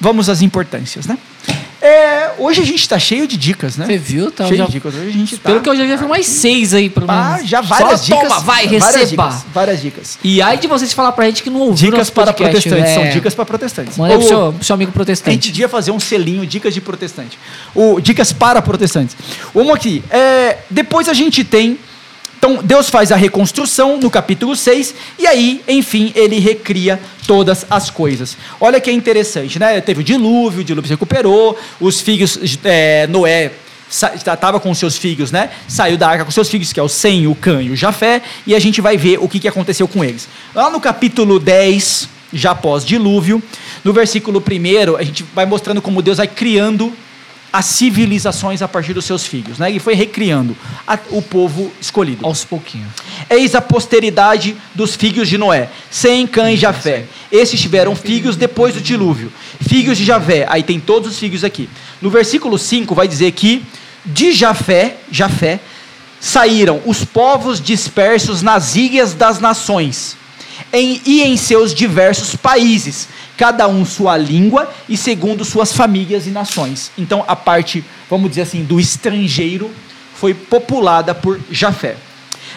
Vamos 0.00 0.28
às 0.28 0.42
importâncias, 0.42 1.06
né? 1.06 1.18
É, 1.80 2.32
hoje 2.38 2.60
a 2.60 2.64
gente 2.64 2.80
está 2.80 2.98
cheio 2.98 3.24
de 3.26 3.36
dicas, 3.36 3.76
né? 3.76 3.86
Você 3.86 3.96
viu? 3.96 4.32
Tá, 4.32 4.46
cheio 4.46 4.58
já- 4.58 4.64
de 4.66 4.72
dicas. 4.72 4.94
Hoje 4.96 5.08
a 5.08 5.12
gente 5.12 5.36
tá... 5.38 5.48
Pelo 5.48 5.60
que 5.60 5.68
eu 5.68 5.76
já 5.76 5.96
vi, 5.96 6.06
mais 6.08 6.26
seis 6.26 6.74
aí, 6.74 6.90
pelo 6.90 7.06
Ah, 7.08 7.34
menos. 7.36 7.48
já 7.48 7.60
várias 7.60 8.00
Só 8.00 8.06
dicas. 8.06 8.22
Toma, 8.28 8.40
vai, 8.40 8.66
várias 8.66 8.84
receba. 9.02 9.28
Dicas, 9.28 9.44
várias 9.54 9.80
dicas. 9.80 10.18
E 10.24 10.42
aí 10.42 10.58
de 10.58 10.66
vocês 10.66 10.92
falar 10.92 11.12
pra 11.12 11.26
gente 11.26 11.40
que 11.42 11.48
não 11.50 11.60
ouviu 11.60 11.90
Dicas 11.92 12.10
para 12.10 12.32
podcast, 12.32 12.68
protestantes. 12.68 12.90
é. 12.90 12.94
São 13.04 13.12
dicas 13.12 13.34
para 13.34 13.44
protestantes. 13.44 13.96
Manda 13.96 14.18
pro 14.18 14.26
seu, 14.26 14.52
pro 14.54 14.64
seu 14.64 14.74
amigo 14.74 14.88
A 14.88 14.90
gente 14.90 14.94
protestante. 14.94 15.52
devia 15.52 15.68
fazer 15.68 15.92
um 15.92 16.00
selinho, 16.00 16.44
dicas 16.44 16.74
de 16.74 16.80
protestante. 16.80 17.38
O, 17.72 18.00
dicas 18.00 18.32
para 18.32 18.60
protestantes. 18.60 19.16
Vamos 19.54 19.72
aqui. 19.72 20.02
É, 20.10 20.58
depois 20.68 21.08
a 21.08 21.12
gente 21.14 21.44
tem. 21.44 21.78
Então, 22.38 22.60
Deus 22.62 22.88
faz 22.88 23.10
a 23.10 23.16
reconstrução 23.16 23.98
no 23.98 24.08
capítulo 24.08 24.54
6, 24.54 24.94
e 25.18 25.26
aí, 25.26 25.60
enfim, 25.66 26.12
ele 26.14 26.38
recria 26.38 27.00
todas 27.26 27.66
as 27.68 27.90
coisas. 27.90 28.36
Olha 28.60 28.80
que 28.80 28.92
interessante, 28.92 29.58
né? 29.58 29.80
Teve 29.80 30.02
o 30.02 30.04
dilúvio, 30.04 30.60
o 30.60 30.64
dilúvio 30.64 30.86
se 30.86 30.94
recuperou, 30.94 31.58
os 31.80 32.00
filhos, 32.00 32.38
é, 32.62 33.08
Noé 33.08 33.50
estava 33.90 34.60
com 34.60 34.72
seus 34.72 34.96
filhos, 34.96 35.32
né? 35.32 35.50
Saiu 35.66 35.98
da 35.98 36.08
arca 36.08 36.24
com 36.24 36.30
seus 36.30 36.48
filhos, 36.48 36.72
que 36.72 36.78
é 36.78 36.82
o 36.82 36.88
Sem, 36.88 37.26
o 37.26 37.34
Cã 37.34 37.60
e 37.60 37.70
o 37.70 37.76
Jafé, 37.76 38.22
e 38.46 38.54
a 38.54 38.60
gente 38.60 38.80
vai 38.80 38.96
ver 38.96 39.18
o 39.20 39.28
que, 39.28 39.40
que 39.40 39.48
aconteceu 39.48 39.88
com 39.88 40.04
eles. 40.04 40.28
Lá 40.54 40.70
no 40.70 40.80
capítulo 40.80 41.40
10, 41.40 42.08
já 42.32 42.54
pós-dilúvio, 42.54 43.42
no 43.82 43.92
versículo 43.92 44.40
1, 44.40 44.96
a 44.96 45.02
gente 45.02 45.24
vai 45.34 45.44
mostrando 45.44 45.82
como 45.82 46.00
Deus 46.00 46.18
vai 46.18 46.28
criando 46.28 46.92
as 47.52 47.64
civilizações 47.64 48.60
a 48.60 48.68
partir 48.68 48.92
dos 48.92 49.04
seus 49.04 49.26
filhos, 49.26 49.58
né? 49.58 49.70
E 49.70 49.78
foi 49.78 49.94
recriando 49.94 50.56
a, 50.86 50.98
o 51.10 51.22
povo 51.22 51.72
escolhido. 51.80 52.24
Aos 52.24 52.44
pouquinhos. 52.44 52.88
Eis 53.30 53.54
a 53.54 53.60
posteridade 53.60 54.56
dos 54.74 54.94
filhos 54.94 55.28
de 55.28 55.38
Noé, 55.38 55.68
Sem, 55.90 56.26
Cã 56.26 56.50
e 56.50 56.56
Jafé. 56.56 57.04
Esses 57.32 57.60
tiveram 57.60 57.96
filhos 57.96 58.36
depois 58.36 58.74
do 58.74 58.80
dilúvio. 58.80 59.32
Filhos 59.60 59.96
de 59.96 60.04
Javé, 60.04 60.46
aí 60.48 60.62
tem 60.62 60.78
todos 60.78 61.12
os 61.12 61.18
filhos 61.18 61.42
aqui. 61.42 61.68
No 62.00 62.10
versículo 62.10 62.58
5 62.58 62.94
vai 62.94 63.08
dizer 63.08 63.32
que 63.32 63.62
de 64.04 64.32
Jafé, 64.32 64.96
Jafé, 65.10 65.60
saíram 66.20 66.80
os 66.84 67.04
povos 67.04 67.60
dispersos 67.60 68.42
nas 68.42 68.76
ilhas 68.76 69.14
das 69.14 69.40
nações 69.40 70.16
em, 70.72 71.00
e 71.04 71.22
em 71.22 71.36
seus 71.36 71.74
diversos 71.74 72.34
países, 72.34 73.08
cada 73.38 73.68
um 73.68 73.84
sua 73.84 74.16
língua 74.16 74.68
e 74.88 74.96
segundo 74.96 75.44
suas 75.44 75.72
famílias 75.72 76.26
e 76.26 76.30
nações. 76.30 76.90
Então 76.98 77.24
a 77.26 77.36
parte, 77.36 77.84
vamos 78.10 78.28
dizer 78.30 78.42
assim, 78.42 78.64
do 78.64 78.80
estrangeiro 78.80 79.70
foi 80.14 80.34
populada 80.34 81.14
por 81.14 81.40
Jafé. 81.48 81.96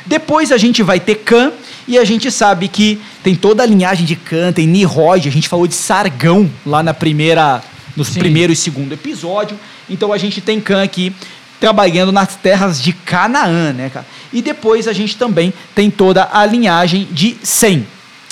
Depois 0.05 0.51
a 0.51 0.57
gente 0.57 0.81
vai 0.81 0.99
ter 0.99 1.15
Cã, 1.15 1.51
e 1.87 1.97
a 1.97 2.03
gente 2.03 2.31
sabe 2.31 2.67
que 2.67 2.99
tem 3.23 3.35
toda 3.35 3.61
a 3.61 3.65
linhagem 3.65 4.05
de 4.05 4.15
Cã, 4.15 4.51
tem 4.51 4.65
Nirod, 4.65 5.27
a 5.27 5.31
gente 5.31 5.47
falou 5.47 5.67
de 5.67 5.75
Sargão 5.75 6.49
lá 6.65 6.81
na 6.81 6.93
primeira, 6.93 7.61
no 7.95 8.03
Sim. 8.03 8.19
primeiro 8.19 8.51
e 8.51 8.55
segundo 8.55 8.91
episódio. 8.91 9.59
Então 9.87 10.11
a 10.11 10.17
gente 10.17 10.41
tem 10.41 10.59
Cã 10.59 10.81
aqui 10.81 11.13
trabalhando 11.59 12.11
nas 12.11 12.35
terras 12.35 12.81
de 12.81 12.91
Canaã, 12.91 13.71
né, 13.71 13.91
cara? 13.93 14.05
E 14.33 14.41
depois 14.41 14.87
a 14.87 14.93
gente 14.93 15.15
também 15.15 15.53
tem 15.75 15.91
toda 15.91 16.27
a 16.31 16.43
linhagem 16.43 17.07
de 17.11 17.37
Sem. 17.43 17.85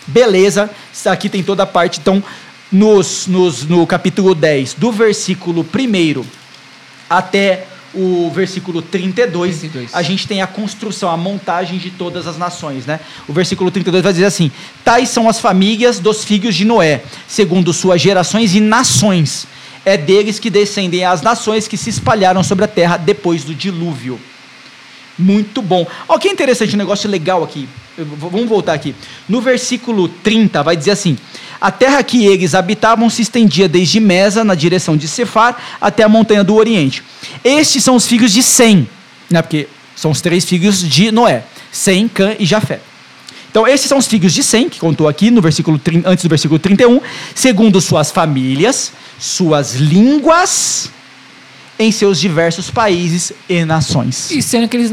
Beleza, 0.09 0.69
aqui 1.05 1.29
tem 1.29 1.43
toda 1.43 1.63
a 1.63 1.67
parte, 1.67 1.99
então, 1.99 2.23
nos, 2.71 3.27
nos, 3.27 3.63
no 3.63 3.85
capítulo 3.85 4.33
10, 4.33 4.73
do 4.73 4.91
versículo 4.91 5.61
1 5.63 6.25
até 7.07 7.67
o 7.93 8.31
versículo 8.33 8.81
32, 8.81 9.59
32, 9.59 9.95
a 9.95 10.01
gente 10.01 10.27
tem 10.27 10.41
a 10.41 10.47
construção, 10.47 11.09
a 11.09 11.17
montagem 11.17 11.77
de 11.77 11.91
todas 11.91 12.27
as 12.27 12.37
nações, 12.37 12.85
né? 12.85 12.99
O 13.27 13.33
versículo 13.33 13.71
32 13.71 14.03
vai 14.03 14.13
dizer 14.13 14.25
assim: 14.25 14.51
Tais 14.83 15.09
são 15.09 15.29
as 15.29 15.39
famílias 15.39 15.99
dos 15.99 16.23
filhos 16.23 16.55
de 16.55 16.65
Noé, 16.65 17.03
segundo 17.27 17.73
suas 17.73 18.01
gerações 18.01 18.55
e 18.55 18.59
nações. 18.59 19.47
É 19.85 19.95
deles 19.95 20.39
que 20.39 20.49
descendem 20.49 21.05
as 21.05 21.21
nações 21.21 21.67
que 21.67 21.77
se 21.77 21.89
espalharam 21.89 22.43
sobre 22.43 22.65
a 22.65 22.67
terra 22.67 22.97
depois 22.97 23.43
do 23.43 23.55
dilúvio. 23.55 24.19
Muito 25.17 25.61
bom. 25.61 25.85
Olha 26.07 26.19
que 26.19 26.29
interessante, 26.29 26.75
um 26.75 26.77
negócio 26.77 27.09
legal 27.09 27.43
aqui. 27.43 27.67
Vamos 28.03 28.47
voltar 28.47 28.73
aqui. 28.73 28.95
No 29.27 29.41
versículo 29.41 30.07
30 30.07 30.63
vai 30.63 30.75
dizer 30.75 30.91
assim: 30.91 31.17
A 31.59 31.71
terra 31.71 32.01
que 32.03 32.25
eles 32.25 32.55
habitavam 32.55 33.09
se 33.09 33.21
estendia 33.21 33.67
desde 33.67 33.99
Mesa, 33.99 34.43
na 34.43 34.55
direção 34.55 34.95
de 34.95 35.07
Cefar, 35.07 35.57
até 35.81 36.03
a 36.03 36.09
montanha 36.09 36.43
do 36.43 36.55
Oriente. 36.55 37.03
Estes 37.43 37.83
são 37.83 37.95
os 37.95 38.07
filhos 38.07 38.31
de 38.31 38.41
Sem, 38.41 38.87
né? 39.29 39.41
porque 39.41 39.67
são 39.95 40.11
os 40.11 40.21
três 40.21 40.45
filhos 40.45 40.81
de 40.81 41.11
Noé: 41.11 41.43
Sem, 41.71 42.07
Cã 42.07 42.35
e 42.39 42.45
Jafé. 42.45 42.79
Então, 43.51 43.67
esses 43.67 43.87
são 43.87 43.97
os 43.97 44.07
filhos 44.07 44.33
de 44.33 44.43
Sem, 44.43 44.69
que 44.69 44.79
contou 44.79 45.07
aqui 45.07 45.31
no 45.31 45.41
versículo 45.41 45.81
antes 46.05 46.23
do 46.23 46.29
versículo 46.29 46.59
31, 46.59 47.01
segundo 47.33 47.81
suas 47.81 48.11
famílias, 48.11 48.93
suas 49.17 49.75
línguas 49.75 50.91
em 51.79 51.93
seus 51.93 52.19
diversos 52.19 52.69
países 52.69 53.31
e 53.47 53.63
nações. 53.63 54.29
E 54.31 54.41
sendo 54.41 54.67
que 54.67 54.75
eles 54.75 54.91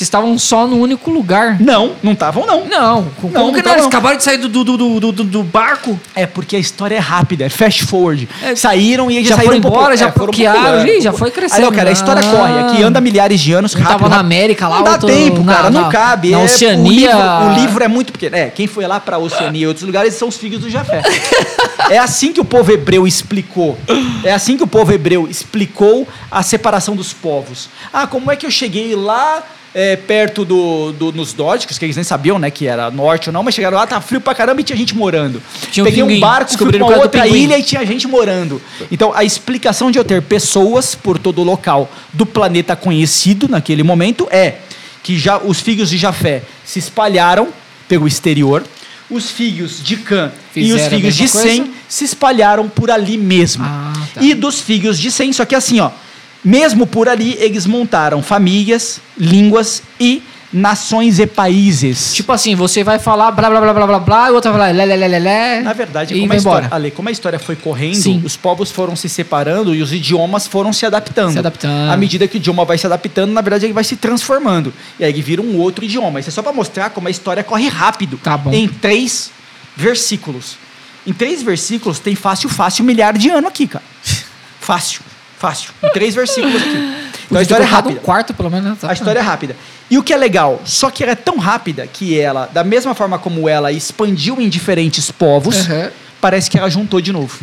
estavam 0.00 0.38
só 0.38 0.64
no 0.64 0.78
único 0.78 1.10
lugar. 1.10 1.60
Não, 1.60 1.96
não 2.04 2.12
estavam 2.12 2.46
não. 2.46 2.64
Não, 2.66 3.04
como 3.20 3.32
não, 3.32 3.52
que 3.52 3.60
não? 3.60 3.72
Eles 3.72 3.86
acabaram 3.86 4.16
de 4.16 4.22
sair 4.22 4.38
do, 4.38 4.48
do, 4.48 4.62
do, 4.62 5.00
do, 5.00 5.24
do, 5.24 5.42
barco? 5.42 5.98
É 6.14 6.24
porque 6.24 6.54
a 6.54 6.58
história 6.58 6.94
é 6.94 7.00
rápida, 7.00 7.44
é 7.44 7.48
fast 7.48 7.84
forward. 7.84 8.28
É, 8.40 8.54
Saíram 8.54 9.10
e 9.10 9.16
eles 9.16 9.28
já 9.28 9.34
saíram 9.34 9.54
foram 9.54 9.68
embora, 9.68 9.96
já 9.96 10.06
é, 10.06 10.12
bloquearam, 10.12 11.00
já 11.00 11.12
foi 11.12 11.32
crescendo. 11.32 11.66
Aí, 11.66 11.72
cara, 11.72 11.88
a 11.90 11.92
história 11.92 12.22
ah. 12.24 12.30
corre, 12.30 12.60
aqui 12.60 12.82
anda 12.84 13.00
milhares 13.00 13.40
de 13.40 13.52
anos, 13.52 13.74
rápido. 13.74 13.98
Tava 13.98 14.08
na 14.08 14.20
América 14.20 14.68
lá, 14.68 14.76
Não 14.76 14.84
dá 14.84 14.98
tempo, 14.98 15.42
na, 15.42 15.54
cara, 15.54 15.70
não 15.70 15.88
cabe. 15.88 16.30
Na 16.30 16.42
é, 16.42 16.44
Oceania. 16.44 16.84
O 16.84 16.92
livro, 16.92 17.18
o 17.18 17.54
livro, 17.54 17.84
é 17.84 17.88
muito 17.88 18.12
pequeno. 18.12 18.36
É, 18.36 18.50
quem 18.50 18.68
foi 18.68 18.86
lá 18.86 19.00
pra 19.00 19.18
Oceania 19.18 19.64
e 19.64 19.66
outros 19.66 19.84
lugares 19.84 20.14
são 20.14 20.28
os 20.28 20.36
filhos 20.36 20.60
do 20.60 20.70
Jafé. 20.70 21.02
é 21.90 21.98
assim 21.98 22.32
que 22.32 22.40
o 22.40 22.44
povo 22.44 22.70
hebreu 22.70 23.04
explicou. 23.04 23.76
É 24.22 24.32
assim 24.32 24.56
que 24.56 24.62
o 24.62 24.66
povo 24.68 24.92
hebreu 24.92 25.26
explicou 25.28 26.03
a 26.30 26.42
separação 26.42 26.94
dos 26.94 27.12
povos. 27.12 27.68
Ah, 27.92 28.06
como 28.06 28.30
é 28.30 28.36
que 28.36 28.46
eu 28.46 28.50
cheguei 28.50 28.94
lá 28.94 29.42
é, 29.74 29.96
perto 29.96 30.44
do, 30.44 30.92
do, 30.92 31.12
nos 31.12 31.34
nórdicos, 31.34 31.76
que 31.76 31.84
eles 31.84 31.96
nem 31.96 32.04
sabiam, 32.04 32.38
né, 32.38 32.50
que 32.50 32.66
era 32.66 32.90
norte 32.90 33.28
ou 33.28 33.32
não, 33.32 33.42
mas 33.42 33.54
chegaram 33.54 33.76
lá, 33.76 33.86
tá 33.86 34.00
frio 34.00 34.20
pra 34.20 34.34
caramba 34.34 34.60
e 34.60 34.64
tinha 34.64 34.76
gente 34.76 34.94
morando. 34.94 35.42
Tinha 35.72 35.84
Peguei 35.84 36.02
um, 36.02 36.20
barco, 36.20 36.56
fui 36.56 36.72
pra 36.72 36.98
outra 36.98 37.26
ilha 37.26 37.58
e 37.58 37.62
tinha 37.62 37.84
gente 37.84 38.06
morando. 38.06 38.62
Então, 38.90 39.12
a 39.14 39.24
explicação 39.24 39.90
de 39.90 39.98
eu 39.98 40.04
ter 40.04 40.22
pessoas 40.22 40.94
por 40.94 41.18
todo 41.18 41.40
o 41.40 41.44
local 41.44 41.90
do 42.12 42.24
planeta 42.24 42.76
conhecido 42.76 43.48
naquele 43.48 43.82
momento 43.82 44.28
é 44.30 44.58
que 45.02 45.18
já 45.18 45.38
os 45.38 45.60
filhos 45.60 45.90
de 45.90 45.98
Jafé 45.98 46.42
se 46.64 46.78
espalharam 46.78 47.48
pelo 47.88 48.06
exterior, 48.06 48.62
os 49.10 49.30
filhos 49.30 49.82
de 49.82 49.96
Cã 49.98 50.32
Fizeram 50.52 50.78
e 50.78 50.82
os 50.82 50.88
filhos 50.88 51.14
de 51.16 51.28
Sem 51.28 51.72
se 51.88 52.04
espalharam 52.04 52.68
por 52.68 52.90
ali 52.90 53.16
mesmo. 53.16 53.64
Ah, 53.64 53.92
tá. 54.14 54.22
E 54.22 54.34
dos 54.34 54.60
filhos 54.60 54.98
de 54.98 55.10
Sem, 55.10 55.32
só 55.32 55.44
que 55.44 55.54
assim, 55.54 55.80
ó, 55.80 55.90
mesmo 56.44 56.86
por 56.86 57.08
ali, 57.08 57.36
eles 57.38 57.66
montaram 57.66 58.22
famílias, 58.22 59.00
línguas 59.16 59.82
e 59.98 60.22
nações 60.54 61.18
e 61.18 61.26
países. 61.26 62.14
Tipo 62.14 62.30
assim, 62.30 62.54
você 62.54 62.84
vai 62.84 63.00
falar 63.00 63.32
blá 63.32 63.50
blá 63.50 63.60
blá 63.60 63.74
blá 63.74 63.86
blá 63.86 63.98
blá, 63.98 64.28
e 64.28 64.30
o 64.30 64.34
outro 64.36 64.52
vai 64.52 64.60
falar 64.60 64.72
lé 64.72 64.84
lé 64.84 64.96
lé 64.96 65.08
lé 65.08 65.18
lé. 65.18 65.60
Na 65.62 65.72
verdade, 65.72 66.18
como 66.18 66.32
a, 66.32 66.36
história, 66.36 66.68
Ale, 66.70 66.90
como 66.92 67.08
a 67.08 67.12
história 67.12 67.38
foi 67.40 67.56
correndo, 67.56 67.96
Sim. 67.96 68.22
os 68.24 68.36
povos 68.36 68.70
foram 68.70 68.94
se 68.94 69.08
separando 69.08 69.74
e 69.74 69.82
os 69.82 69.92
idiomas 69.92 70.46
foram 70.46 70.72
se 70.72 70.86
adaptando. 70.86 71.32
Se 71.32 71.38
adaptando. 71.40 71.90
À 71.90 71.96
medida 71.96 72.28
que 72.28 72.36
o 72.36 72.38
idioma 72.38 72.64
vai 72.64 72.78
se 72.78 72.86
adaptando, 72.86 73.32
na 73.32 73.40
verdade 73.40 73.66
ele 73.66 73.72
vai 73.72 73.82
se 73.82 73.96
transformando. 73.96 74.72
E 74.98 75.04
aí 75.04 75.10
ele 75.10 75.22
vira 75.22 75.42
um 75.42 75.58
outro 75.58 75.84
idioma. 75.84 76.20
Isso 76.20 76.28
é 76.28 76.32
só 76.32 76.40
para 76.40 76.52
mostrar 76.52 76.90
como 76.90 77.08
a 77.08 77.10
história 77.10 77.42
corre 77.42 77.66
rápido. 77.66 78.16
Tá 78.22 78.36
bom. 78.38 78.52
Em 78.52 78.68
três 78.68 79.32
versículos. 79.76 80.56
Em 81.04 81.12
três 81.12 81.42
versículos 81.42 81.98
tem 81.98 82.14
fácil, 82.14 82.48
fácil 82.48 82.84
um 82.84 82.86
milhar 82.86 83.18
de 83.18 83.28
ano 83.28 83.48
aqui, 83.48 83.66
cara. 83.66 83.84
Fácil. 84.60 85.00
Fácil. 85.36 85.72
Em 85.82 85.90
três 85.90 86.14
versículos 86.14 86.62
aqui. 86.62 87.03
Então 87.26 87.38
a 87.38 87.42
história 87.42 87.64
é 87.64 87.66
rápida. 87.66 88.00
Um 88.00 88.02
quarto, 88.02 88.34
pelo 88.34 88.50
menos. 88.50 88.84
A 88.84 88.92
história 88.92 89.18
é 89.18 89.22
rápida. 89.22 89.56
E 89.90 89.98
o 89.98 90.02
que 90.02 90.12
é 90.12 90.16
legal, 90.16 90.60
só 90.64 90.90
que 90.90 91.02
ela 91.02 91.12
é 91.12 91.16
tão 91.16 91.38
rápida 91.38 91.86
que 91.86 92.18
ela, 92.18 92.48
da 92.52 92.64
mesma 92.64 92.94
forma 92.94 93.18
como 93.18 93.48
ela 93.48 93.70
expandiu 93.70 94.40
em 94.40 94.48
diferentes 94.48 95.10
povos, 95.10 95.68
uhum. 95.68 95.90
parece 96.20 96.50
que 96.50 96.58
ela 96.58 96.68
juntou 96.68 97.00
de 97.00 97.12
novo. 97.12 97.38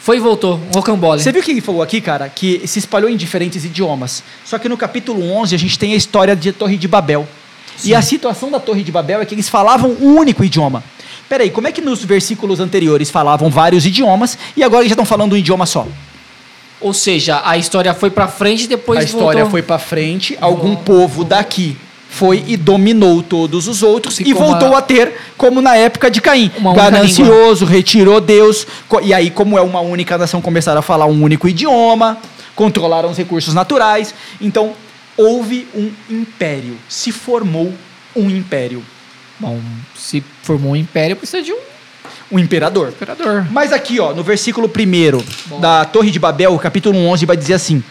Foi 0.00 0.16
e 0.16 0.20
voltou, 0.20 0.56
um 0.56 0.74
rocambole. 0.74 1.22
Você 1.22 1.30
viu 1.30 1.40
o 1.40 1.44
que 1.44 1.52
ele 1.52 1.60
falou 1.60 1.80
aqui, 1.80 2.00
cara? 2.00 2.28
Que 2.28 2.66
se 2.66 2.80
espalhou 2.80 3.08
em 3.08 3.16
diferentes 3.16 3.64
idiomas. 3.64 4.22
Só 4.44 4.58
que 4.58 4.68
no 4.68 4.76
capítulo 4.76 5.22
11 5.30 5.54
a 5.54 5.58
gente 5.58 5.78
tem 5.78 5.92
a 5.92 5.96
história 5.96 6.34
de 6.34 6.50
Torre 6.50 6.76
de 6.76 6.88
Babel. 6.88 7.26
Sim. 7.76 7.90
E 7.90 7.94
a 7.94 8.02
situação 8.02 8.50
da 8.50 8.58
Torre 8.58 8.82
de 8.82 8.90
Babel 8.90 9.20
é 9.20 9.24
que 9.24 9.34
eles 9.34 9.48
falavam 9.48 9.96
um 10.00 10.16
único 10.16 10.42
idioma. 10.42 10.82
Peraí, 11.28 11.50
como 11.50 11.68
é 11.68 11.72
que 11.72 11.80
nos 11.80 12.04
versículos 12.04 12.58
anteriores 12.58 13.10
falavam 13.10 13.48
vários 13.48 13.86
idiomas 13.86 14.36
e 14.56 14.64
agora 14.64 14.82
eles 14.82 14.90
já 14.90 14.94
estão 14.94 15.06
falando 15.06 15.34
um 15.34 15.36
idioma 15.36 15.66
só? 15.66 15.86
Ou 16.82 16.92
seja, 16.92 17.40
a 17.44 17.56
história 17.56 17.94
foi 17.94 18.10
para 18.10 18.28
frente 18.28 18.64
e 18.64 18.66
depois 18.66 19.00
A 19.00 19.02
história 19.02 19.44
voltou... 19.44 19.50
foi 19.50 19.62
para 19.62 19.78
frente, 19.78 20.36
algum 20.40 20.74
povo 20.76 21.24
daqui 21.24 21.76
foi 22.12 22.44
e 22.46 22.58
dominou 22.58 23.22
todos 23.22 23.66
os 23.66 23.82
outros 23.82 24.18
Ficou 24.18 24.30
e 24.30 24.34
voltou 24.34 24.68
uma... 24.68 24.78
a 24.78 24.82
ter 24.82 25.14
como 25.38 25.62
na 25.62 25.74
época 25.76 26.10
de 26.10 26.20
Caim, 26.20 26.50
ganancioso, 26.76 27.64
retirou 27.64 28.20
Deus, 28.20 28.66
e 29.02 29.14
aí 29.14 29.30
como 29.30 29.56
é 29.56 29.62
uma 29.62 29.80
única 29.80 30.18
nação 30.18 30.42
começaram 30.42 30.80
a 30.80 30.82
falar 30.82 31.06
um 31.06 31.22
único 31.22 31.48
idioma, 31.48 32.18
controlaram 32.54 33.10
os 33.10 33.16
recursos 33.16 33.54
naturais, 33.54 34.14
então 34.42 34.74
houve 35.16 35.66
um 35.74 35.90
império, 36.10 36.76
se 36.86 37.10
formou 37.10 37.72
um 38.14 38.28
império. 38.28 38.84
Bom, 39.40 39.58
se 39.96 40.22
formou 40.42 40.72
um 40.72 40.76
império, 40.76 41.16
precisa 41.16 41.42
de 41.42 41.50
um 41.50 41.71
o 42.32 42.38
imperador. 42.38 42.88
imperador. 42.88 43.46
Mas 43.50 43.72
aqui, 43.72 44.00
ó, 44.00 44.14
no 44.14 44.24
versículo 44.24 44.68
1 44.68 45.60
da 45.60 45.84
Torre 45.84 46.10
de 46.10 46.18
Babel, 46.18 46.58
capítulo 46.58 46.98
11, 46.98 47.26
vai 47.26 47.36
dizer 47.36 47.54
assim: 47.54 47.84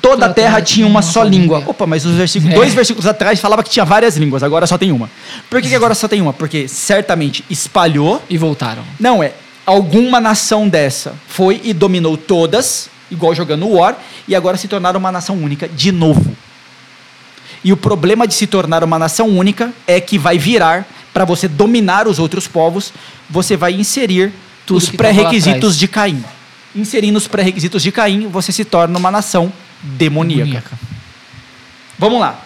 Toda 0.00 0.26
a 0.26 0.32
terra 0.32 0.60
tinha 0.60 0.86
uma 0.86 1.02
só 1.02 1.22
língua. 1.22 1.62
Opa, 1.66 1.86
mas 1.86 2.04
os 2.04 2.16
versículos, 2.16 2.52
é. 2.52 2.56
dois 2.56 2.74
versículos 2.74 3.06
atrás 3.06 3.38
falava 3.38 3.62
que 3.62 3.70
tinha 3.70 3.84
várias 3.84 4.16
línguas, 4.16 4.42
agora 4.42 4.66
só 4.66 4.76
tem 4.76 4.90
uma. 4.90 5.08
Por 5.48 5.60
que, 5.60 5.68
que 5.68 5.74
agora 5.74 5.94
só 5.94 6.08
tem 6.08 6.20
uma? 6.20 6.32
Porque 6.32 6.66
certamente 6.66 7.44
espalhou. 7.48 8.20
E 8.28 8.38
voltaram. 8.38 8.82
Não, 8.98 9.22
é. 9.22 9.32
Alguma 9.64 10.18
nação 10.18 10.68
dessa 10.68 11.14
foi 11.28 11.60
e 11.62 11.72
dominou 11.72 12.16
todas, 12.16 12.88
igual 13.10 13.32
jogando 13.32 13.68
War, 13.68 13.96
e 14.26 14.34
agora 14.34 14.56
se 14.56 14.66
tornaram 14.66 14.98
uma 14.98 15.12
nação 15.12 15.36
única 15.36 15.68
de 15.68 15.92
novo. 15.92 16.36
E 17.62 17.72
o 17.72 17.76
problema 17.76 18.26
de 18.26 18.34
se 18.34 18.48
tornar 18.48 18.82
uma 18.82 18.98
nação 18.98 19.28
única 19.28 19.72
é 19.86 20.00
que 20.00 20.18
vai 20.18 20.36
virar 20.36 20.84
para 21.12 21.24
você 21.24 21.46
dominar 21.48 22.08
os 22.08 22.18
outros 22.18 22.46
povos, 22.46 22.92
você 23.28 23.56
vai 23.56 23.72
inserir 23.72 24.32
Tudo 24.66 24.78
os 24.78 24.88
pré-requisitos 24.88 25.78
de 25.78 25.86
Caim. 25.88 26.24
Inserindo 26.74 27.18
os 27.18 27.28
pré-requisitos 27.28 27.82
de 27.82 27.92
Caim, 27.92 28.28
você 28.28 28.50
se 28.50 28.64
torna 28.64 28.98
uma 28.98 29.10
nação 29.10 29.52
demoníaca. 29.82 30.44
Demoníaca. 30.44 30.78
Vamos 31.98 32.20
lá. 32.20 32.40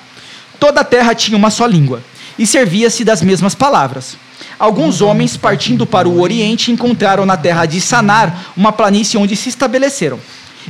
Toda 0.59 0.81
a 0.81 0.85
terra 0.85 1.15
tinha 1.15 1.37
uma 1.37 1.51
só 1.51 1.67
língua 1.67 2.03
e 2.39 2.47
servia-se 2.47 3.05
das 3.05 3.23
mesmas 3.23 3.55
palavras. 3.55 4.17
Alguns 4.59 5.01
homens, 5.01 5.37
partindo 5.37 5.87
para 5.87 6.09
o 6.09 6.21
oriente, 6.21 6.73
encontraram 6.73 7.27
na 7.27 7.37
terra 7.37 7.67
de 7.67 7.81
Sanar 7.81 8.53
uma 8.57 8.73
planície 8.73 9.19
onde 9.19 9.37
se 9.37 9.49
estabeleceram. 9.49 10.19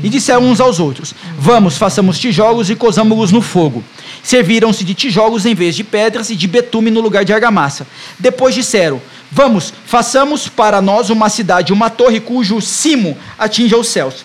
E 0.02 0.08
disseram 0.08 0.42
uns 0.42 0.60
aos 0.60 0.78
outros: 0.78 1.14
Vamos, 1.38 1.78
façamos 1.78 2.18
tijolos 2.18 2.68
e 2.68 2.76
cozamos-los 2.76 3.32
no 3.32 3.40
fogo. 3.40 3.82
Serviram-se 4.26 4.82
de 4.82 4.92
tijolos 4.92 5.46
em 5.46 5.54
vez 5.54 5.76
de 5.76 5.84
pedras 5.84 6.30
e 6.30 6.34
de 6.34 6.48
betume 6.48 6.90
no 6.90 7.00
lugar 7.00 7.24
de 7.24 7.32
argamassa. 7.32 7.86
Depois 8.18 8.56
disseram: 8.56 9.00
Vamos, 9.30 9.72
façamos 9.86 10.48
para 10.48 10.82
nós 10.82 11.10
uma 11.10 11.28
cidade, 11.28 11.72
uma 11.72 11.88
torre 11.90 12.18
cujo 12.18 12.60
cimo 12.60 13.16
atinja 13.38 13.76
os 13.76 13.86
céus. 13.86 14.24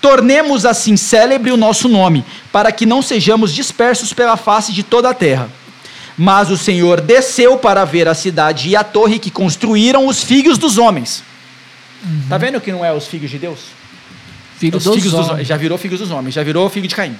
Tornemos 0.00 0.64
assim 0.64 0.96
célebre 0.96 1.50
o 1.50 1.56
nosso 1.56 1.88
nome, 1.88 2.24
para 2.52 2.70
que 2.70 2.86
não 2.86 3.02
sejamos 3.02 3.52
dispersos 3.52 4.12
pela 4.12 4.36
face 4.36 4.72
de 4.72 4.84
toda 4.84 5.08
a 5.10 5.14
terra. 5.14 5.48
Mas 6.16 6.50
o 6.50 6.56
Senhor 6.56 7.00
desceu 7.00 7.56
para 7.56 7.84
ver 7.84 8.06
a 8.06 8.14
cidade 8.14 8.68
e 8.68 8.76
a 8.76 8.84
torre 8.84 9.18
que 9.18 9.28
construíram 9.30 10.06
os 10.06 10.22
filhos 10.22 10.56
dos 10.56 10.78
homens. 10.78 11.24
Tá 12.28 12.38
vendo 12.38 12.60
que 12.60 12.70
não 12.70 12.84
é 12.84 12.92
os 12.92 13.08
filhos 13.08 13.28
de 13.28 13.38
Deus? 13.40 13.58
Filho 14.56 14.76
Os 14.78 14.84
dos 14.84 14.94
filhos 14.94 15.10
dos- 15.12 15.28
homens. 15.30 15.48
já 15.48 15.56
virou 15.56 15.76
filhos 15.76 15.98
dos 15.98 16.12
homens, 16.12 16.32
já 16.32 16.44
virou 16.44 16.70
filho 16.70 16.86
de 16.86 16.94
Caim. 16.94 17.16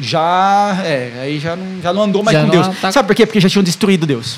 Já, 0.00 0.80
é, 0.84 1.12
aí 1.22 1.38
já 1.38 1.54
não, 1.54 1.80
já 1.82 1.92
não 1.92 2.02
andou 2.02 2.22
mais 2.22 2.36
Já 2.36 2.44
com 2.44 2.50
Deus. 2.50 2.66
tá- 2.80 2.90
Sabe 2.92 3.06
por 3.06 3.14
quê? 3.14 3.24
Porque 3.26 3.40
já 3.40 3.48
tinham 3.48 3.62
destruído 3.62 4.06
Deus. 4.06 4.36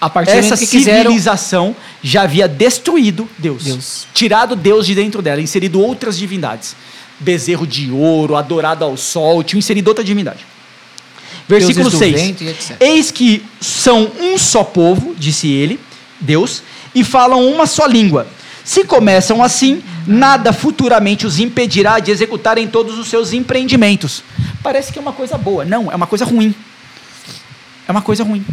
A 0.00 0.10
partir 0.10 0.32
Essa 0.32 0.56
que 0.56 0.66
quiseram. 0.66 1.02
civilização 1.04 1.74
já 2.02 2.22
havia 2.22 2.46
destruído 2.48 3.28
Deus. 3.38 3.64
Deus. 3.64 4.06
Tirado 4.12 4.54
Deus 4.56 4.86
de 4.86 4.94
dentro 4.94 5.22
dela, 5.22 5.40
inserido 5.40 5.80
outras 5.80 6.18
divindades. 6.18 6.74
Bezerro 7.18 7.66
de 7.66 7.90
ouro, 7.90 8.36
adorado 8.36 8.84
ao 8.84 8.96
sol, 8.96 9.42
tinham 9.42 9.58
inserido 9.58 9.88
outra 9.88 10.04
divindade. 10.04 10.40
Versículo 11.48 11.88
Deuses 11.88 11.92
do 11.92 11.98
6. 11.98 12.20
vento 12.20 12.44
e 12.44 12.48
etc. 12.48 12.76
Eis 12.80 13.10
que 13.10 13.42
são 13.60 14.10
um 14.20 14.36
só 14.36 14.64
povo, 14.64 15.14
disse 15.16 15.48
ele, 15.48 15.78
Deus, 16.20 16.62
e 16.94 17.04
falam 17.04 17.46
uma 17.48 17.66
só 17.66 17.86
língua. 17.86 18.26
Se 18.66 18.82
começam 18.82 19.44
assim, 19.44 19.80
nada 20.04 20.52
futuramente 20.52 21.24
os 21.24 21.38
impedirá 21.38 22.00
de 22.00 22.10
executarem 22.10 22.66
todos 22.66 22.98
os 22.98 23.06
seus 23.06 23.32
empreendimentos. 23.32 24.24
Parece 24.60 24.92
que 24.92 24.98
é 24.98 25.00
uma 25.00 25.12
coisa 25.12 25.38
boa. 25.38 25.64
Não, 25.64 25.90
é 25.90 25.94
uma 25.94 26.08
coisa 26.08 26.24
ruim. 26.24 26.52
É 27.86 27.92
uma 27.92 28.02
coisa 28.02 28.24
ruim. 28.24 28.44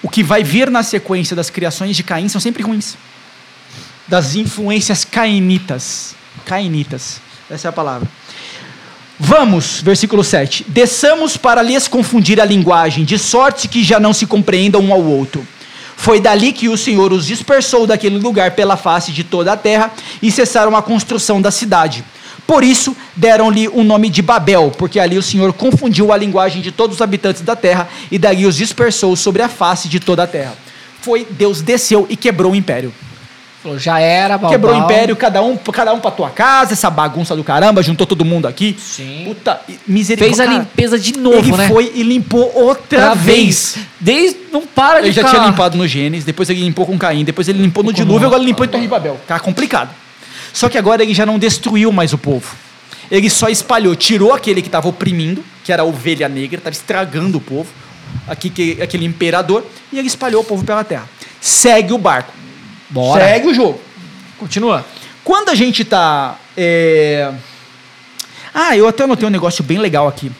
O 0.00 0.08
que 0.08 0.22
vai 0.22 0.44
vir 0.44 0.70
na 0.70 0.84
sequência 0.84 1.34
das 1.34 1.50
criações 1.50 1.96
de 1.96 2.04
Caim 2.04 2.28
são 2.28 2.40
sempre 2.40 2.62
ruins. 2.62 2.96
Das 4.06 4.36
influências 4.36 5.04
cainitas. 5.04 6.14
Cainitas. 6.46 7.20
Essa 7.50 7.66
é 7.66 7.70
a 7.70 7.72
palavra. 7.72 8.08
Vamos, 9.18 9.80
versículo 9.82 10.22
7. 10.22 10.66
Desçamos 10.68 11.36
para 11.36 11.62
lhes 11.62 11.88
confundir 11.88 12.40
a 12.40 12.44
linguagem, 12.44 13.04
de 13.04 13.18
sorte 13.18 13.66
que 13.66 13.82
já 13.82 13.98
não 13.98 14.12
se 14.12 14.24
compreendam 14.24 14.80
um 14.80 14.92
ao 14.92 15.02
outro. 15.02 15.44
Foi 16.08 16.20
dali 16.20 16.54
que 16.54 16.70
o 16.70 16.76
Senhor 16.78 17.12
os 17.12 17.26
dispersou 17.26 17.86
daquele 17.86 18.16
lugar 18.16 18.52
pela 18.52 18.78
face 18.78 19.12
de 19.12 19.22
toda 19.22 19.52
a 19.52 19.56
terra 19.58 19.92
e 20.22 20.32
cessaram 20.32 20.74
a 20.74 20.80
construção 20.80 21.38
da 21.38 21.50
cidade. 21.50 22.02
Por 22.46 22.64
isso 22.64 22.96
deram-lhe 23.14 23.68
o 23.68 23.84
nome 23.84 24.08
de 24.08 24.22
Babel, 24.22 24.72
porque 24.78 24.98
ali 24.98 25.18
o 25.18 25.22
Senhor 25.22 25.52
confundiu 25.52 26.10
a 26.10 26.16
linguagem 26.16 26.62
de 26.62 26.72
todos 26.72 26.96
os 26.96 27.02
habitantes 27.02 27.42
da 27.42 27.54
terra 27.54 27.90
e 28.10 28.18
dali 28.18 28.46
os 28.46 28.56
dispersou 28.56 29.14
sobre 29.16 29.42
a 29.42 29.50
face 29.50 29.86
de 29.86 30.00
toda 30.00 30.22
a 30.22 30.26
terra. 30.26 30.56
Foi 31.02 31.26
Deus 31.30 31.60
desceu 31.60 32.06
e 32.08 32.16
quebrou 32.16 32.52
o 32.52 32.56
império. 32.56 32.90
Falou, 33.68 33.78
já 33.78 34.00
era, 34.00 34.38
babau. 34.38 34.50
Quebrou 34.50 34.74
o 34.74 34.78
império, 34.78 35.14
cada 35.14 35.42
um, 35.42 35.56
cada 35.56 35.92
um 35.92 36.00
pra 36.00 36.10
tua 36.10 36.30
casa, 36.30 36.72
essa 36.72 36.88
bagunça 36.88 37.36
do 37.36 37.44
caramba, 37.44 37.82
juntou 37.82 38.06
todo 38.06 38.24
mundo 38.24 38.48
aqui. 38.48 38.76
Sim. 38.80 39.24
Puta, 39.26 39.60
misericórdia. 39.86 40.36
Fez 40.36 40.48
a 40.48 40.52
limpeza 40.58 40.98
de 40.98 41.18
novo, 41.18 41.36
ele 41.38 41.52
né? 41.56 41.68
foi 41.68 41.92
e 41.94 42.02
limpou 42.02 42.50
outra 42.54 43.08
Outra 43.10 43.14
vez. 43.14 43.74
vez. 43.74 43.86
Desde. 44.00 44.38
Não 44.50 44.62
para 44.66 45.00
de 45.00 45.08
Ele 45.08 45.12
já 45.12 45.22
ficar- 45.22 45.36
tinha 45.36 45.50
limpado 45.50 45.76
no 45.76 45.86
Gênesis, 45.86 46.24
depois 46.24 46.48
ele 46.48 46.60
limpou 46.60 46.86
com 46.86 46.96
Caim, 46.98 47.22
depois 47.24 47.46
ele 47.48 47.60
limpou 47.60 47.84
no 47.84 47.92
dilúvio, 47.92 48.26
agora 48.26 48.40
ele 48.40 48.50
limpou 48.50 48.64
em 48.64 48.68
Torre 48.68 48.82
de 48.84 48.88
Babel. 48.88 49.20
Tá 49.26 49.38
complicado. 49.38 49.90
Só 50.54 50.68
que 50.70 50.78
agora 50.78 51.02
ele 51.02 51.12
já 51.12 51.26
não 51.26 51.38
destruiu 51.38 51.92
mais 51.92 52.14
o 52.14 52.18
povo. 52.18 52.56
Ele 53.10 53.28
só 53.28 53.48
espalhou, 53.50 53.94
tirou 53.94 54.32
aquele 54.32 54.62
que 54.62 54.68
estava 54.68 54.88
oprimindo, 54.88 55.44
que 55.62 55.70
era 55.72 55.82
a 55.82 55.84
ovelha 55.84 56.28
negra, 56.28 56.56
estava 56.58 56.74
estragando 56.74 57.36
o 57.36 57.40
povo, 57.40 57.68
aquele 58.26 59.04
imperador, 59.04 59.64
e 59.92 59.98
ele 59.98 60.08
espalhou 60.08 60.40
o 60.42 60.44
povo 60.44 60.64
pela 60.64 60.82
terra. 60.84 61.08
Segue 61.40 61.92
o 61.92 61.98
barco. 61.98 62.32
Bora. 62.90 63.24
Segue 63.24 63.48
o 63.48 63.54
jogo. 63.54 63.80
Continua. 64.38 64.84
Quando 65.24 65.50
a 65.50 65.54
gente 65.54 65.84
tá. 65.84 66.36
é, 66.56 67.32
Ah, 68.54 68.76
eu 68.76 68.88
até 68.88 69.04
anotei 69.04 69.26
um 69.26 69.30
negócio 69.30 69.62
bem 69.62 69.78
legal 69.78 70.08
aqui. 70.08 70.30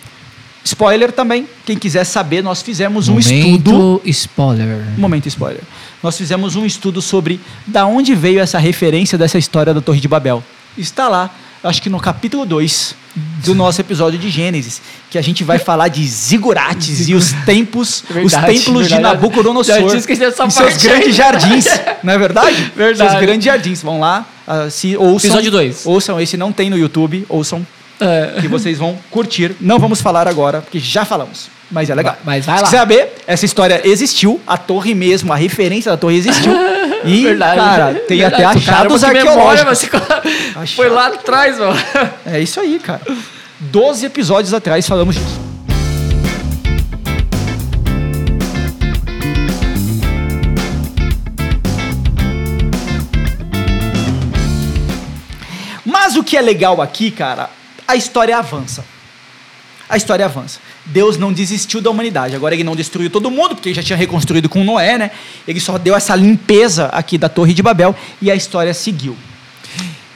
Spoiler 0.64 1.12
também. 1.12 1.48
Quem 1.64 1.76
quiser 1.78 2.04
saber, 2.04 2.42
nós 2.42 2.60
fizemos 2.62 3.08
um 3.08 3.18
estudo. 3.18 4.02
spoiler. 4.04 4.84
Momento 4.98 5.26
spoiler. 5.26 5.62
Nós 6.02 6.16
fizemos 6.16 6.56
um 6.56 6.64
estudo 6.66 7.00
sobre 7.00 7.40
da 7.66 7.86
onde 7.86 8.14
veio 8.14 8.40
essa 8.40 8.58
referência 8.58 9.16
dessa 9.16 9.38
história 9.38 9.72
da 9.72 9.80
Torre 9.80 10.00
de 10.00 10.08
Babel. 10.08 10.42
Está 10.76 11.08
lá, 11.08 11.30
acho 11.62 11.82
que 11.82 11.88
no 11.88 11.98
capítulo 12.00 12.46
2 12.46 12.94
do 13.44 13.54
nosso 13.54 13.80
episódio 13.80 14.18
de 14.18 14.30
Gênesis, 14.30 14.80
que 15.10 15.18
a 15.18 15.22
gente 15.22 15.42
vai 15.42 15.58
falar 15.58 15.88
de 15.88 16.06
zigurates 16.06 17.08
e 17.08 17.14
os 17.14 17.32
tempos, 17.44 18.04
os 18.08 18.14
Verdade, 18.32 18.46
templos 18.46 18.88
de. 18.88 18.98
Nabucodonosor. 18.98 19.76
Em 19.76 20.50
seus 20.50 20.76
grandes 20.82 21.14
jardins, 21.16 21.66
não 22.02 22.12
é 22.12 22.18
verdade? 22.18 22.72
Verdade. 22.76 23.10
Seus 23.10 23.20
grandes 23.22 23.44
jardins. 23.44 23.82
Vão 23.82 24.00
lá, 24.00 24.26
ah, 24.46 24.68
se 24.70 24.96
ouçam. 24.96 25.30
Episódio 25.30 25.50
dois. 25.50 25.84
Ouçam, 25.84 26.20
esse 26.20 26.36
não 26.36 26.52
tem 26.52 26.70
no 26.70 26.78
YouTube, 26.78 27.26
ouçam, 27.28 27.66
É. 28.00 28.40
que 28.40 28.48
vocês 28.48 28.78
vão 28.78 28.96
curtir. 29.10 29.56
Não 29.60 29.78
vamos 29.78 30.00
falar 30.00 30.28
agora, 30.28 30.60
porque 30.60 30.78
já 30.78 31.04
falamos. 31.04 31.48
Mas 31.70 31.90
é 31.90 31.94
legal. 31.94 32.16
Mas 32.24 32.46
vai 32.46 32.56
Se 32.56 32.62
lá. 32.62 32.66
quiser 32.68 32.78
saber, 32.78 33.14
essa 33.26 33.44
história 33.44 33.80
existiu, 33.84 34.40
a 34.46 34.56
torre 34.56 34.94
mesmo, 34.94 35.32
a 35.32 35.36
referência 35.36 35.90
da 35.90 35.96
torre 35.96 36.16
existiu. 36.16 36.52
E, 37.04 37.32
cara, 37.38 37.94
tem 38.08 38.18
Verdade. 38.18 38.42
até 38.42 38.58
achados 38.58 39.02
memória, 39.02 39.20
arqueológicos. 39.62 39.78
você 40.66 40.74
Foi 40.74 40.88
lá 40.88 41.06
atrás, 41.06 41.56
mano. 41.56 41.78
É 42.26 42.40
isso 42.40 42.58
aí, 42.58 42.80
cara. 42.80 43.00
Doze 43.60 44.04
episódios 44.04 44.52
atrás 44.52 44.86
falamos 44.86 45.14
disso. 45.14 45.40
Mas 55.84 56.16
o 56.16 56.24
que 56.24 56.36
é 56.36 56.42
legal 56.42 56.82
aqui, 56.82 57.10
cara, 57.10 57.48
a 57.86 57.96
história 57.96 58.36
avança. 58.36 58.84
A 59.88 59.96
história 59.96 60.24
avança. 60.24 60.58
Deus 60.84 61.16
não 61.16 61.32
desistiu 61.32 61.80
da 61.80 61.88
humanidade. 61.90 62.36
Agora 62.36 62.54
ele 62.54 62.62
não 62.64 62.76
destruiu 62.76 63.08
todo 63.08 63.30
mundo, 63.30 63.54
porque 63.54 63.70
ele 63.70 63.76
já 63.76 63.82
tinha 63.82 63.96
reconstruído 63.96 64.48
com 64.48 64.62
Noé, 64.62 64.98
né? 64.98 65.10
Ele 65.46 65.58
só 65.60 65.78
deu 65.78 65.94
essa 65.96 66.14
limpeza 66.14 66.86
aqui 66.92 67.16
da 67.16 67.28
Torre 67.28 67.54
de 67.54 67.62
Babel 67.62 67.94
e 68.20 68.30
a 68.30 68.34
história 68.34 68.74
seguiu. 68.74 69.16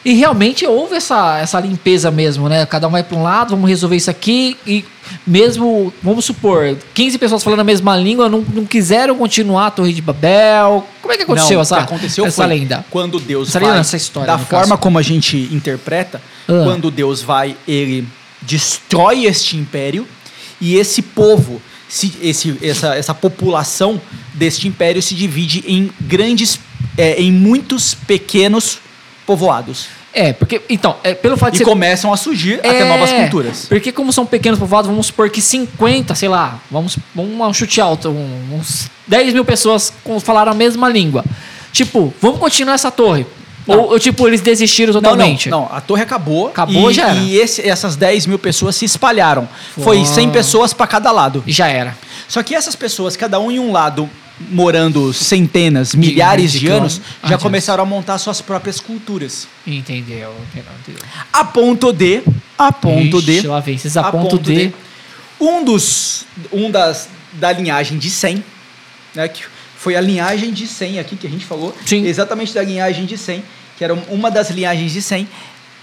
E 0.04 0.14
realmente 0.14 0.66
houve 0.66 0.96
essa, 0.96 1.38
essa 1.38 1.60
limpeza 1.60 2.10
mesmo, 2.10 2.48
né? 2.48 2.66
Cada 2.66 2.88
um 2.88 2.90
vai 2.90 3.04
para 3.04 3.16
um 3.16 3.22
lado, 3.22 3.50
vamos 3.50 3.70
resolver 3.70 3.94
isso 3.94 4.10
aqui. 4.10 4.56
E 4.66 4.84
mesmo, 5.24 5.94
vamos 6.02 6.24
supor, 6.24 6.76
15 6.92 7.18
pessoas 7.18 7.42
falando 7.44 7.60
a 7.60 7.64
mesma 7.64 7.96
língua 7.96 8.28
não, 8.28 8.40
não 8.52 8.66
quiseram 8.66 9.16
continuar 9.16 9.68
a 9.68 9.70
Torre 9.70 9.92
de 9.92 10.02
Babel. 10.02 10.84
Como 11.00 11.14
é 11.14 11.16
que 11.16 11.22
aconteceu 11.22 11.54
Não, 11.54 11.62
essa, 11.62 11.76
que 11.76 11.82
aconteceu 11.84 12.26
essa 12.26 12.44
lenda? 12.44 12.84
Quando 12.90 13.20
Deus 13.20 13.48
Essa 13.50 13.60
vai, 13.60 13.68
lenda, 13.68 13.80
essa 13.80 13.96
história, 13.96 14.26
da 14.26 14.38
forma 14.38 14.68
caso. 14.70 14.78
como 14.78 14.98
a 14.98 15.02
gente 15.02 15.36
interpreta, 15.52 16.20
Ah. 16.48 16.62
quando 16.64 16.90
Deus 16.90 17.22
vai, 17.22 17.56
ele 17.66 18.04
destrói 18.42 19.26
este 19.26 19.56
império 19.56 20.06
e 20.60 20.76
esse 20.76 21.02
povo, 21.02 21.60
se, 21.88 22.12
esse, 22.22 22.56
essa, 22.62 22.94
essa 22.94 23.14
população 23.14 24.00
deste 24.34 24.68
império 24.68 25.02
se 25.02 25.14
divide 25.14 25.64
em 25.66 25.90
grandes, 26.00 26.60
é, 26.96 27.20
em 27.20 27.32
muitos 27.32 27.94
pequenos 27.94 28.78
povoados 29.26 29.86
É, 30.12 30.32
porque, 30.32 30.60
então, 30.68 30.96
é, 31.02 31.14
pelo 31.14 31.36
fato 31.36 31.52
de 31.52 31.56
e 31.56 31.58
ser 31.58 31.64
começam 31.64 32.12
a 32.12 32.16
surgir 32.16 32.58
até 32.58 32.80
É, 32.80 32.84
novas 32.84 33.10
culturas. 33.12 33.66
Porque 33.66 33.90
como 33.90 34.12
são 34.12 34.26
pequenos 34.26 34.58
povoados, 34.58 34.90
vamos 34.90 35.06
supor 35.06 35.30
que 35.30 35.40
50, 35.40 36.14
sei 36.14 36.28
lá, 36.28 36.60
vamos, 36.70 36.98
vamos 37.14 37.40
um 37.40 37.54
chute 37.54 37.80
alto, 37.80 38.10
uns 38.10 38.90
10 39.06 39.32
mil 39.32 39.44
pessoas 39.44 39.92
falaram 40.20 40.52
a 40.52 40.54
mesma 40.54 40.88
língua. 40.88 41.24
Tipo, 41.72 42.12
vamos 42.20 42.38
continuar 42.38 42.74
essa 42.74 42.90
torre. 42.90 43.26
Ou, 43.66 43.90
ou, 43.92 43.98
tipo, 43.98 44.26
eles 44.26 44.40
desistiram 44.40 44.92
Não, 44.92 45.00
totalmente. 45.00 45.48
não, 45.48 45.60
não, 45.62 45.72
a 45.76 45.80
torre 45.80 46.02
acabou. 46.02 46.48
Acabou, 46.48 46.90
e, 46.90 46.94
já 46.94 47.08
era. 47.10 47.18
E 47.20 47.36
esse- 47.36 47.62
essas 47.68 47.94
10 47.96 48.26
mil 48.26 48.38
pessoas 48.38 48.74
se 48.76 48.84
espalharam. 48.84 49.48
Foi 49.80 49.98
Uau. 49.98 50.06
100 50.06 50.30
pessoas 50.30 50.72
para 50.72 50.86
cada 50.86 51.10
lado. 51.12 51.44
Já 51.46 51.68
era. 51.68 51.96
Só 52.28 52.42
que 52.42 52.54
essas 52.54 52.74
pessoas, 52.74 53.16
cada 53.16 53.38
um 53.38 53.50
em 53.52 53.58
um 53.60 53.70
lado, 53.70 54.08
morando 54.50 55.12
centenas, 55.12 55.94
milhares 55.94 56.50
de 56.50 56.60
de 56.60 56.68
anos, 56.68 57.00
já 57.24 57.36
Ah, 57.36 57.38
começaram 57.38 57.82
a 57.82 57.86
montar 57.86 58.18
suas 58.18 58.40
próprias 58.40 58.80
culturas. 58.80 59.46
Entendeu, 59.66 60.34
entendeu, 60.50 60.72
entendeu. 60.80 61.02
A 61.32 61.44
ponto 61.44 61.92
de, 61.92 62.22
a 62.58 62.72
ponto 62.72 63.18
Ixi, 63.18 63.40
de, 63.42 63.46
lá 63.46 63.60
vem, 63.60 63.78
a, 63.96 64.02
ponto, 64.10 64.38
de... 64.38 64.72
um 65.40 65.62
dos, 65.64 66.24
um 66.52 66.70
das 66.70 67.08
da 67.34 67.52
linhagem 67.52 67.98
de 67.98 68.10
100, 68.10 68.42
né, 69.14 69.28
que 69.28 69.44
foi 69.82 69.96
a 69.96 70.00
linhagem 70.00 70.52
de 70.52 70.64
100 70.64 71.00
aqui 71.00 71.16
que 71.16 71.26
a 71.26 71.30
gente 71.30 71.44
falou, 71.44 71.76
Sim. 71.84 72.06
exatamente 72.06 72.54
da 72.54 72.62
linhagem 72.62 73.04
de 73.04 73.18
100, 73.18 73.42
que 73.76 73.82
era 73.82 73.92
uma 74.08 74.30
das 74.30 74.48
linhagens 74.48 74.92
de 74.92 75.02
100, 75.02 75.28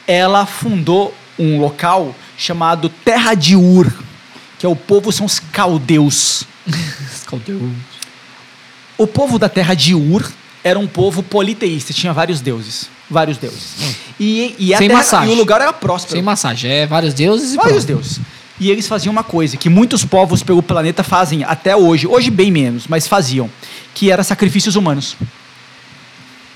ela 0.08 0.45
fundou 0.45 1.14
um 1.38 1.60
local 1.60 2.16
chamado 2.38 2.88
Terra 2.88 3.34
de 3.34 3.58
Ur, 3.58 3.91
que 4.58 4.66
é 4.66 4.70
o 4.70 4.76
povo 4.76 5.12
são 5.12 5.26
os 5.28 5.39
caldeus. 5.39 6.45
O 8.97 9.06
povo 9.06 9.38
da 9.38 9.50
terra 9.50 9.74
de 9.74 9.93
Ur 9.93 10.30
era 10.64 10.80
um 10.80 10.88
povo 10.88 11.22
politeísta, 11.22 11.91
tinha 11.93 12.14
vários 12.14 12.39
deuses. 12.39 12.89
Vários 13.10 13.38
deuses. 13.38 13.74
E, 14.20 14.56
e, 14.60 14.74
a 14.74 14.78
Sem 14.78 14.88
terra- 14.88 15.00
massagem. 15.00 15.30
e 15.32 15.36
o 15.36 15.38
lugar 15.38 15.60
era 15.62 15.74
próspero. 15.74 16.14
Sem 16.14 16.22
massagem. 16.22 16.70
É 16.72 16.86
vários 16.86 17.14
deuses 17.14 17.54
e 17.54 17.56
Vários 17.58 17.84
pronto. 17.86 17.97
deuses. 18.02 18.20
E 18.60 18.70
eles 18.70 18.88
faziam 18.88 19.12
uma 19.12 19.24
coisa 19.24 19.55
que 19.55 19.70
muitos 19.70 20.03
povos 20.03 20.43
pelo 20.43 20.62
planeta 20.62 21.03
fazem 21.03 21.43
até 21.43 21.76
hoje, 21.76 22.05
hoje 22.05 22.30
bem 22.30 22.51
menos, 22.51 22.88
mas 22.88 23.07
faziam, 23.07 23.49
que 23.93 24.12
era 24.12 24.24
sacrifícios 24.24 24.76
humanos, 24.76 25.16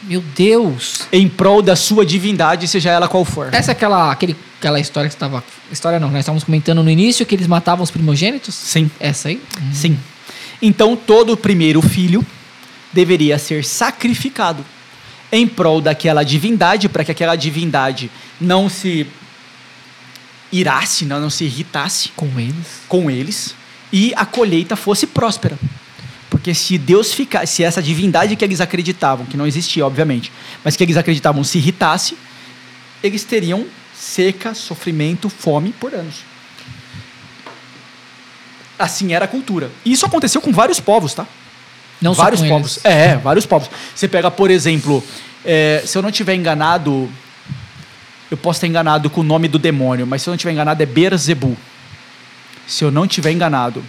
Meu 0.03 0.21
Deus. 0.35 1.07
em 1.13 1.29
prol 1.29 1.61
da 1.61 1.75
sua 1.77 2.05
divindade, 2.05 2.67
seja 2.67 2.91
ela 2.91 3.07
qual 3.07 3.23
for. 3.23 3.53
Essa 3.53 3.71
é 3.71 3.73
aquela, 3.73 4.11
aquele, 4.11 4.35
aquela 4.59 4.79
história 4.79 5.09
que 5.09 5.15
estava. 5.15 5.41
História 5.71 5.99
não, 5.99 6.09
nós 6.09 6.19
estávamos 6.19 6.43
comentando 6.43 6.83
no 6.83 6.89
início 6.89 7.25
que 7.25 7.35
eles 7.35 7.47
matavam 7.47 7.83
os 7.83 7.91
primogênitos? 7.91 8.53
Sim. 8.53 8.91
Essa 8.99 9.29
aí? 9.29 9.41
Sim. 9.71 9.97
Então 10.61 10.95
todo 10.95 11.37
primeiro 11.37 11.81
filho 11.81 12.25
deveria 12.91 13.37
ser 13.39 13.63
sacrificado 13.63 14.65
em 15.31 15.47
prol 15.47 15.81
daquela 15.81 16.23
divindade, 16.23 16.87
para 16.87 17.03
que 17.03 17.11
aquela 17.11 17.35
divindade 17.35 18.11
não 18.39 18.69
se 18.69 19.07
irasse, 20.53 21.03
não, 21.03 21.19
não 21.19 21.29
se 21.29 21.43
irritasse 21.43 22.09
Com 22.15 22.39
eles. 22.39 22.67
com 22.87 23.11
eles 23.11 23.55
e 23.91 24.13
a 24.15 24.25
colheita 24.25 24.75
fosse 24.75 25.05
próspera. 25.05 25.57
Porque 26.29 26.53
se 26.53 26.77
Deus 26.77 27.13
ficasse, 27.13 27.53
se 27.55 27.63
essa 27.63 27.81
divindade 27.81 28.35
que 28.35 28.43
eles 28.43 28.59
acreditavam, 28.59 29.25
que 29.25 29.37
não 29.37 29.45
existia, 29.45 29.85
obviamente, 29.85 30.31
mas 30.63 30.75
que 30.75 30.83
eles 30.83 30.97
acreditavam 30.97 31.43
se 31.43 31.57
irritasse, 31.59 32.17
eles 33.03 33.23
teriam 33.23 33.65
seca, 33.93 34.53
sofrimento, 34.53 35.29
fome 35.29 35.71
por 35.73 35.93
anos. 35.93 36.15
Assim 38.77 39.13
era 39.13 39.25
a 39.25 39.27
cultura. 39.27 39.69
E 39.85 39.91
isso 39.91 40.05
aconteceu 40.05 40.41
com 40.41 40.51
vários 40.51 40.79
povos, 40.79 41.13
tá? 41.13 41.27
Não 42.01 42.13
vários 42.13 42.41
só 42.41 42.47
com 42.47 42.53
povos. 42.53 42.79
eles. 42.83 42.85
É, 42.85 43.15
vários 43.17 43.45
povos. 43.45 43.69
Você 43.95 44.07
pega, 44.07 44.31
por 44.31 44.49
exemplo, 44.49 45.03
é, 45.45 45.83
se 45.85 45.97
eu 45.97 46.01
não 46.01 46.11
tiver 46.11 46.33
enganado, 46.33 47.09
eu 48.33 48.37
posso 48.37 48.57
estar 48.57 48.67
enganado 48.67 49.09
com 49.09 49.21
o 49.21 49.23
nome 49.23 49.47
do 49.47 49.59
demônio, 49.59 50.07
mas 50.07 50.21
se 50.21 50.29
eu 50.29 50.31
não 50.31 50.37
tiver 50.37 50.53
enganado 50.53 50.81
é 50.81 50.85
Beelzebub. 50.85 51.55
Se 52.65 52.83
eu 52.83 52.89
não 52.89 53.05
tiver 53.05 53.31
enganado. 53.31 53.83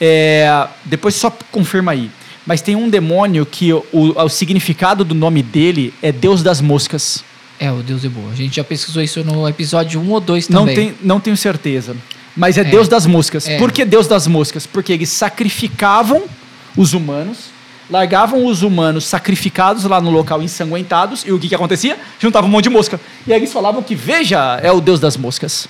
É, 0.00 0.66
depois 0.84 1.14
só 1.14 1.30
confirma 1.52 1.92
aí. 1.92 2.10
Mas 2.46 2.62
tem 2.62 2.74
um 2.74 2.88
demônio 2.88 3.44
que 3.44 3.72
o, 3.72 3.84
o 3.92 4.28
significado 4.30 5.04
do 5.04 5.14
nome 5.14 5.42
dele 5.42 5.92
é 6.02 6.10
Deus 6.10 6.42
das 6.42 6.62
Moscas. 6.62 7.22
É, 7.60 7.70
o 7.70 7.82
Deus 7.82 8.04
é 8.04 8.08
boa. 8.08 8.32
A 8.32 8.34
gente 8.34 8.56
já 8.56 8.64
pesquisou 8.64 9.02
isso 9.02 9.22
no 9.22 9.46
episódio 9.46 10.00
1 10.00 10.10
ou 10.10 10.20
2 10.20 10.48
Não, 10.48 10.60
também. 10.60 10.74
tem, 10.74 10.94
não 11.02 11.20
tenho 11.20 11.36
certeza. 11.36 11.94
Mas 12.34 12.56
é, 12.56 12.62
É. 12.62 12.64
Deus 12.64 12.88
das 12.88 13.04
moscas. 13.04 13.46
É. 13.46 13.58
Por 13.58 13.70
que 13.70 13.84
Deus 13.84 14.06
das 14.06 14.26
moscas? 14.26 14.66
Porque 14.66 14.92
eles 14.92 15.10
sacrificavam 15.10 16.22
os 16.76 16.94
humanos, 16.94 17.50
largavam 17.90 18.44
os 18.46 18.62
humanos 18.62 19.04
sacrificados 19.04 19.84
lá 19.84 20.00
no 20.00 20.10
local 20.10 20.42
ensanguentados, 20.42 21.24
e 21.26 21.32
o 21.32 21.38
que, 21.38 21.48
que 21.48 21.54
acontecia? 21.54 21.98
Juntava 22.18 22.46
um 22.46 22.50
monte 22.50 22.64
de 22.64 22.70
mosca. 22.70 23.00
E 23.26 23.32
aí 23.32 23.38
eles 23.38 23.52
falavam 23.52 23.82
que, 23.82 23.94
veja, 23.94 24.58
é 24.62 24.70
o 24.70 24.80
Deus 24.80 25.00
das 25.00 25.16
moscas. 25.16 25.66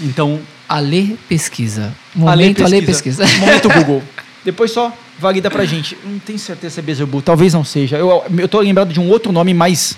Então, 0.00 0.40
Ale 0.68 1.18
pesquisa. 1.28 1.94
Ale 2.16 2.24
Momento 2.24 2.64
Ale 2.64 2.82
pesquisa. 2.82 3.26
Momento 3.38 3.68
Google. 3.68 4.02
Depois 4.44 4.70
só 4.70 4.92
valida 5.18 5.50
pra 5.50 5.64
gente. 5.64 5.96
Não 6.04 6.18
tenho 6.18 6.38
certeza 6.38 6.74
se 6.74 6.80
é 6.80 6.82
Beelzebub, 6.82 7.22
talvez 7.22 7.52
não 7.54 7.64
seja. 7.64 7.96
Eu, 7.96 8.24
eu 8.38 8.48
tô 8.48 8.60
lembrado 8.60 8.92
de 8.92 8.98
um 8.98 9.08
outro 9.08 9.30
nome 9.30 9.54
mais 9.54 9.96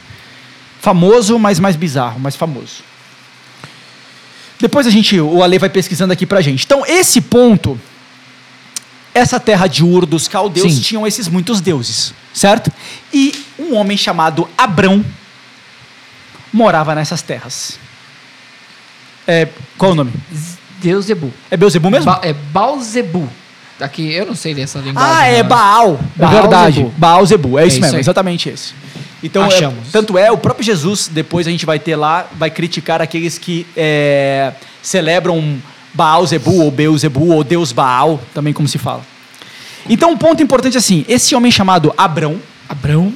famoso, 0.80 1.38
mas 1.38 1.58
mais 1.58 1.76
bizarro, 1.76 2.20
mais 2.20 2.36
famoso. 2.36 2.82
Depois 4.60 4.86
a 4.86 4.90
gente, 4.90 5.18
o 5.20 5.42
Ale 5.42 5.58
vai 5.58 5.68
pesquisando 5.68 6.12
aqui 6.12 6.26
pra 6.26 6.40
gente. 6.40 6.64
Então, 6.64 6.84
esse 6.86 7.20
ponto, 7.20 7.78
essa 9.14 9.38
terra 9.38 9.66
de 9.68 9.84
Ur 9.84 10.04
dos 10.04 10.26
caldeus 10.26 10.74
Sim. 10.74 10.80
tinham 10.80 11.06
esses 11.06 11.28
muitos 11.28 11.60
deuses, 11.60 12.12
certo? 12.32 12.70
E 13.12 13.32
um 13.58 13.76
homem 13.76 13.96
chamado 13.96 14.48
Abrão 14.58 15.04
morava 16.52 16.94
nessas 16.94 17.22
terras. 17.22 17.78
É, 19.26 19.48
qual 19.78 19.92
o 19.92 19.94
nome? 19.94 20.12
Deus 20.80 21.06
Zebu. 21.06 21.32
É 21.50 21.56
Beelzebub 21.56 21.90
mesmo? 21.90 22.10
Ba 22.10 22.20
é 22.22 22.32
Balzebu. 22.32 23.28
Aqui, 23.80 24.12
eu 24.12 24.26
não 24.26 24.34
sei 24.34 24.54
dessa 24.54 24.78
linguagem. 24.78 25.12
Ah, 25.12 25.26
é 25.26 25.42
não. 25.42 25.48
Baal. 25.48 26.00
É 26.16 26.20
Baal 26.20 26.32
verdade. 26.32 26.76
Zebu. 26.76 26.94
Baal 26.96 27.26
Zebu. 27.26 27.58
É, 27.58 27.66
isso 27.66 27.80
mesmo, 27.80 27.96
aí. 27.96 28.00
exatamente 28.00 28.48
esse. 28.48 28.74
Então, 29.22 29.46
é, 29.46 29.72
tanto 29.90 30.18
é, 30.18 30.30
o 30.30 30.36
próprio 30.36 30.64
Jesus, 30.64 31.08
depois 31.08 31.46
a 31.46 31.50
gente 31.50 31.64
vai 31.64 31.78
ter 31.78 31.96
lá, 31.96 32.26
vai 32.34 32.50
criticar 32.50 33.00
aqueles 33.00 33.38
que 33.38 33.66
é, 33.74 34.52
celebram 34.82 35.58
Baal 35.94 36.26
Zebu, 36.26 36.60
ou 36.62 36.70
Beuzebu, 36.70 37.30
ou 37.30 37.44
Deus 37.44 37.72
Baal, 37.72 38.20
também 38.34 38.52
como 38.52 38.66
se 38.68 38.76
fala. 38.78 39.02
Então, 39.88 40.10
um 40.12 40.16
ponto 40.16 40.42
importante 40.42 40.74
é 40.74 40.78
assim: 40.78 41.04
esse 41.08 41.34
homem 41.34 41.50
chamado 41.52 41.94
Abrão, 41.96 42.38
Abrão. 42.68 43.12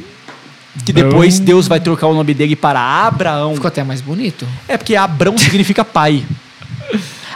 que 0.84 0.92
depois 0.92 1.38
Deus 1.40 1.66
vai 1.66 1.80
trocar 1.80 2.06
o 2.06 2.14
nome 2.14 2.32
dele 2.34 2.54
para 2.54 2.78
Abraão. 2.80 3.54
Ficou 3.54 3.68
até 3.68 3.82
mais 3.82 4.00
bonito. 4.00 4.46
É 4.68 4.76
porque 4.76 4.94
Abrão 4.94 5.36
significa 5.36 5.84
pai. 5.84 6.24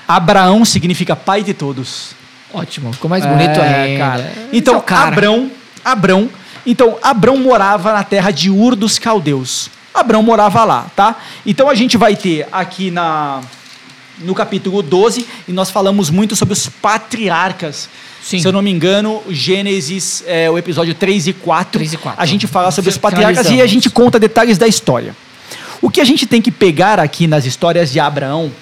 Abraão 0.06 0.64
significa 0.64 1.14
pai 1.16 1.42
de 1.42 1.54
todos. 1.54 2.10
Ótimo. 2.52 2.92
Ficou 2.92 3.08
mais 3.08 3.24
bonito 3.24 3.58
É, 3.58 3.84
ainda. 3.84 3.98
cara. 4.04 4.32
Esse 4.36 4.48
Então, 4.52 4.76
é 4.76 4.80
cara. 4.80 5.08
Abrão, 5.08 5.50
Abrão, 5.84 6.28
então 6.66 6.98
Abrão 7.02 7.36
morava 7.38 7.92
na 7.92 8.04
terra 8.04 8.30
de 8.30 8.50
Ur 8.50 8.76
dos 8.76 8.98
Caldeus. 8.98 9.70
Abrão 9.94 10.22
morava 10.22 10.64
lá, 10.64 10.86
tá? 10.94 11.16
Então 11.46 11.68
a 11.68 11.74
gente 11.74 11.96
vai 11.96 12.14
ter 12.16 12.46
aqui 12.52 12.90
na 12.90 13.40
no 14.24 14.34
capítulo 14.34 14.82
12 14.82 15.26
e 15.48 15.52
nós 15.52 15.70
falamos 15.70 16.10
muito 16.10 16.34
sobre 16.36 16.52
os 16.52 16.68
patriarcas. 16.68 17.88
Sim. 18.22 18.38
Se 18.40 18.46
eu 18.46 18.52
não 18.52 18.62
me 18.62 18.70
engano, 18.70 19.22
Gênesis, 19.28 20.22
é, 20.26 20.48
o 20.50 20.56
episódio 20.56 20.94
3 20.94 21.28
e 21.28 21.32
4, 21.32 21.72
3 21.72 21.92
e 21.94 21.96
4. 21.96 22.22
a 22.22 22.26
gente 22.26 22.46
fala 22.46 22.70
sobre 22.70 22.90
os 22.90 22.96
patriarcas 22.98 23.50
e 23.50 23.60
a 23.60 23.66
gente 23.66 23.90
conta 23.90 24.18
detalhes 24.18 24.58
da 24.58 24.66
história. 24.68 25.14
O 25.80 25.90
que 25.90 26.00
a 26.00 26.04
gente 26.04 26.24
tem 26.26 26.40
que 26.40 26.50
pegar 26.52 27.00
aqui 27.00 27.26
nas 27.26 27.44
histórias 27.44 27.90
de 27.90 27.98
Abraão, 27.98 28.52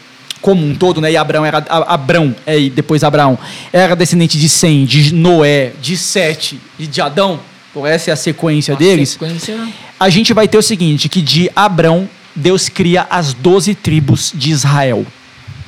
como 0.40 0.64
um 0.66 0.74
todo, 0.74 1.02
né? 1.02 1.12
E 1.12 1.16
Abraão 1.18 1.44
era 1.44 1.58
Abrão, 1.68 2.34
é, 2.46 2.58
e 2.58 2.70
depois 2.70 3.04
Abraão, 3.04 3.38
era 3.70 3.94
descendente 3.94 4.38
de 4.38 4.48
Sem, 4.48 4.86
de 4.86 5.14
Noé, 5.14 5.72
de 5.82 5.96
Sete 5.98 6.58
e 6.78 6.86
de 6.86 7.00
Adão. 7.02 7.38
Essa 7.84 8.10
é 8.10 8.12
a 8.14 8.16
sequência 8.16 8.74
A 8.74 8.76
deles. 8.78 9.10
sequência- 9.10 9.68
A 9.98 10.08
gente 10.08 10.32
vai 10.32 10.48
ter 10.48 10.56
o 10.56 10.62
seguinte, 10.62 11.08
que 11.10 11.20
de 11.20 11.50
Abrão 11.54 12.08
Deus 12.34 12.68
cria 12.70 13.06
as 13.10 13.34
doze 13.34 13.74
tribos 13.74 14.32
de 14.34 14.50
Israel, 14.50 15.04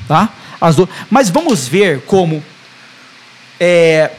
tá? 0.06 0.32
As 0.60 0.76
do... 0.76 0.88
Mas 1.10 1.28
vamos 1.28 1.66
ver 1.66 2.02
como 2.02 2.42
é, 3.58 4.10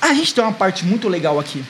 a 0.00 0.14
gente 0.14 0.34
tem 0.34 0.42
uma 0.42 0.52
parte 0.52 0.84
muito 0.84 1.08
legal 1.08 1.38
aqui. 1.38 1.64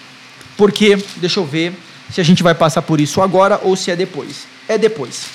Porque, 0.57 0.97
deixa 1.17 1.41
eu 1.41 1.45
ver 1.45 1.75
se 2.13 2.21
a 2.21 2.25
gente 2.25 2.43
vai 2.43 2.55
passar 2.55 2.83
por 2.83 3.01
isso 3.01 3.21
agora 3.21 3.61
ou 3.63 3.77
se 3.77 3.91
é 3.91 3.97
depois. 3.97 4.47
É 4.69 4.77
depois. 4.77 5.27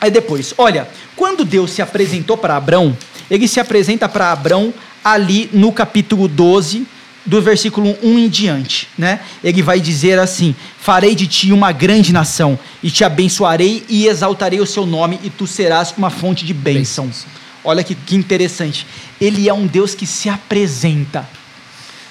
É 0.00 0.10
depois. 0.10 0.54
Olha, 0.58 0.88
quando 1.16 1.44
Deus 1.44 1.70
se 1.72 1.82
apresentou 1.82 2.36
para 2.36 2.56
Abrão, 2.56 2.96
ele 3.30 3.48
se 3.48 3.60
apresenta 3.60 4.08
para 4.08 4.32
Abrão 4.32 4.74
ali 5.04 5.48
no 5.52 5.72
capítulo 5.72 6.28
12, 6.28 6.86
do 7.24 7.40
versículo 7.40 7.96
1 8.02 8.18
em 8.18 8.28
diante, 8.28 8.88
né? 8.98 9.20
Ele 9.44 9.62
vai 9.62 9.80
dizer 9.80 10.18
assim: 10.18 10.54
Farei 10.78 11.14
de 11.14 11.26
ti 11.26 11.52
uma 11.52 11.70
grande 11.72 12.12
nação, 12.12 12.58
e 12.82 12.90
te 12.90 13.04
abençoarei 13.04 13.84
e 13.88 14.06
exaltarei 14.06 14.60
o 14.60 14.66
seu 14.66 14.84
nome, 14.86 15.20
e 15.22 15.30
tu 15.30 15.46
serás 15.46 15.94
uma 15.96 16.10
fonte 16.10 16.44
de 16.44 16.52
bênçãos. 16.52 17.24
Olha 17.64 17.84
que, 17.84 17.94
que 17.94 18.16
interessante. 18.16 18.86
Ele 19.20 19.48
é 19.48 19.54
um 19.54 19.66
Deus 19.68 19.94
que 19.94 20.04
se 20.04 20.28
apresenta. 20.28 21.24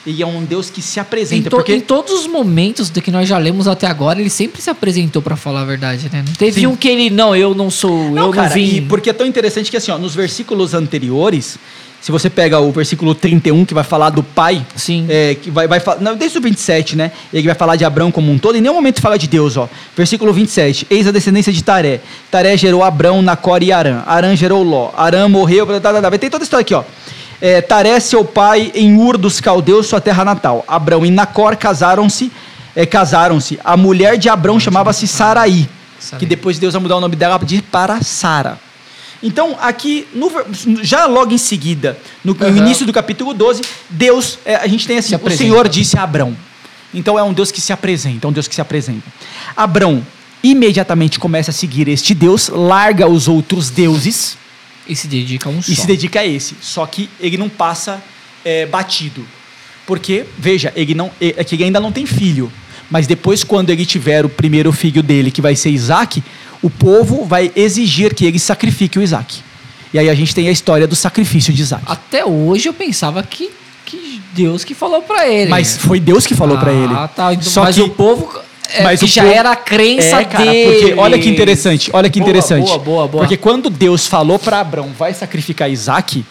Ele 0.08 0.24
é 0.24 0.26
um 0.26 0.44
Deus 0.44 0.70
que 0.72 0.82
se 0.82 0.98
Em, 0.98 1.02
apresenta. 1.02 1.50
to- 1.50 1.58
porque 1.58 1.76
em 1.76 1.80
todos 1.82 2.12
os 2.22 2.26
momentos 2.26 2.90
do 2.90 3.00
que 3.02 3.12
nós 3.12 3.28
já 3.30 3.38
lemos 3.38 3.68
até 3.68 3.86
agora, 3.86 4.20
ele 4.20 4.32
sempre 4.32 4.60
se 4.62 4.70
apresentou 4.70 5.22
pra 5.22 5.36
falar 5.36 5.62
a 5.62 5.66
verdade, 5.66 6.10
né? 6.12 6.24
Não 6.26 6.34
teve 6.34 6.62
Sim. 6.62 6.68
um 6.68 6.76
que 6.76 6.88
ele, 6.88 7.10
não, 7.12 7.36
eu 7.36 7.54
não 7.54 7.70
sou, 7.70 8.10
Não, 8.10 8.24
eu 8.28 8.32
cara, 8.32 8.48
não 8.48 8.56
vim. 8.56 8.78
e 8.78 8.82
porque 8.82 9.12
é 9.12 9.14
tão 9.14 9.28
interessante 9.28 9.70
que 9.70 9.78
assim, 9.78 9.92
ó, 9.92 10.00
nos 10.00 10.16
versículos 10.16 10.74
anteriores, 10.74 11.58
se 12.02 12.12
você 12.12 12.32
pega 12.32 12.60
o 12.60 12.72
versículo 12.72 13.14
31, 13.14 13.64
que 13.64 13.76
vai 13.76 13.84
falar 13.84 14.10
do 14.10 14.24
pai, 14.24 14.66
Sim. 14.76 15.06
é, 15.08 15.36
que 15.36 15.52
vai, 15.52 15.68
vai 15.68 15.80
não, 16.00 16.16
desde 16.16 16.40
o 16.40 16.42
27, 16.42 16.96
né? 16.96 17.12
Ele 17.32 17.46
vai 17.46 17.54
falar 17.54 17.76
de 17.76 17.86
Abrão 17.86 18.12
como 18.12 18.32
um 18.32 18.40
todo, 18.40 18.56
em 18.56 18.62
nenhum 18.62 18.74
momento 18.74 19.00
fala 19.00 19.20
de 19.20 19.28
Deus, 19.28 19.56
ó. 19.56 19.70
Versículo 19.96 20.34
27, 20.34 20.88
eis 20.90 21.06
a 21.06 21.12
descendência 21.12 21.54
de 21.54 21.64
Taré. 21.64 22.02
Taré 22.32 22.58
gerou 22.58 22.84
Abrão, 22.84 23.22
Nacor 23.22 23.62
e 23.62 23.72
Arã. 23.72 24.02
Arã 24.08 24.36
gerou 24.36 24.64
Ló. 24.64 24.90
Arã 24.98 25.30
morreu, 25.30 25.64
blá, 25.68 25.80
blá, 25.80 26.00
blá, 26.00 26.10
vai 26.10 26.18
ter 26.18 26.32
toda 26.32 26.44
a 26.44 26.46
história 26.46 26.64
aqui, 26.64 26.74
ó. 26.74 26.84
É, 27.40 27.62
Taré, 27.62 28.00
seu 28.00 28.26
pai, 28.26 28.72
em 28.74 28.98
Ur 28.98 29.16
dos 29.16 29.40
Caldeus, 29.40 29.86
sua 29.86 30.02
terra 30.02 30.26
natal. 30.26 30.66
Abrão 30.68 31.06
e 31.06 31.12
Nacor 31.12 31.56
casaram-se, 31.56 32.32
é, 32.76 32.84
casaram-se. 32.84 33.60
A 33.64 33.78
mulher 33.78 34.18
de 34.18 34.28
Abrão 34.28 34.60
chamava-se 34.60 35.08
Saraí, 35.08 35.70
que 36.18 36.26
depois 36.26 36.58
Deus 36.58 36.74
vai 36.74 36.82
mudar 36.82 36.98
o 36.98 37.02
nome 37.02 37.16
dela 37.16 37.38
de 37.38 37.62
para 37.62 38.02
Sara. 38.02 38.58
Então, 39.24 39.56
aqui, 39.62 40.08
no 40.14 40.32
já 40.82 41.06
logo 41.06 41.32
em 41.32 41.38
seguida, 41.38 41.98
no, 42.24 42.36
Aham. 42.40 42.58
início 42.58 42.86
do 42.86 42.94
capítulo 42.94 43.34
12, 43.34 43.62
Deus, 43.90 44.40
é, 44.44 44.56
a 44.56 44.68
gente 44.68 44.88
tem 44.88 44.98
assim, 44.98 45.10
Se 45.10 45.16
o. 45.16 45.32
Senhor 45.32 45.68
disse 45.70 45.98
a 45.98 46.04
Abrão. 46.04 46.36
Então 46.94 47.18
é 47.18 47.24
um 47.24 47.32
Deus 47.32 47.52
que 47.52 47.62
se 47.62 47.72
apresenta, 47.72 48.28
é 48.28 48.30
um 48.30 48.34
Deus 48.34 48.48
que 48.48 48.56
se 48.56 48.62
apresenta. 48.62 49.04
Abrão 49.56 50.06
imediatamente 50.44 51.20
começa 51.20 51.52
a 51.52 51.54
seguir 51.54 51.88
este 51.88 52.14
Deus, 52.14 52.50
larga 52.50 53.08
os 53.08 53.28
outros 53.28 53.70
deuses 53.70 54.38
E 54.88 54.96
se 54.96 55.08
dedica 55.08 55.48
a 55.48 55.52
um 55.52 55.60
e 55.60 55.64
só. 55.64 55.82
se 55.82 55.88
dedica 55.88 56.20
a 56.20 56.26
esse. 56.26 56.56
Só 56.60 56.86
que 56.86 57.10
ele 57.20 57.38
não 57.38 57.48
passa 57.48 58.02
é, 58.44 58.66
batido. 58.66 59.26
Porque, 59.86 60.26
veja, 60.38 60.74
ele 60.76 60.94
não, 60.94 61.12
é 61.20 61.36
é 61.38 61.44
que 61.44 61.56
ele 61.56 61.66
ainda 61.66 61.80
não 61.80 61.92
tem 61.92 62.06
filho. 62.06 62.52
Mas 62.90 63.08
depois, 63.08 63.44
quando 63.44 63.70
ele 63.70 63.86
tiver 63.86 64.26
o 64.26 64.30
primeiro 64.30 64.72
filho 64.74 65.02
dele, 65.02 65.32
que 65.32 65.42
vai 65.42 65.56
ser 65.56 65.70
Isaac, 65.70 66.22
o 66.62 66.70
povo 66.70 67.26
vai 67.26 67.52
exigir 67.56 68.14
que 68.14 68.26
ele 68.26 68.40
sacrifique 68.40 69.00
o 69.00 69.02
Isaac. 69.02 69.40
E 69.94 70.00
aí 70.00 70.10
a 70.10 70.16
gente 70.16 70.34
tem 70.34 70.48
a 70.48 70.52
história 70.52 70.88
do 70.88 70.96
sacrifício 70.96 71.52
de 71.54 71.62
Isaac. 71.62 71.84
Até 71.86 72.24
hoje 72.26 72.70
eu 72.70 72.74
pensava 72.74 73.22
que, 73.24 73.50
que 73.86 74.22
Deus 74.34 74.64
que 74.64 74.74
falou 74.74 75.02
pra 75.02 75.28
ele. 75.28 75.50
Mas 75.50 75.76
foi 75.78 76.00
Deus 76.00 76.26
que 76.26 76.34
falou 76.34 76.58
pra 76.58 76.72
ele. 76.72 76.94
Ah, 76.94 77.08
tá. 77.08 77.34
Então, 77.34 77.44
Só 77.44 77.64
mas 77.64 77.76
que 77.76 77.82
o 77.82 77.90
povo. 77.90 78.32
É, 78.74 78.84
Mas 78.84 79.02
que 79.02 79.08
já 79.08 79.24
povo- 79.24 79.34
era 79.36 79.52
a 79.52 79.56
crença 79.58 80.22
é, 80.22 80.24
cara, 80.24 80.46
dele. 80.50 80.72
porque 80.82 80.94
olha 80.98 81.20
que 81.20 81.28
interessante, 81.28 81.90
olha 81.92 82.10
que 82.10 82.20
Boa, 82.20 82.30
interessante. 82.30 82.66
Boa, 82.68 82.80
boa, 82.80 83.08
boa. 83.08 83.24
Porque 83.24 83.36
quando 83.36 83.70
Deus 83.70 84.08
falou 84.08 84.40
pra 84.40 84.62
Abraão, 84.62 84.92
vai 84.98 85.14
sacrificar 85.14 85.70
Isaac, 85.70 86.24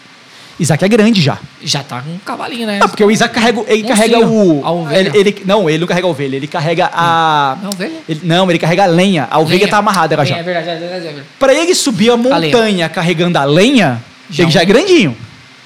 Isaac 0.61 0.85
é 0.85 0.89
grande 0.89 1.23
já. 1.23 1.39
Já 1.63 1.83
tá 1.83 2.03
com 2.03 2.11
um 2.11 2.19
cavalinho, 2.19 2.67
né? 2.67 2.79
Não, 2.79 2.89
porque 2.89 3.03
o 3.03 3.11
Isaac 3.11 3.35
carrega, 3.35 3.65
ele 3.67 3.83
carrega 3.89 4.19
o. 4.21 4.61
a 4.65 4.71
ovelha. 4.71 5.09
Ele, 5.09 5.19
ele- 5.19 5.43
não, 5.47 5.71
ele 5.71 5.79
não 5.79 5.87
carrega 5.87 6.07
a 6.07 6.11
ovelha, 6.11 6.37
ele 6.37 6.47
carrega 6.47 6.91
a. 6.93 7.57
Não, 7.63 7.71
ovelha? 7.71 7.99
ele- 8.07 8.21
não, 8.23 8.51
ele 8.51 8.59
carrega 8.59 8.83
a 8.85 8.87
lenha. 8.87 9.27
A 9.31 9.39
ovelha 9.39 9.61
Lenha. 9.61 9.69
tá 9.71 9.79
amarrada 9.79 10.23
já. 10.25 10.37
É 10.37 10.43
verdade, 10.43 10.69
é 10.69 10.77
verdade, 10.77 10.97
é 11.01 11.09
verdade. 11.09 11.27
Pra 11.39 11.55
ele 11.55 11.75
subir 11.75 12.11
a 12.11 12.17
montanha 12.19 12.89
carregando 12.91 13.39
a 13.39 13.45
lenha, 13.45 14.03
Já 14.29 14.43
ele 14.45 14.53
já 14.53 14.61
é 14.61 14.65
grandinho. 14.67 15.17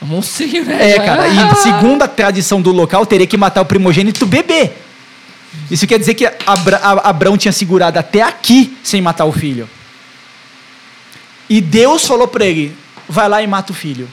É 0.01 0.05
um 0.05 0.09
monstrinho, 0.09 0.65
né? 0.65 0.93
É, 0.93 0.99
cara. 1.01 1.27
E 1.27 1.55
segundo 1.61 2.03
a 2.03 2.09
tradição 2.09 2.63
do 2.63 2.71
local, 2.71 3.05
teria 3.05 3.27
que 3.27 3.37
matar 3.37 3.63
o 3.63 3.65
primogênito 3.65 4.25
bebê. 4.27 4.71
Isso 5.71 5.87
quer 5.89 5.99
dizer 5.99 6.15
que 6.15 6.25
Abra, 6.47 6.81
a- 6.83 7.37
tinha 7.37 7.53
segurado 7.53 7.99
até 7.99 8.23
aqui 8.23 8.77
sem 8.83 9.01
matar 9.01 9.25
o 9.25 9.33
filho. 9.33 9.69
E 11.51 11.61
Deus 11.61 12.07
falou 12.07 12.29
pra 12.29 12.45
ele: 12.45 12.77
vai 13.09 13.29
lá 13.29 13.43
e 13.43 13.47
mata 13.47 13.73
o 13.73 13.75
filho. 13.75 14.09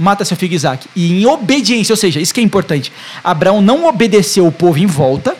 Mata 0.00 0.24
seu 0.24 0.34
filho 0.36 0.54
Isaac. 0.54 0.88
E 0.96 1.12
em 1.12 1.26
obediência, 1.26 1.92
ou 1.92 1.96
seja, 1.96 2.18
isso 2.18 2.32
que 2.32 2.40
é 2.40 2.42
importante. 2.42 2.90
Abraão 3.22 3.60
não 3.60 3.84
obedeceu 3.86 4.46
o 4.46 4.52
povo 4.52 4.78
em 4.78 4.86
volta, 4.86 5.36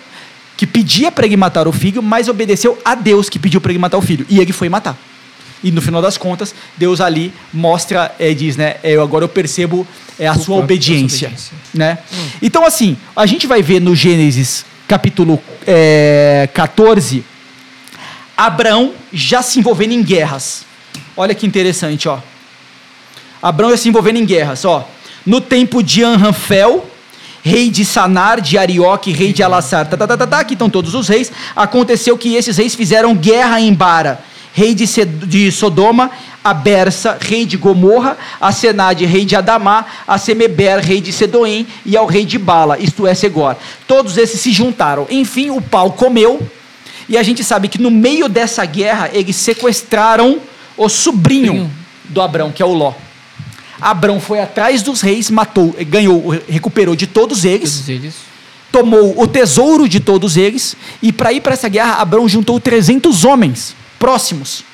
que 0.55 0.67
pedia 0.67 1.11
para 1.11 1.25
ele 1.25 1.37
matar 1.39 1.67
o 1.67 1.73
filho, 1.73 2.03
mas 2.03 2.29
obedeceu 2.29 2.79
a 2.85 2.95
Deus 2.95 3.31
que 3.31 3.39
pediu 3.39 3.59
para 3.59 3.73
ele 3.73 3.79
matar 3.79 3.97
o 3.97 4.03
filho. 4.03 4.27
E 4.29 4.39
ele 4.39 4.53
foi 4.53 4.69
matar. 4.69 4.99
E 5.65 5.71
no 5.71 5.81
final 5.81 6.03
das 6.03 6.19
contas, 6.19 6.55
Deus 6.77 7.01
ali 7.01 7.33
mostra, 7.55 8.15
é, 8.19 8.35
diz, 8.35 8.59
né? 8.59 8.77
é, 8.83 8.93
eu 8.93 9.03
agora 9.03 9.25
eu 9.25 9.29
percebo 9.31 9.87
é, 10.19 10.27
a 10.27 10.35
sua 10.35 10.57
obediência, 10.57 11.29
a 11.29 11.31
sua 11.31 11.55
obediência. 11.55 11.57
né? 11.73 11.99
Então 12.43 12.67
assim, 12.67 12.99
a 13.17 13.25
gente 13.25 13.47
vai 13.47 13.63
ver 13.63 13.81
no 13.81 13.95
Gênesis 13.95 14.67
capítulo 14.87 15.41
é, 15.67 16.49
14, 16.53 17.25
Abraão 18.37 18.93
já 19.13 19.41
se 19.41 19.59
envolvendo 19.59 19.93
em 19.93 20.03
guerras. 20.03 20.65
Olha 21.17 21.35
que 21.35 21.47
interessante, 21.47 22.09
ó. 22.09 22.19
Abraão 23.43 23.71
já 23.71 23.77
se 23.77 23.89
envolvendo 23.89 24.17
em 24.19 24.25
guerras, 24.25 24.65
ó. 24.65 24.87
No 25.25 25.41
tempo 25.41 25.83
de 25.83 26.03
Anranfel, 26.03 26.87
rei 27.43 27.71
de 27.71 27.85
Sanar, 27.85 28.41
de 28.41 28.57
Arioque, 28.59 29.13
rei 29.13 29.33
de 29.33 29.43
Alassar, 29.43 29.87
tá, 29.89 29.97
tá, 29.97 30.07
tá, 30.07 30.17
tá, 30.17 30.27
tá, 30.27 30.41
aqui 30.41 30.55
estão 30.55 30.69
todos 30.71 30.95
os 30.95 31.09
reis. 31.09 31.31
Aconteceu 31.55 32.17
que 32.19 32.35
esses 32.35 32.57
reis 32.57 32.75
fizeram 32.75 33.15
guerra 33.15 33.61
em 33.61 33.73
Bara, 33.73 34.21
rei 34.53 34.75
de, 34.75 34.87
Sed- 34.87 35.27
de 35.27 35.51
Sodoma, 35.53 36.11
a 36.43 36.55
Bersa, 36.55 37.19
rei 37.21 37.45
de 37.45 37.57
Gomorra, 37.57 38.17
a 38.41 38.51
Senade, 38.51 39.05
rei 39.05 39.25
de 39.27 39.37
Adamá, 39.37 39.85
a 40.07 40.17
Semeber, 40.19 40.79
rei 40.81 41.01
de 41.01 41.13
Sedoim, 41.13 41.67
e 41.85 41.97
ao 41.97 42.07
rei 42.07 42.25
de 42.25 42.39
Bala, 42.39 42.79
isto 42.79 43.07
é, 43.07 43.15
Segor. 43.15 43.57
Todos 43.87 44.17
esses 44.17 44.41
se 44.41 44.51
juntaram. 44.53 45.07
Enfim, 45.11 45.51
o 45.51 45.61
pau 45.61 45.93
comeu, 45.93 46.41
e 47.09 47.17
a 47.19 47.23
gente 47.23 47.45
sabe 47.45 47.69
que 47.69 47.81
no 47.81 47.91
meio 47.91 48.29
dessa 48.29 48.65
guerra, 48.65 49.11
eles 49.13 49.37
sequestraram 49.37 50.41
o 50.77 50.89
sobrinho 50.89 51.47
Sobrinho. 51.47 51.71
do 52.05 52.23
Abrão, 52.23 52.51
que 52.51 52.63
é 52.63 52.67
o 52.67 52.73
Ló. 52.73 52.93
Abrão 53.81 54.21
foi 54.21 54.41
atrás 54.41 54.83
dos 54.83 55.01
reis, 55.01 55.31
matou, 55.31 55.75
ganhou, 55.89 56.29
recuperou 56.49 56.95
de 56.95 57.07
todos 57.07 57.45
eles, 57.45 57.73
Todos 57.73 57.89
eles. 57.89 58.15
tomou 58.71 59.21
o 59.21 59.27
tesouro 59.27 59.89
de 59.89 60.01
todos 60.01 60.37
eles, 60.37 60.77
e 61.03 61.13
para 61.13 61.33
ir 61.33 61.41
para 61.41 61.55
essa 61.55 61.69
guerra, 61.69 61.95
Abrão 61.95 62.29
juntou 62.29 62.59
300 62.61 63.25
homens 63.25 63.75
próximos. 63.99 64.65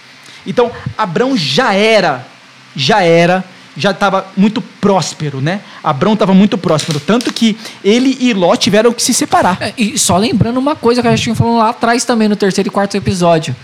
Então, 0.46 0.70
Abrão 0.96 1.36
já 1.36 1.72
era, 1.72 2.26
já 2.74 3.02
era, 3.02 3.44
já 3.76 3.90
estava 3.90 4.26
muito 4.36 4.62
próspero, 4.62 5.40
né? 5.40 5.60
Abrão 5.82 6.14
estava 6.14 6.32
muito 6.32 6.56
próspero, 6.56 6.98
tanto 7.00 7.32
que 7.32 7.56
ele 7.84 8.16
e 8.20 8.32
Ló 8.32 8.54
tiveram 8.56 8.92
que 8.92 9.02
se 9.02 9.12
separar. 9.12 9.58
É, 9.60 9.74
e 9.76 9.98
só 9.98 10.16
lembrando 10.16 10.56
uma 10.58 10.74
coisa 10.76 11.02
que 11.02 11.08
a 11.08 11.10
gente 11.10 11.24
tinha 11.24 11.34
falando 11.34 11.58
lá 11.58 11.70
atrás 11.70 12.04
também, 12.04 12.28
no 12.28 12.36
terceiro 12.36 12.68
e 12.68 12.70
quarto 12.70 12.96
episódio. 12.96 13.54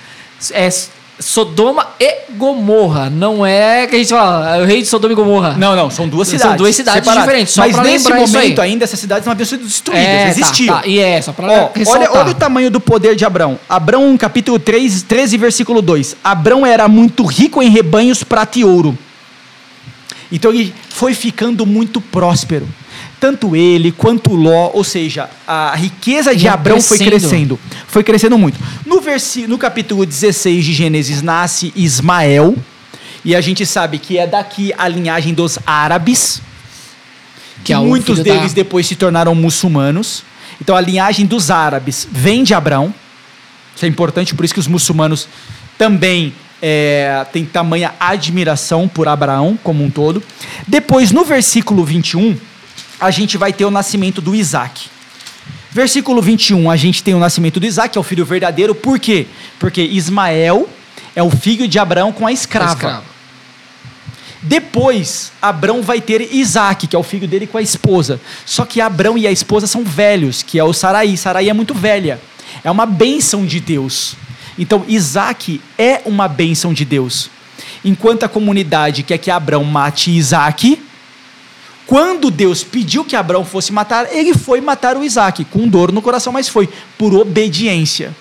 É 0.50 0.68
Sodoma 1.22 1.86
e 1.98 2.32
Gomorra. 2.36 3.08
Não 3.08 3.44
é 3.46 3.86
que 3.86 3.94
a 3.94 3.98
gente 3.98 4.10
fala, 4.10 4.56
é 4.56 4.62
o 4.62 4.64
rei 4.66 4.82
de 4.82 4.88
Sodoma 4.88 5.12
e 5.12 5.16
Gomorra. 5.16 5.54
Não, 5.56 5.74
não, 5.76 5.88
são 5.90 6.08
duas 6.08 6.28
São 6.28 6.38
cidades. 6.38 6.58
duas 6.58 6.76
cidades 6.76 7.00
separadas. 7.00 7.24
diferentes, 7.24 7.54
só 7.54 7.60
Mas 7.62 7.74
pra 7.74 7.84
nesse 7.84 8.12
momento 8.12 8.60
ainda 8.60 8.84
essas 8.84 8.98
cidades 9.00 9.24
não 9.24 9.32
haviam 9.32 9.46
sido 9.46 9.64
destruídas, 9.64 10.06
É, 10.06 10.28
existiam. 10.28 10.74
Tá, 10.74 10.82
tá. 10.82 10.88
E 10.88 10.98
é, 10.98 11.22
só 11.22 11.32
pra 11.32 11.46
Ó, 11.46 11.70
olha, 11.86 12.10
olha 12.12 12.30
o 12.30 12.34
tamanho 12.34 12.70
do 12.70 12.80
poder 12.80 13.14
de 13.14 13.24
Abrão. 13.24 13.58
Abrão, 13.68 14.16
capítulo 14.18 14.58
3, 14.58 15.02
13, 15.02 15.36
versículo 15.38 15.80
2. 15.80 16.16
Abrão 16.22 16.66
era 16.66 16.88
muito 16.88 17.24
rico 17.24 17.62
em 17.62 17.70
rebanhos, 17.70 18.22
prata 18.24 18.58
e 18.58 18.64
ouro. 18.64 18.96
Então 20.30 20.50
ele 20.50 20.74
foi 20.88 21.14
ficando 21.14 21.64
muito 21.66 22.00
próspero. 22.00 22.66
Tanto 23.22 23.54
ele 23.54 23.92
quanto 23.92 24.34
Ló, 24.34 24.72
ou 24.74 24.82
seja, 24.82 25.30
a 25.46 25.76
riqueza 25.76 26.34
de 26.34 26.46
Ia 26.46 26.54
Abrão 26.54 26.80
foi 26.80 26.98
crescendo. 26.98 27.56
Foi 27.86 28.02
crescendo 28.02 28.36
muito. 28.36 28.58
No, 28.84 29.00
versi 29.00 29.46
no 29.46 29.56
capítulo 29.56 30.04
16 30.04 30.64
de 30.64 30.72
Gênesis 30.72 31.22
nasce 31.22 31.72
Ismael. 31.76 32.56
E 33.24 33.36
a 33.36 33.40
gente 33.40 33.64
sabe 33.64 33.98
que 34.00 34.18
é 34.18 34.26
daqui 34.26 34.74
a 34.76 34.88
linhagem 34.88 35.32
dos 35.34 35.56
árabes 35.64 36.42
que 37.62 37.72
é 37.72 37.76
muitos 37.78 38.18
filho 38.18 38.28
da- 38.28 38.34
deles 38.34 38.52
depois 38.52 38.88
se 38.88 38.96
tornaram 38.96 39.36
muçulmanos. 39.36 40.24
Então 40.60 40.74
a 40.74 40.80
linhagem 40.80 41.24
dos 41.24 41.48
árabes 41.48 42.08
vem 42.10 42.42
de 42.42 42.54
Abraão. 42.54 42.92
Isso 43.76 43.84
é 43.84 43.88
importante, 43.88 44.34
por 44.34 44.44
isso 44.44 44.52
que 44.52 44.58
os 44.58 44.66
muçulmanos 44.66 45.28
também 45.78 46.34
é, 46.60 47.24
têm 47.32 47.44
tamanha 47.44 47.94
admiração 48.00 48.88
por 48.88 49.06
Abraão 49.06 49.56
como 49.62 49.84
um 49.84 49.90
todo. 49.90 50.20
Depois, 50.66 51.12
no 51.12 51.24
versículo 51.24 51.84
21, 51.84 52.36
a 53.02 53.10
gente 53.10 53.36
vai 53.36 53.52
ter 53.52 53.64
o 53.64 53.70
nascimento 53.70 54.20
do 54.20 54.32
Isaac. 54.32 54.88
Versículo 55.72 56.22
21, 56.22 56.70
a 56.70 56.76
gente 56.76 57.02
tem 57.02 57.14
o 57.14 57.18
nascimento 57.18 57.58
do 57.58 57.66
Isaac, 57.66 57.90
que 57.90 57.98
é 57.98 58.00
o 58.00 58.04
filho 58.04 58.24
verdadeiro. 58.24 58.76
Por 58.76 59.00
quê? 59.00 59.26
Porque 59.58 59.82
Ismael 59.82 60.68
é 61.16 61.22
o 61.22 61.28
filho 61.28 61.66
de 61.66 61.80
Abraão 61.80 62.12
com 62.12 62.24
a 62.24 62.32
escrava. 62.32 62.74
Escravo. 62.74 63.04
Depois, 64.40 65.32
Abrão 65.42 65.82
vai 65.82 66.00
ter 66.00 66.32
Isaac, 66.32 66.86
que 66.86 66.94
é 66.94 66.98
o 66.98 67.02
filho 67.02 67.26
dele 67.26 67.46
com 67.46 67.58
a 67.58 67.62
esposa. 67.62 68.20
Só 68.46 68.64
que 68.64 68.80
Abrão 68.80 69.18
e 69.18 69.26
a 69.26 69.32
esposa 69.32 69.66
são 69.66 69.82
velhos, 69.82 70.42
que 70.42 70.56
é 70.56 70.64
o 70.64 70.72
Saraí. 70.72 71.16
Saraí 71.16 71.48
é 71.48 71.52
muito 71.52 71.74
velha. 71.74 72.20
É 72.62 72.70
uma 72.70 72.86
bênção 72.86 73.44
de 73.44 73.58
Deus. 73.58 74.14
Então, 74.56 74.84
Isaac 74.86 75.60
é 75.76 76.02
uma 76.04 76.28
bênção 76.28 76.72
de 76.72 76.84
Deus. 76.84 77.30
Enquanto 77.84 78.22
a 78.22 78.28
comunidade 78.28 79.02
quer 79.02 79.18
que 79.18 79.30
Abrão 79.30 79.64
mate 79.64 80.10
Isaac, 80.12 80.80
quando 81.86 82.30
Deus 82.30 82.62
pediu 82.62 83.04
que 83.04 83.16
Abraão 83.16 83.44
fosse 83.44 83.72
matar, 83.72 84.06
ele 84.12 84.34
foi 84.34 84.60
matar 84.60 84.96
o 84.96 85.04
Isaac, 85.04 85.44
com 85.46 85.68
dor 85.68 85.92
no 85.92 86.00
coração, 86.00 86.32
mas 86.32 86.48
foi 86.48 86.68
por 86.96 87.14
obediência. 87.14 88.14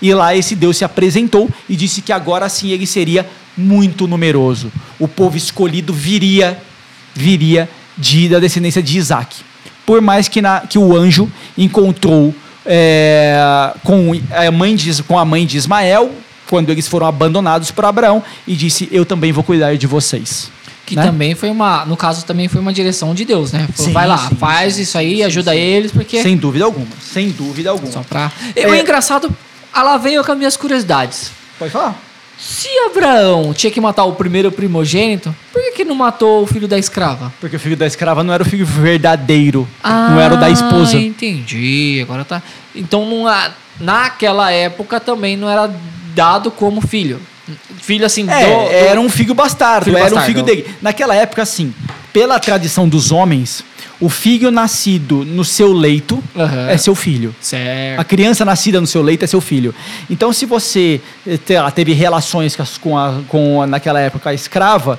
E 0.00 0.12
lá 0.14 0.34
esse 0.34 0.54
Deus 0.54 0.76
se 0.76 0.84
apresentou 0.84 1.48
e 1.68 1.76
disse 1.76 2.02
que 2.02 2.12
agora 2.12 2.48
sim 2.48 2.70
ele 2.70 2.86
seria 2.86 3.28
muito 3.56 4.06
numeroso. 4.06 4.70
O 4.98 5.08
povo 5.08 5.36
escolhido 5.36 5.92
viria, 5.92 6.60
viria 7.14 7.68
de, 7.96 8.28
da 8.28 8.38
descendência 8.38 8.82
de 8.82 8.96
Isaac. 8.96 9.36
Por 9.84 10.00
mais 10.00 10.28
que, 10.28 10.40
na, 10.40 10.60
que 10.60 10.78
o 10.78 10.96
anjo 10.96 11.30
encontrou 11.56 12.34
é, 12.64 13.72
com, 13.82 14.12
a 14.30 14.50
mãe 14.50 14.76
de, 14.76 15.02
com 15.02 15.18
a 15.18 15.24
mãe 15.24 15.46
de 15.46 15.56
Ismael, 15.56 16.12
quando 16.48 16.70
eles 16.70 16.86
foram 16.86 17.06
abandonados 17.06 17.70
por 17.70 17.84
Abraão, 17.84 18.22
e 18.46 18.54
disse: 18.54 18.88
Eu 18.92 19.04
também 19.04 19.32
vou 19.32 19.42
cuidar 19.42 19.76
de 19.76 19.86
vocês. 19.86 20.50
Que 20.88 20.96
né? 20.96 21.02
também 21.02 21.34
foi 21.34 21.50
uma, 21.50 21.84
no 21.84 21.98
caso 21.98 22.24
também 22.24 22.48
foi 22.48 22.62
uma 22.62 22.72
direção 22.72 23.14
de 23.14 23.24
Deus, 23.24 23.52
né? 23.52 23.68
Falou, 23.74 23.88
Sim, 23.88 23.92
vai 23.92 24.06
lá, 24.06 24.16
sim, 24.16 24.36
faz 24.36 24.74
sim, 24.74 24.82
isso 24.82 24.96
aí, 24.96 25.22
ajuda 25.22 25.54
eles, 25.54 25.92
porque 25.92 26.22
Sem 26.22 26.34
dúvida 26.34 26.64
alguma. 26.64 26.86
Sem 26.98 27.28
dúvida 27.28 27.68
alguma. 27.68 27.92
só 27.92 28.02
pra. 28.02 28.32
É. 28.56 28.66
O 28.66 28.74
engraçado, 28.74 29.30
ah, 29.70 29.82
lá 29.82 29.98
vem 29.98 30.14
eu 30.14 30.24
com 30.24 30.32
as 30.32 30.38
minhas 30.38 30.56
curiosidades. 30.56 31.30
Pode 31.58 31.70
falar. 31.70 31.94
Se 32.38 32.68
Abraão 32.86 33.52
tinha 33.52 33.70
que 33.70 33.80
matar 33.80 34.04
o 34.04 34.12
primeiro 34.12 34.50
primogênito, 34.50 35.34
por 35.52 35.60
que, 35.60 35.72
que 35.72 35.84
não 35.84 35.94
matou 35.94 36.44
o 36.44 36.46
filho 36.46 36.66
da 36.66 36.78
escrava? 36.78 37.30
Porque 37.38 37.56
o 37.56 37.60
filho 37.60 37.76
da 37.76 37.86
escrava 37.86 38.24
não 38.24 38.32
era 38.32 38.42
o 38.42 38.46
filho 38.46 38.64
verdadeiro. 38.64 39.68
não 39.84 40.18
era 40.18 40.34
o 40.34 40.36
da 40.38 40.48
esposa. 40.48 40.96
Ah, 40.96 41.00
entendi. 41.02 41.98
Agora 42.00 42.24
tá. 42.24 42.40
Então 42.74 43.04
não 43.04 43.24
naquela 43.78 44.50
época 44.50 45.00
também 45.00 45.36
não 45.36 45.50
era 45.50 45.70
dado 46.14 46.50
como 46.50 46.80
filho. 46.80 47.20
Filho 47.80 48.04
assim, 48.04 48.24
do- 48.24 48.30
do- 48.30 48.34
É, 48.36 48.88
era 48.88 49.00
um 49.00 49.08
filho 49.08 49.34
bastardo, 49.34 49.84
Filho 49.86 49.96
era 49.96 50.06
um 50.06 50.10
bastardo. 50.16 50.26
filho 50.32 50.42
dele. 50.44 50.66
Naquela 50.82 51.14
época, 51.14 51.42
assim, 51.42 51.72
pela 52.12 52.38
tradição 52.38 52.88
dos 52.88 53.10
homens, 53.10 53.64
o 54.00 54.08
filho 54.08 54.50
nascido 54.50 55.24
no 55.24 55.44
seu 55.44 55.72
leito 55.72 56.22
Aham. 56.36 56.68
é 56.68 56.76
seu 56.76 56.94
filho. 56.94 57.34
A 57.40 57.44
Certo. 57.44 58.04
criança 58.06 58.44
nascida 58.44 58.80
no 58.80 58.86
seu 58.86 59.02
leito 59.02 59.24
é 59.24 59.26
seu 59.26 59.40
filho. 59.40 59.74
Então, 60.10 60.32
se 60.32 60.46
você 60.46 61.00
eh, 61.26 61.56
ah, 61.56 61.70
teve 61.70 61.92
relações 61.92 62.56
com, 62.80 62.96
a, 62.98 63.20
com 63.28 63.62
a- 63.62 63.66
naquela 63.66 64.00
época 64.00 64.30
a 64.30 64.34
escrava 64.34 64.98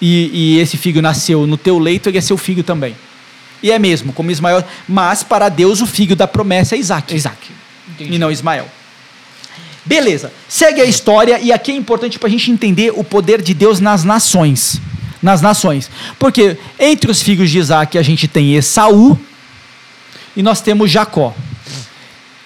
e, 0.00 0.30
e 0.32 0.58
esse 0.60 0.76
filho 0.76 1.02
nasceu 1.02 1.46
no 1.46 1.56
teu 1.56 1.78
leito, 1.78 2.08
ele 2.08 2.18
é 2.18 2.20
seu 2.22 2.36
filho 2.38 2.62
também. 2.62 2.94
E 3.62 3.72
é 3.72 3.78
mesmo, 3.78 4.12
como 4.12 4.30
Ismael. 4.30 4.62
Mas 4.88 5.22
para 5.24 5.48
Deus 5.48 5.80
o 5.80 5.86
filho 5.86 6.14
da 6.14 6.28
promessa 6.28 6.76
é 6.76 6.78
Isaac. 6.78 7.14
Isaac. 7.14 7.36
E 7.98 8.16
não 8.18 8.30
Ismael. 8.30 8.68
Beleza, 9.88 10.30
segue 10.46 10.82
a 10.82 10.84
história 10.84 11.40
e 11.40 11.50
aqui 11.50 11.72
é 11.72 11.74
importante 11.74 12.18
para 12.18 12.28
a 12.28 12.30
gente 12.30 12.50
entender 12.50 12.92
o 12.94 13.02
poder 13.02 13.40
de 13.40 13.54
Deus 13.54 13.80
nas 13.80 14.04
nações. 14.04 14.78
Nas 15.22 15.40
nações. 15.40 15.90
Porque 16.18 16.58
entre 16.78 17.10
os 17.10 17.22
filhos 17.22 17.50
de 17.50 17.58
Isaac 17.58 17.96
a 17.96 18.02
gente 18.02 18.28
tem 18.28 18.54
Esaú 18.54 19.18
e 20.36 20.42
nós 20.42 20.60
temos 20.60 20.90
Jacó. 20.90 21.34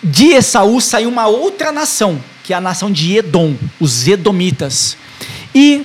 De 0.01 0.27
Esaú 0.27 0.81
saiu 0.81 1.09
uma 1.09 1.27
outra 1.27 1.73
nação, 1.73 2.23
que 2.45 2.53
é 2.53 2.57
a 2.57 2.61
nação 2.61 2.93
de 2.93 3.17
Edom, 3.17 3.57
os 3.81 4.07
Edomitas. 4.07 4.97
E 5.53 5.83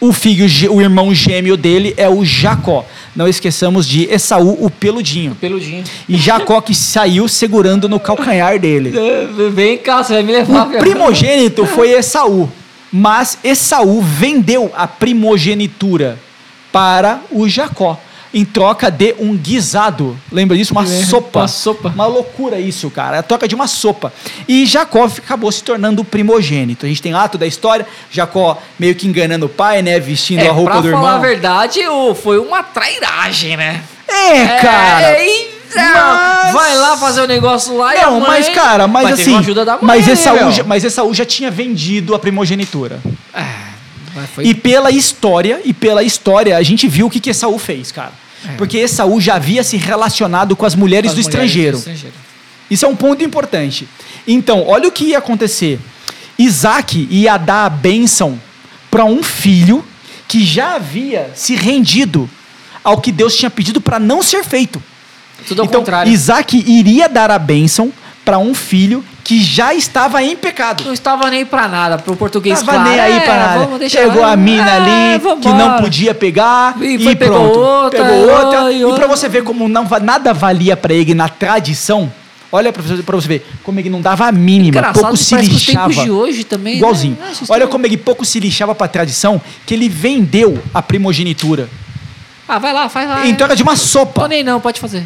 o 0.00 0.10
filho, 0.10 0.46
o 0.72 0.80
irmão 0.80 1.12
gêmeo 1.12 1.56
dele 1.56 1.92
é 1.98 2.08
o 2.08 2.24
Jacó. 2.24 2.86
Não 3.18 3.26
esqueçamos 3.26 3.84
de 3.84 4.04
Esaú, 4.04 4.64
o 4.64 4.70
peludinho. 4.70 5.34
Peludinho. 5.34 5.82
E 6.08 6.16
Jacó 6.16 6.60
que 6.60 6.72
saiu 6.72 7.26
segurando 7.26 7.88
no 7.88 7.98
calcanhar 7.98 8.60
dele. 8.60 8.94
Vem 9.50 9.76
cá, 9.76 10.04
você 10.04 10.12
vai 10.12 10.22
me 10.22 10.30
levar. 10.30 10.68
O 10.68 10.78
primogênito 10.78 11.66
foi 11.66 11.90
Esaú, 11.90 12.48
mas 12.92 13.36
Esaú 13.42 14.00
vendeu 14.00 14.70
a 14.72 14.86
primogenitura 14.86 16.16
para 16.70 17.20
o 17.32 17.48
Jacó 17.48 18.00
em 18.32 18.44
troca 18.44 18.90
de 18.90 19.14
um 19.18 19.36
guisado. 19.36 20.16
Lembra 20.30 20.56
disso? 20.56 20.72
Uma 20.72 20.82
É, 20.84 21.04
sopa. 21.04 21.40
uma 21.40 21.48
sopa. 21.48 21.88
Uma 21.94 22.06
loucura 22.06 22.58
isso, 22.60 22.90
cara. 22.90 23.16
É 23.16 23.18
a 23.20 23.22
troca 23.22 23.48
de 23.48 23.54
uma 23.54 23.66
sopa. 23.66 24.12
E 24.46 24.66
Jacó 24.66 25.04
acabou 25.04 25.50
se 25.50 25.62
tornando 25.62 26.02
o 26.02 26.04
primogênito. 26.04 26.84
A 26.84 26.88
gente 26.88 27.00
tem 27.02 27.14
ato 27.14 27.38
da 27.38 27.46
história, 27.46 27.86
Jacó 28.10 28.60
meio 28.78 28.94
que 28.94 29.06
enganando 29.06 29.46
o 29.46 29.48
pai, 29.48 29.80
né, 29.82 29.98
vestindo 29.98 30.40
É, 30.40 30.48
a 30.48 30.52
roupa 30.52 30.72
pra 30.72 30.80
do 30.80 30.90
falar 30.90 31.02
a 31.08 31.14
irmão. 31.16 31.20
verdade, 31.22 31.80
foi 32.22 32.38
uma 32.38 32.62
trairagem, 32.62 33.56
né? 33.56 33.82
É, 34.06 34.46
cara. 34.60 35.02
É, 35.12 35.26
e- 35.26 35.48
é, 35.74 35.82
Mas- 35.94 36.52
Vai 36.52 36.76
lá 36.76 36.96
fazer 36.96 37.20
o 37.22 37.26
negócio 37.26 37.76
lá 37.76 37.94
e 37.94 37.98
a 37.98 38.06
Não, 38.06 38.20
mãe- 38.20 38.28
mas 38.28 38.48
cara, 38.50 38.86
mas, 38.88 39.12
assim, 39.20 39.36
ajuda 39.38 39.64
da 39.66 39.72
mãe, 39.72 39.80
mas 39.82 40.06
meu? 40.06 40.50
já, 40.52 40.64
mas 40.64 40.82
Esaú 40.84 41.12
já 41.12 41.26
tinha 41.26 41.50
vendido 41.50 42.14
a 42.14 42.18
primogenitura. 42.18 43.00
É, 43.34 43.44
foi- 44.26 44.46
E 44.46 44.54
pela 44.54 44.90
história, 44.90 45.60
e 45.64 45.72
pela 45.72 46.02
história, 46.02 46.56
a 46.56 46.62
gente 46.62 46.86
viu 46.88 47.06
o 47.06 47.10
que 47.10 47.20
que 47.20 47.30
Esaú 47.30 47.58
fez, 47.58 47.92
cara. 47.92 48.12
Porque 48.56 48.78
Esaú 48.78 49.20
já 49.20 49.34
havia 49.34 49.64
se 49.64 49.76
relacionado 49.76 50.54
com 50.54 50.64
as 50.64 50.74
mulheres 50.74 51.10
as 51.10 51.16
do 51.16 51.22
mulheres 51.22 51.34
estrangeiro. 51.50 51.76
do 51.76 51.78
estrangeiro. 51.78 52.14
Isso 52.70 52.84
é 52.84 52.88
um 52.88 52.94
ponto 52.96 53.22
importante. 53.24 53.88
Então, 54.26 54.64
olha 54.66 54.88
o 54.88 54.92
que 54.92 55.06
ia 55.06 55.18
acontecer. 55.18 55.78
Isaac 56.38 57.08
ia 57.10 57.36
dar 57.36 57.66
a 57.66 57.70
bênção 57.70 58.40
para 58.90 59.04
um 59.04 59.22
filho 59.22 59.84
que 60.28 60.44
já 60.44 60.74
havia 60.74 61.30
se 61.34 61.54
rendido 61.56 62.28
ao 62.84 63.00
que 63.00 63.10
Deus 63.10 63.36
tinha 63.36 63.50
pedido 63.50 63.80
para 63.80 63.98
não 63.98 64.22
ser 64.22 64.44
feito. 64.44 64.80
Tudo 65.46 65.62
ao 65.62 65.66
então, 65.66 65.80
contrário. 65.80 66.12
Isaac 66.12 66.56
iria 66.66 67.08
dar 67.08 67.30
a 67.30 67.38
bênção 67.38 67.92
para 68.24 68.38
um 68.38 68.54
filho 68.54 69.04
que 69.28 69.44
já 69.44 69.74
estava 69.74 70.22
em 70.22 70.34
pecado. 70.34 70.84
Não 70.86 70.94
estava 70.94 71.28
nem 71.28 71.44
pra 71.44 71.68
nada, 71.68 71.98
pro 71.98 72.16
português 72.16 72.60
Tava 72.62 72.78
claro. 72.78 72.88
nem 72.90 72.98
aí 72.98 73.12
é, 73.18 73.20
pra 73.20 73.36
nada. 73.36 73.78
deixar- 73.78 74.00
Pegou 74.08 74.24
a 74.24 74.34
mina 74.34 74.70
é, 74.70 74.76
ali 74.76 75.18
que 75.18 75.24
vambora. 75.28 75.54
não 75.54 75.76
podia 75.82 76.14
pegar 76.14 76.74
E 76.80 76.94
e, 76.94 77.04
foi, 77.04 77.14
pegou 77.14 77.38
pronto. 77.38 77.58
outra, 77.58 78.04
pegou 78.06 78.30
outra. 78.30 78.72
e 78.72 78.80
E, 78.82 78.94
pra 78.94 79.06
você 79.06 79.28
ver 79.28 79.44
como 79.44 79.68
não, 79.68 79.86
nada 80.00 80.32
valia 80.32 80.78
pra 80.78 80.94
ele 80.94 81.12
na 81.12 81.28
tradição, 81.28 82.10
olha 82.50 82.72
pra 82.72 82.82
você, 82.82 83.02
você 83.02 83.28
ver 83.28 83.46
como 83.62 83.78
ele 83.78 83.90
não 83.90 84.00
dava 84.00 84.26
a 84.28 84.32
mínima, 84.32 84.68
Engraçado, 84.78 84.98
pouco 85.02 85.16
se 85.18 85.36
que 85.36 85.42
os 85.42 85.48
lixava. 85.48 85.88
tempos 85.90 86.04
de 86.04 86.10
hoje 86.10 86.44
também. 86.44 86.72
né? 86.72 86.78
Igualzinho. 86.78 87.18
Ah, 87.20 87.34
vocês 87.34 87.50
Olha 87.50 87.66
como 87.66 87.84
ele 87.84 87.98
pouco 87.98 88.24
se 88.24 88.40
lixava 88.40 88.74
pra 88.74 88.88
tradição, 88.88 89.38
que 89.66 89.74
ele 89.74 89.90
vendeu 89.90 90.58
a 90.72 90.80
primogenitura 90.80 91.68
Ah, 92.48 92.58
vai 92.58 92.72
lá, 92.72 92.88
faz 92.88 93.06
lá. 93.06 93.26
em 93.26 93.32
é. 93.32 93.34
troca 93.34 93.54
de 93.54 93.62
uma 93.62 93.76
sopa. 93.76 94.26
nem 94.26 94.42
não, 94.42 94.58
pode 94.58 94.80
fazer. 94.80 95.04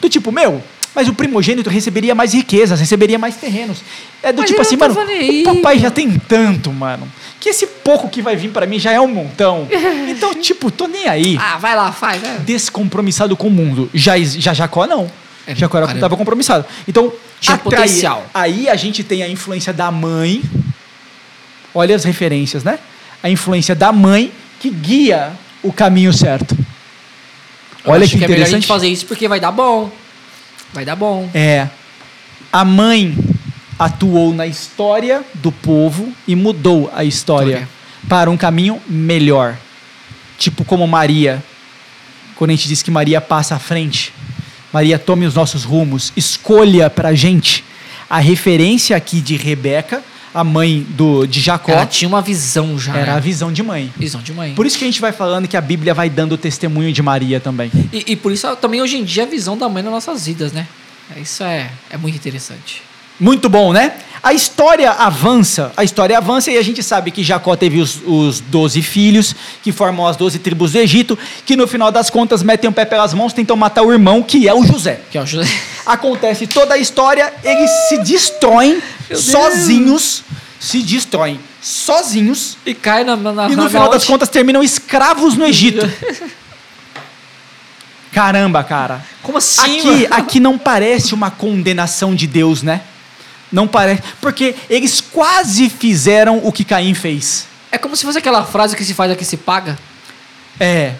Do 0.00 0.08
tipo, 0.08 0.32
meu, 0.32 0.60
mas 0.94 1.08
o 1.08 1.14
primogênito 1.14 1.70
receberia 1.70 2.14
mais 2.14 2.34
riquezas, 2.34 2.78
receberia 2.78 3.18
mais 3.18 3.36
terrenos. 3.36 3.82
É 4.22 4.32
do 4.32 4.40
Mas 4.42 4.50
tipo 4.50 4.60
assim, 4.62 4.76
não 4.76 4.88
mano, 4.88 5.00
o 5.00 5.44
papai 5.44 5.78
já 5.78 5.90
tem 5.90 6.10
tanto, 6.18 6.70
mano, 6.72 7.10
que 7.40 7.48
esse 7.48 7.66
pouco 7.66 8.08
que 8.08 8.20
vai 8.20 8.36
vir 8.36 8.50
pra 8.50 8.66
mim 8.66 8.78
já 8.78 8.92
é 8.92 9.00
um 9.00 9.08
montão. 9.08 9.66
Então, 10.12 10.34
tipo, 10.34 10.70
tô 10.70 10.86
nem 10.86 11.08
aí. 11.08 11.36
Ah, 11.40 11.56
vai 11.56 11.74
lá, 11.74 11.90
faz. 11.90 12.22
É. 12.22 12.38
Descompromissado 12.40 13.36
com 13.36 13.48
o 13.48 13.50
mundo. 13.50 13.88
Já, 13.94 14.16
já 14.18 14.52
Jacó 14.52 14.86
não. 14.86 15.10
É, 15.46 15.54
Jacó 15.54 15.78
era, 15.78 15.88
tava 15.94 16.16
compromissado. 16.16 16.64
Então, 16.86 17.12
Tinha 17.40 17.54
atrai- 17.56 17.78
potencial. 17.80 18.24
Aí 18.32 18.68
a 18.68 18.76
gente 18.76 19.02
tem 19.02 19.22
a 19.22 19.28
influência 19.28 19.72
da 19.72 19.90
mãe. 19.90 20.42
Olha 21.74 21.96
as 21.96 22.04
referências, 22.04 22.62
né? 22.62 22.78
A 23.22 23.30
influência 23.30 23.74
da 23.74 23.90
mãe 23.90 24.30
que 24.60 24.68
guia 24.70 25.32
o 25.62 25.72
caminho 25.72 26.12
certo. 26.12 26.56
Eu 27.84 27.90
Olha 27.92 28.06
que 28.06 28.16
que 28.18 28.24
é 28.24 28.28
melhor 28.28 28.42
a 28.42 28.46
gente 28.46 28.48
interessante. 28.50 28.66
fazer 28.68 28.88
isso 28.88 29.06
porque 29.06 29.26
vai 29.26 29.40
dar 29.40 29.50
bom. 29.50 29.90
Vai 30.72 30.84
dar 30.84 30.96
bom. 30.96 31.30
É. 31.34 31.68
A 32.52 32.64
mãe 32.64 33.16
atuou 33.78 34.32
na 34.34 34.46
história 34.46 35.22
do 35.34 35.50
povo 35.50 36.12
e 36.26 36.34
mudou 36.36 36.90
a 36.94 37.04
história 37.04 37.52
História. 37.52 37.68
para 38.08 38.30
um 38.30 38.36
caminho 38.36 38.80
melhor. 38.88 39.56
Tipo 40.38 40.64
como 40.64 40.86
Maria. 40.86 41.42
Quando 42.36 42.50
a 42.50 42.54
gente 42.54 42.68
diz 42.68 42.82
que 42.82 42.90
Maria 42.90 43.20
passa 43.20 43.54
à 43.54 43.58
frente, 43.58 44.12
Maria 44.72 44.98
tome 44.98 45.26
os 45.26 45.34
nossos 45.34 45.64
rumos, 45.64 46.12
escolha 46.16 46.88
pra 46.88 47.14
gente. 47.14 47.64
A 48.08 48.18
referência 48.18 48.96
aqui 48.96 49.20
de 49.20 49.36
Rebeca, 49.36 50.02
a 50.34 50.42
mãe 50.42 50.86
do, 50.90 51.26
de 51.26 51.40
Jacó, 51.40 51.72
Ela 51.72 51.86
tinha 51.86 52.08
uma 52.08 52.22
visão 52.22 52.78
já. 52.78 52.96
era 52.96 53.12
a 53.12 53.14
né? 53.16 53.20
visão 53.20 53.52
de 53.52 53.62
mãe. 53.62 53.92
Visão 53.96 54.20
de 54.22 54.32
mãe. 54.32 54.54
Por 54.54 54.66
isso 54.66 54.78
que 54.78 54.84
a 54.84 54.86
gente 54.86 55.00
vai 55.00 55.12
falando 55.12 55.46
que 55.46 55.56
a 55.56 55.60
Bíblia 55.60 55.92
vai 55.92 56.08
dando 56.08 56.32
o 56.32 56.38
testemunho 56.38 56.92
de 56.92 57.02
Maria 57.02 57.38
também. 57.40 57.70
E, 57.92 58.12
e 58.12 58.16
por 58.16 58.32
isso 58.32 58.54
também 58.56 58.80
hoje 58.80 58.96
em 58.96 59.04
dia 59.04 59.24
a 59.24 59.26
visão 59.26 59.56
da 59.56 59.68
mãe 59.68 59.82
nas 59.82 59.92
nossas 59.92 60.26
vidas, 60.26 60.52
né? 60.52 60.66
Isso 61.16 61.42
é, 61.42 61.70
é 61.90 61.96
muito 61.96 62.16
interessante. 62.16 62.82
Muito 63.22 63.48
bom, 63.48 63.72
né? 63.72 63.92
A 64.20 64.32
história 64.32 64.90
avança, 64.90 65.72
a 65.76 65.84
história 65.84 66.18
avança 66.18 66.50
e 66.50 66.58
a 66.58 66.62
gente 66.62 66.82
sabe 66.82 67.12
que 67.12 67.22
Jacó 67.22 67.54
teve 67.54 67.80
os, 67.80 68.00
os 68.04 68.40
12 68.40 68.82
filhos, 68.82 69.32
que 69.62 69.70
formam 69.70 70.08
as 70.08 70.16
12 70.16 70.40
tribos 70.40 70.72
do 70.72 70.78
Egito, 70.78 71.16
que 71.46 71.54
no 71.54 71.68
final 71.68 71.92
das 71.92 72.10
contas 72.10 72.42
metem 72.42 72.68
o 72.68 72.72
pé 72.72 72.84
pelas 72.84 73.14
mãos, 73.14 73.32
tentam 73.32 73.56
matar 73.56 73.84
o 73.84 73.92
irmão, 73.92 74.24
que 74.24 74.48
é 74.48 74.54
o 74.54 74.64
José. 74.64 75.02
Que 75.08 75.18
é 75.18 75.22
o 75.22 75.26
José. 75.26 75.48
Acontece 75.86 76.48
toda 76.48 76.74
a 76.74 76.78
história, 76.78 77.32
eles 77.44 77.70
se 77.88 77.98
destroem 77.98 78.82
sozinhos, 79.14 80.24
se 80.58 80.82
destroem 80.82 81.38
sozinhos, 81.60 82.58
E 82.66 82.74
cai 82.74 83.04
na, 83.04 83.14
na, 83.14 83.48
e 83.48 83.54
no 83.54 83.62
na 83.62 83.70
final 83.70 83.88
das 83.88 84.04
contas 84.04 84.28
terminam 84.28 84.64
escravos 84.64 85.36
no 85.36 85.46
Egito. 85.46 85.88
Caramba, 88.10 88.64
cara. 88.64 89.00
Como 89.22 89.38
assim, 89.38 89.78
Aqui, 89.78 89.86
mano? 89.86 90.06
aqui 90.10 90.40
não 90.40 90.58
parece 90.58 91.14
uma 91.14 91.30
condenação 91.30 92.16
de 92.16 92.26
Deus, 92.26 92.62
né? 92.62 92.80
Não 93.52 93.68
parece. 93.68 94.02
Porque 94.20 94.54
eles 94.70 95.00
quase 95.00 95.68
fizeram 95.68 96.40
o 96.42 96.50
que 96.50 96.64
Caim 96.64 96.94
fez. 96.94 97.46
É 97.70 97.78
como 97.78 97.94
se 97.96 98.04
fosse 98.04 98.18
aquela 98.18 98.44
frase 98.44 98.74
que 98.76 98.84
se 98.84 98.94
faz 98.94 99.10
aqui 99.12 99.24
se 99.24 99.36
paga. 99.36 99.78
É. 100.60 100.92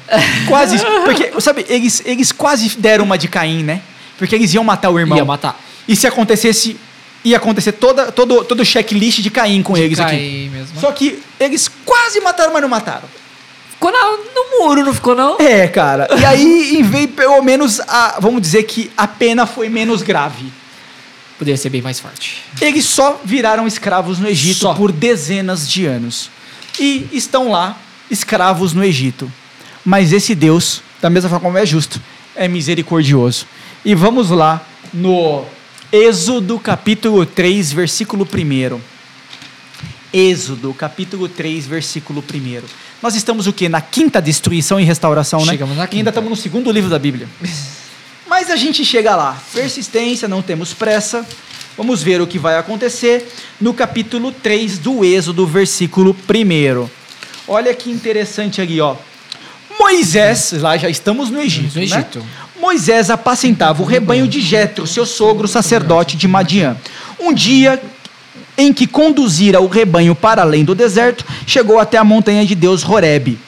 Quase. 0.49 0.79
Porque, 1.05 1.33
sabe, 1.41 1.65
eles, 1.69 2.03
eles 2.05 2.33
quase 2.33 2.69
deram 2.79 3.05
uma 3.05 3.17
de 3.19 3.29
Caim, 3.29 3.63
né? 3.63 3.81
Porque 4.19 4.35
eles 4.35 4.53
iam 4.55 4.65
matar 4.65 4.91
o 4.91 4.99
irmão. 4.99 5.17
Ia 5.19 5.25
matar. 5.25 5.59
E 5.87 5.97
se 5.97 6.07
acontecesse. 6.07 6.77
Ia 7.25 7.37
acontecer 7.37 7.73
toda, 7.73 8.11
todo, 8.11 8.45
todo 8.45 8.61
o 8.61 8.65
checklist 8.65 9.21
de 9.21 9.31
Caim 9.31 9.63
com 9.63 9.77
eles 9.77 10.01
aqui. 10.01 10.11
Caim 10.17 10.49
mesmo. 10.49 10.81
Só 10.81 10.91
que 10.91 11.23
eles 11.39 11.71
quase 11.85 12.21
mataram, 12.21 12.53
mas 12.53 12.63
não 12.63 12.69
mataram. 12.69 13.09
Ficou 13.71 13.93
na- 13.93 14.11
no 14.35 14.59
muro, 14.67 14.85
não 14.85 14.93
ficou 14.93 15.15
não? 15.15 15.37
É, 15.39 15.69
cara. 15.69 16.09
E 16.19 16.25
aí, 16.25 16.77
em 16.79 16.83
vez, 16.83 17.09
pelo 17.11 17.41
menos, 17.43 17.81
a, 17.81 18.17
vamos 18.21 18.41
dizer 18.43 18.65
que 18.65 18.91
a 18.97 19.07
pena 19.07 19.47
foi 19.47 19.69
menos 19.69 20.03
grave. 20.03 20.53
Poderia 21.43 21.57
ser 21.57 21.71
bem 21.71 21.83
mais 21.83 21.99
forte. 21.99 22.37
Eles 22.61 22.85
só 22.85 23.21
viraram 23.25 23.67
escravos 23.67 24.21
no 24.21 24.29
Egito 24.29 24.61
Só. 24.61 24.75
por 24.75 24.93
dezenas 24.93 25.69
de 25.69 25.87
anos. 25.87 26.31
E 26.79 27.09
estão 27.13 27.51
lá, 27.51 27.77
escravos 28.09 28.73
no 28.73 28.85
Egito. 28.85 29.29
Mas 29.85 30.13
esse 30.13 30.37
Deus, 30.37 30.83
da 31.01 31.11
mesma 31.11 31.29
forma 31.29 31.45
como 31.45 31.59
é 31.59 31.67
justo, 31.67 32.01
é 32.37 32.47
misericordioso. 32.47 33.45
E 33.85 33.93
vamos 33.93 34.31
lá 34.31 34.65
no 34.95 35.45
Êxodo 35.91 36.61
capítulo 36.61 37.27
3, 37.27 37.73
versículo 37.73 38.25
1. 38.25 38.79
Êxodo 40.13 40.73
capítulo 40.73 41.29
3, 41.29 41.67
versículo 41.67 42.23
1. 42.33 42.63
Nós 43.03 43.17
estamos 43.17 43.49
o 43.49 43.53
quê? 43.53 43.69
Na 43.69 43.81
quinta 43.81 44.23
destruição 44.23 44.79
e 44.79 44.85
restauração, 44.85 45.41
né? 45.45 45.51
Chegamos 45.55 45.77
na 45.77 45.83
E 45.83 45.89
quinta. 45.89 45.97
ainda 45.97 46.11
estamos 46.11 46.31
no 46.31 46.37
segundo 46.37 46.71
livro 46.71 46.89
da 46.89 47.01
Bíblia. 47.01 47.29
Mas 48.43 48.51
a 48.51 48.57
gente 48.57 48.85
chega 48.85 49.15
lá. 49.15 49.41
Persistência, 49.53 50.27
não 50.27 50.43
temos 50.43 50.75
pressa. 50.75 51.25
Vamos 51.77 52.03
ver 52.03 52.21
o 52.21 52.27
que 52.27 52.41
vai 52.41 52.59
acontecer 52.59 53.33
no 53.61 53.73
capítulo 53.73 54.33
3 54.33 54.79
do 54.79 55.05
Êxodo, 55.05 55.47
versículo 55.47 56.11
1. 56.29 56.89
Olha 57.47 57.73
que 57.73 57.89
interessante 57.89 58.61
ali, 58.61 58.81
ó. 58.81 58.97
Moisés, 59.79 60.55
lá 60.59 60.77
já 60.77 60.91
estamos 60.91 61.31
no 61.31 61.41
Egito. 61.41 61.75
No 61.75 61.77
né? 61.77 61.85
Egito. 61.85 62.27
Moisés 62.61 63.11
apacentava 63.11 63.81
o 63.81 63.87
rebanho 63.87 64.27
de 64.27 64.41
Jetro, 64.41 64.89
seu 64.89 65.07
sogro 65.07 65.47
sacerdote 65.47 66.17
de 66.17 66.27
Madiã. 66.27 66.77
Um 67.21 67.33
dia 67.33 67.81
em 68.59 68.73
que 68.73 68.89
conduzira 68.89 69.61
o 69.61 69.69
rebanho 69.69 70.17
para 70.17 70.43
além 70.43 70.65
do 70.65 70.75
deserto, 70.75 71.25
chegou 71.47 71.79
até 71.79 71.97
a 71.97 72.03
montanha 72.03 72.45
de 72.45 72.57
Deus 72.57 72.85
Horebe. 72.85 73.39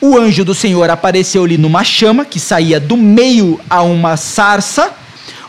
O 0.00 0.16
anjo 0.16 0.44
do 0.44 0.54
Senhor 0.54 0.88
apareceu-lhe 0.90 1.58
numa 1.58 1.82
chama 1.82 2.24
que 2.24 2.38
saía 2.38 2.78
do 2.78 2.96
meio 2.96 3.60
a 3.68 3.82
uma 3.82 4.16
sarça. 4.16 4.92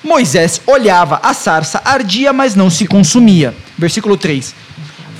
Moisés 0.03 0.59
olhava, 0.65 1.19
a 1.21 1.33
sarça 1.35 1.81
ardia, 1.85 2.33
mas 2.33 2.55
não 2.55 2.69
se 2.69 2.87
consumia. 2.87 3.53
Versículo 3.77 4.17
3. 4.17 4.55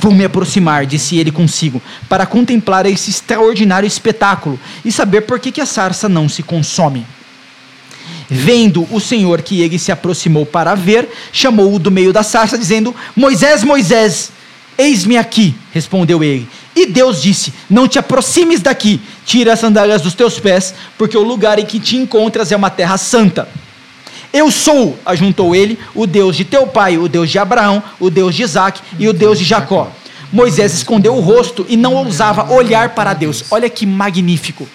Vou 0.02 0.14
me 0.14 0.26
aproximar, 0.26 0.86
disse 0.86 1.18
ele 1.18 1.32
consigo, 1.32 1.82
para 2.08 2.26
contemplar 2.26 2.86
esse 2.86 3.10
extraordinário 3.10 3.86
espetáculo 3.86 4.58
e 4.84 4.92
saber 4.92 5.22
por 5.22 5.40
que, 5.40 5.52
que 5.52 5.62
a 5.62 5.66
sarça 5.66 6.08
não 6.08 6.28
se 6.28 6.42
consome. 6.42 7.06
Vendo 8.30 8.88
o 8.92 9.00
Senhor 9.00 9.42
que 9.42 9.62
ele 9.62 9.78
se 9.78 9.92
aproximou 9.92 10.46
para 10.46 10.74
ver, 10.74 11.10
chamou-o 11.32 11.78
do 11.78 11.92
meio 11.92 12.14
da 12.14 12.24
sarça, 12.24 12.58
dizendo: 12.58 12.96
Moisés, 13.16 13.64
Moisés, 13.64 14.32
eis-me 14.80 15.18
aqui, 15.18 15.54
respondeu 15.72 16.24
ele. 16.24 16.48
E 16.76 16.86
Deus 16.86 17.22
disse: 17.22 17.54
Não 17.70 17.88
te 17.88 18.00
aproximes 18.00 18.62
daqui, 18.62 19.02
tira 19.26 19.54
as 19.54 19.60
sandálias 19.60 20.02
dos 20.02 20.14
teus 20.14 20.40
pés, 20.40 20.74
porque 20.98 21.18
o 21.18 21.24
lugar 21.24 21.60
em 21.60 21.66
que 21.66 21.80
te 21.80 21.98
encontras 21.98 22.52
é 22.52 22.56
uma 22.56 22.70
terra 22.70 22.98
santa. 22.98 23.48
Eu 24.32 24.50
sou, 24.50 24.98
ajuntou 25.06 25.56
ele, 25.56 25.78
o 25.94 26.08
Deus 26.08 26.38
de 26.38 26.46
teu 26.46 26.66
pai, 26.66 26.98
o 26.98 27.10
Deus 27.10 27.30
de 27.30 27.38
Abraão, 27.38 27.84
o 28.00 28.10
Deus 28.10 28.34
de 28.34 28.44
Isaac 28.44 28.80
e 28.98 29.08
o 29.08 29.14
Deus 29.14 29.38
de 29.38 29.44
Jacó. 29.44 29.92
Moisés 30.32 30.74
escondeu 30.74 31.16
o 31.16 31.20
rosto 31.20 31.66
e 31.68 31.76
não 31.76 31.96
ousava 31.96 32.52
olhar 32.54 32.90
para 32.90 33.14
Deus. 33.14 33.44
Olha 33.50 33.68
que 33.70 33.86
magnífico. 33.86 34.68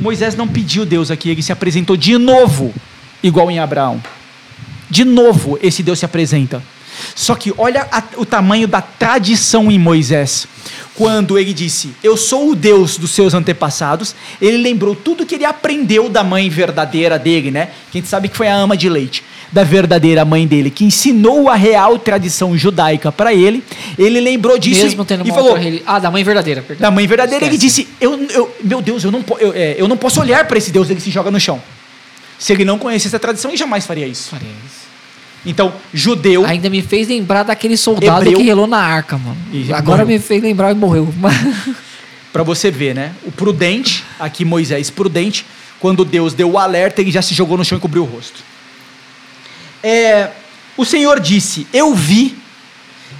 Moisés 0.00 0.36
não 0.36 0.46
pediu 0.46 0.86
Deus 0.86 1.10
aqui, 1.10 1.28
ele 1.28 1.42
se 1.42 1.50
apresentou 1.50 1.96
de 1.96 2.16
novo, 2.16 2.72
igual 3.20 3.50
em 3.50 3.58
Abraão. 3.58 4.00
De 4.88 5.04
novo, 5.04 5.58
esse 5.60 5.82
Deus 5.82 5.98
se 5.98 6.04
apresenta. 6.04 6.62
Só 7.14 7.34
que 7.34 7.52
olha 7.56 7.86
a, 7.90 8.02
o 8.16 8.24
tamanho 8.26 8.66
da 8.68 8.80
tradição 8.80 9.70
em 9.70 9.78
Moisés. 9.78 10.46
Quando 10.94 11.38
ele 11.38 11.52
disse, 11.54 11.90
Eu 12.02 12.16
sou 12.16 12.50
o 12.50 12.54
Deus 12.56 12.96
dos 12.98 13.12
seus 13.12 13.32
antepassados, 13.32 14.14
ele 14.40 14.56
lembrou 14.58 14.94
tudo 14.96 15.24
que 15.24 15.34
ele 15.36 15.44
aprendeu 15.44 16.08
da 16.08 16.24
mãe 16.24 16.48
verdadeira 16.50 17.18
dele, 17.18 17.50
né? 17.50 17.68
Que 17.90 17.98
a 17.98 18.00
gente 18.00 18.08
sabe 18.10 18.28
que 18.28 18.36
foi 18.36 18.48
a 18.48 18.54
ama 18.54 18.76
de 18.76 18.88
leite, 18.88 19.22
da 19.52 19.62
verdadeira 19.62 20.24
mãe 20.24 20.46
dele, 20.46 20.70
que 20.70 20.84
ensinou 20.84 21.48
a 21.48 21.54
real 21.54 21.98
tradição 21.98 22.56
judaica 22.58 23.12
para 23.12 23.32
ele. 23.32 23.62
Ele 23.96 24.20
lembrou 24.20 24.58
disso 24.58 24.82
Mesmo 24.82 25.04
tendo 25.04 25.24
e 25.26 25.30
falou: 25.30 25.52
outra 25.52 25.82
Ah, 25.86 25.98
da 26.00 26.10
mãe 26.10 26.24
verdadeira, 26.24 26.62
perdão. 26.62 26.82
da 26.82 26.90
mãe 26.90 27.06
verdadeira, 27.06 27.46
ele 27.46 27.54
Esquece. 27.54 27.82
disse: 27.84 27.88
eu, 28.00 28.20
eu- 28.30 28.56
Meu 28.62 28.82
Deus, 28.82 29.04
eu 29.04 29.12
não, 29.12 29.24
eu, 29.38 29.52
é, 29.54 29.76
eu 29.78 29.86
não 29.86 29.96
posso 29.96 30.20
olhar 30.20 30.46
para 30.46 30.58
esse 30.58 30.72
Deus, 30.72 30.90
ele 30.90 31.00
se 31.00 31.10
joga 31.10 31.30
no 31.30 31.38
chão. 31.38 31.62
Se 32.38 32.52
ele 32.52 32.64
não 32.64 32.78
conhecesse 32.78 33.14
a 33.14 33.18
tradição, 33.18 33.50
ele 33.52 33.58
jamais 33.58 33.86
faria 33.86 34.06
isso. 34.06 34.30
Faria 34.30 34.48
isso. 34.66 34.87
Então, 35.46 35.72
judeu, 35.94 36.44
Ainda 36.44 36.68
me 36.68 36.82
fez 36.82 37.08
lembrar 37.08 37.42
daquele 37.44 37.76
soldado 37.76 38.22
Hebreu. 38.22 38.38
que 38.38 38.44
relou 38.44 38.66
na 38.66 38.78
arca, 38.78 39.16
mano. 39.16 39.36
Agora 39.74 40.02
morreu. 40.02 40.06
me 40.06 40.18
fez 40.18 40.42
lembrar 40.42 40.72
e 40.72 40.74
morreu. 40.74 41.08
para 42.32 42.42
você 42.42 42.70
ver, 42.70 42.94
né? 42.94 43.12
O 43.24 43.32
prudente, 43.32 44.04
aqui 44.18 44.44
Moisés 44.44 44.90
prudente, 44.90 45.46
quando 45.80 46.04
Deus 46.04 46.34
deu 46.34 46.50
o 46.50 46.58
alerta, 46.58 47.00
ele 47.00 47.10
já 47.10 47.22
se 47.22 47.34
jogou 47.34 47.56
no 47.56 47.64
chão 47.64 47.78
e 47.78 47.80
cobriu 47.80 48.02
o 48.02 48.06
rosto. 48.06 48.42
É, 49.82 50.30
o 50.76 50.84
Senhor 50.84 51.20
disse: 51.20 51.66
Eu 51.72 51.94
vi, 51.94 52.36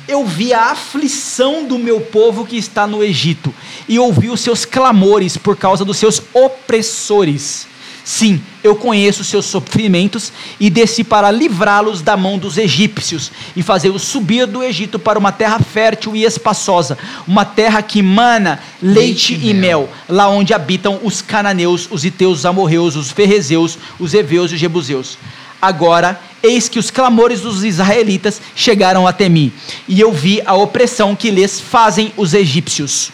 eu 0.08 0.26
vi 0.26 0.52
a 0.52 0.72
aflição 0.72 1.64
do 1.64 1.78
meu 1.78 2.00
povo 2.00 2.44
que 2.44 2.56
está 2.56 2.86
no 2.86 3.02
Egito, 3.02 3.54
e 3.88 3.98
ouvi 3.98 4.28
os 4.28 4.40
seus 4.40 4.64
clamores 4.64 5.36
por 5.36 5.56
causa 5.56 5.84
dos 5.84 5.96
seus 5.96 6.20
opressores. 6.32 7.67
Sim, 8.08 8.40
eu 8.64 8.74
conheço 8.74 9.20
os 9.20 9.28
seus 9.28 9.44
sofrimentos 9.44 10.32
e 10.58 10.70
desci 10.70 11.04
para 11.04 11.30
livrá-los 11.30 12.00
da 12.00 12.16
mão 12.16 12.38
dos 12.38 12.56
egípcios 12.56 13.30
e 13.54 13.62
fazê-los 13.62 14.00
subir 14.00 14.46
do 14.46 14.62
Egito 14.62 14.98
para 14.98 15.18
uma 15.18 15.30
terra 15.30 15.58
fértil 15.58 16.16
e 16.16 16.24
espaçosa, 16.24 16.96
uma 17.26 17.44
terra 17.44 17.82
que 17.82 18.00
mana 18.00 18.60
leite, 18.80 19.34
Leite 19.34 19.46
e 19.46 19.50
e 19.50 19.54
mel, 19.54 19.90
lá 20.08 20.26
onde 20.26 20.54
habitam 20.54 20.98
os 21.02 21.20
cananeus, 21.20 21.86
os 21.90 22.02
iteus, 22.02 22.38
os 22.38 22.46
amorreus, 22.46 22.96
os 22.96 23.10
ferrezeus, 23.10 23.76
os 23.98 24.14
heveus 24.14 24.52
e 24.52 24.54
os 24.54 24.60
jebuseus. 24.60 25.18
Agora, 25.60 26.18
eis 26.42 26.66
que 26.66 26.78
os 26.78 26.90
clamores 26.90 27.42
dos 27.42 27.62
israelitas 27.62 28.40
chegaram 28.56 29.06
até 29.06 29.28
mim, 29.28 29.52
e 29.86 30.00
eu 30.00 30.10
vi 30.10 30.40
a 30.46 30.54
opressão 30.54 31.14
que 31.14 31.30
lhes 31.30 31.60
fazem 31.60 32.10
os 32.16 32.32
egípcios. 32.32 33.10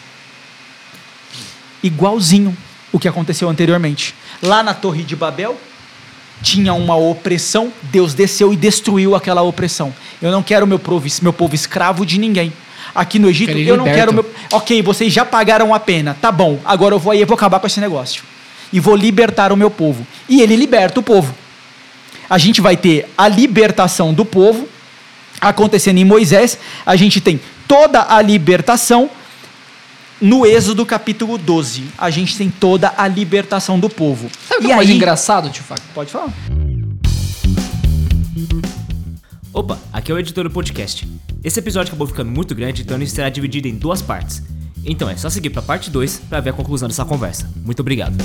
Igualzinho 1.83 2.57
o 2.93 2.99
que 3.01 3.09
aconteceu 3.09 3.49
anteriormente. 3.49 4.15
Lá 4.43 4.63
na 4.63 4.75
Torre 4.75 5.03
de 5.03 5.17
Babel, 5.17 5.59
tinha 6.43 6.75
uma 6.75 6.97
opressão, 6.97 7.73
Deus 7.83 8.15
desceu 8.15 8.53
e 8.53 8.57
destruiu 8.57 9.15
aquela 9.15 9.43
opressão. 9.43 9.95
Eu 10.21 10.31
não 10.31 10.43
quero 10.43 10.67
meu 10.67 10.79
povo, 10.79 11.07
meu 11.23 11.33
povo 11.33 11.55
escravo 11.55 12.05
de 12.05 12.19
ninguém. 12.19 12.53
Aqui 12.95 13.19
no 13.19 13.29
Egito, 13.29 13.53
eu 13.53 13.77
não 13.77 13.85
quero 13.85 14.13
meu. 14.13 14.31
Ok, 14.53 14.83
vocês 14.83 15.13
já 15.13 15.25
pagaram 15.25 15.75
a 15.75 15.81
pena, 15.81 16.17
tá 16.21 16.31
bom. 16.31 16.61
Agora 16.65 16.95
eu 16.95 16.99
vou 16.99 17.13
aí, 17.13 17.21
eu 17.21 17.27
vou 17.27 17.35
acabar 17.35 17.59
com 17.59 17.67
esse 17.67 17.81
negócio. 17.81 18.23
E 18.73 18.79
vou 18.79 18.95
libertar 18.95 19.53
o 19.53 19.57
meu 19.57 19.71
povo. 19.71 20.07
E 20.29 20.43
ele 20.43 20.55
liberta 20.55 21.01
o 21.01 21.03
povo. 21.03 21.35
A 22.29 22.39
gente 22.39 22.61
vai 22.61 22.77
ter 22.77 23.09
a 23.17 23.29
libertação 23.29 24.13
do 24.13 24.25
povo 24.25 24.69
acontecendo 25.41 25.99
em 25.99 26.05
Moisés. 26.05 26.59
A 26.85 26.97
gente 26.97 27.21
tem 27.21 27.41
toda 27.67 28.07
a 28.09 28.21
libertação 28.21 29.11
no 30.21 30.47
Êxodo 30.47 30.85
capítulo 30.87 31.37
12. 31.39 31.85
A 31.99 32.11
gente 32.11 32.37
tem 32.37 32.51
toda 32.51 32.93
a 32.97 33.07
libertação 33.09 33.79
do 33.79 33.89
povo. 33.89 34.31
Sabe 34.49 34.61
o 34.61 34.63
que 34.63 34.69
e 34.69 34.73
é 34.73 34.77
mais 34.77 34.89
aí, 34.89 34.97
engraçado, 34.97 35.51
tio 35.51 35.65
Fábio? 35.65 35.85
Pode 35.95 36.11
falar. 36.11 36.33
Opa, 39.53 39.79
aqui 39.93 40.11
é 40.11 40.15
o 40.15 40.19
editor 40.19 40.45
do 40.45 40.51
podcast. 40.51 41.09
Esse 41.43 41.61
episódio 41.61 41.89
acabou 41.89 42.07
ficando 42.07 42.31
muito 42.31 42.55
grande, 42.55 42.83
então 42.83 42.97
ele 42.97 43.07
será 43.07 43.29
dividido 43.29 43.69
em 43.69 43.75
duas 43.77 44.03
partes. 44.03 44.43
Então 44.85 45.09
é 45.09 45.17
só 45.17 45.31
seguir 45.31 45.51
para 45.51 45.61
a 45.61 45.65
parte 45.65 45.91
2 45.91 46.23
para 46.29 46.41
ver 46.41 46.51
a 46.51 46.53
conclusão 46.53 46.89
dessa 46.89 47.05
conversa. 47.05 47.51
Muito 47.65 47.81
obrigado. 47.81 48.17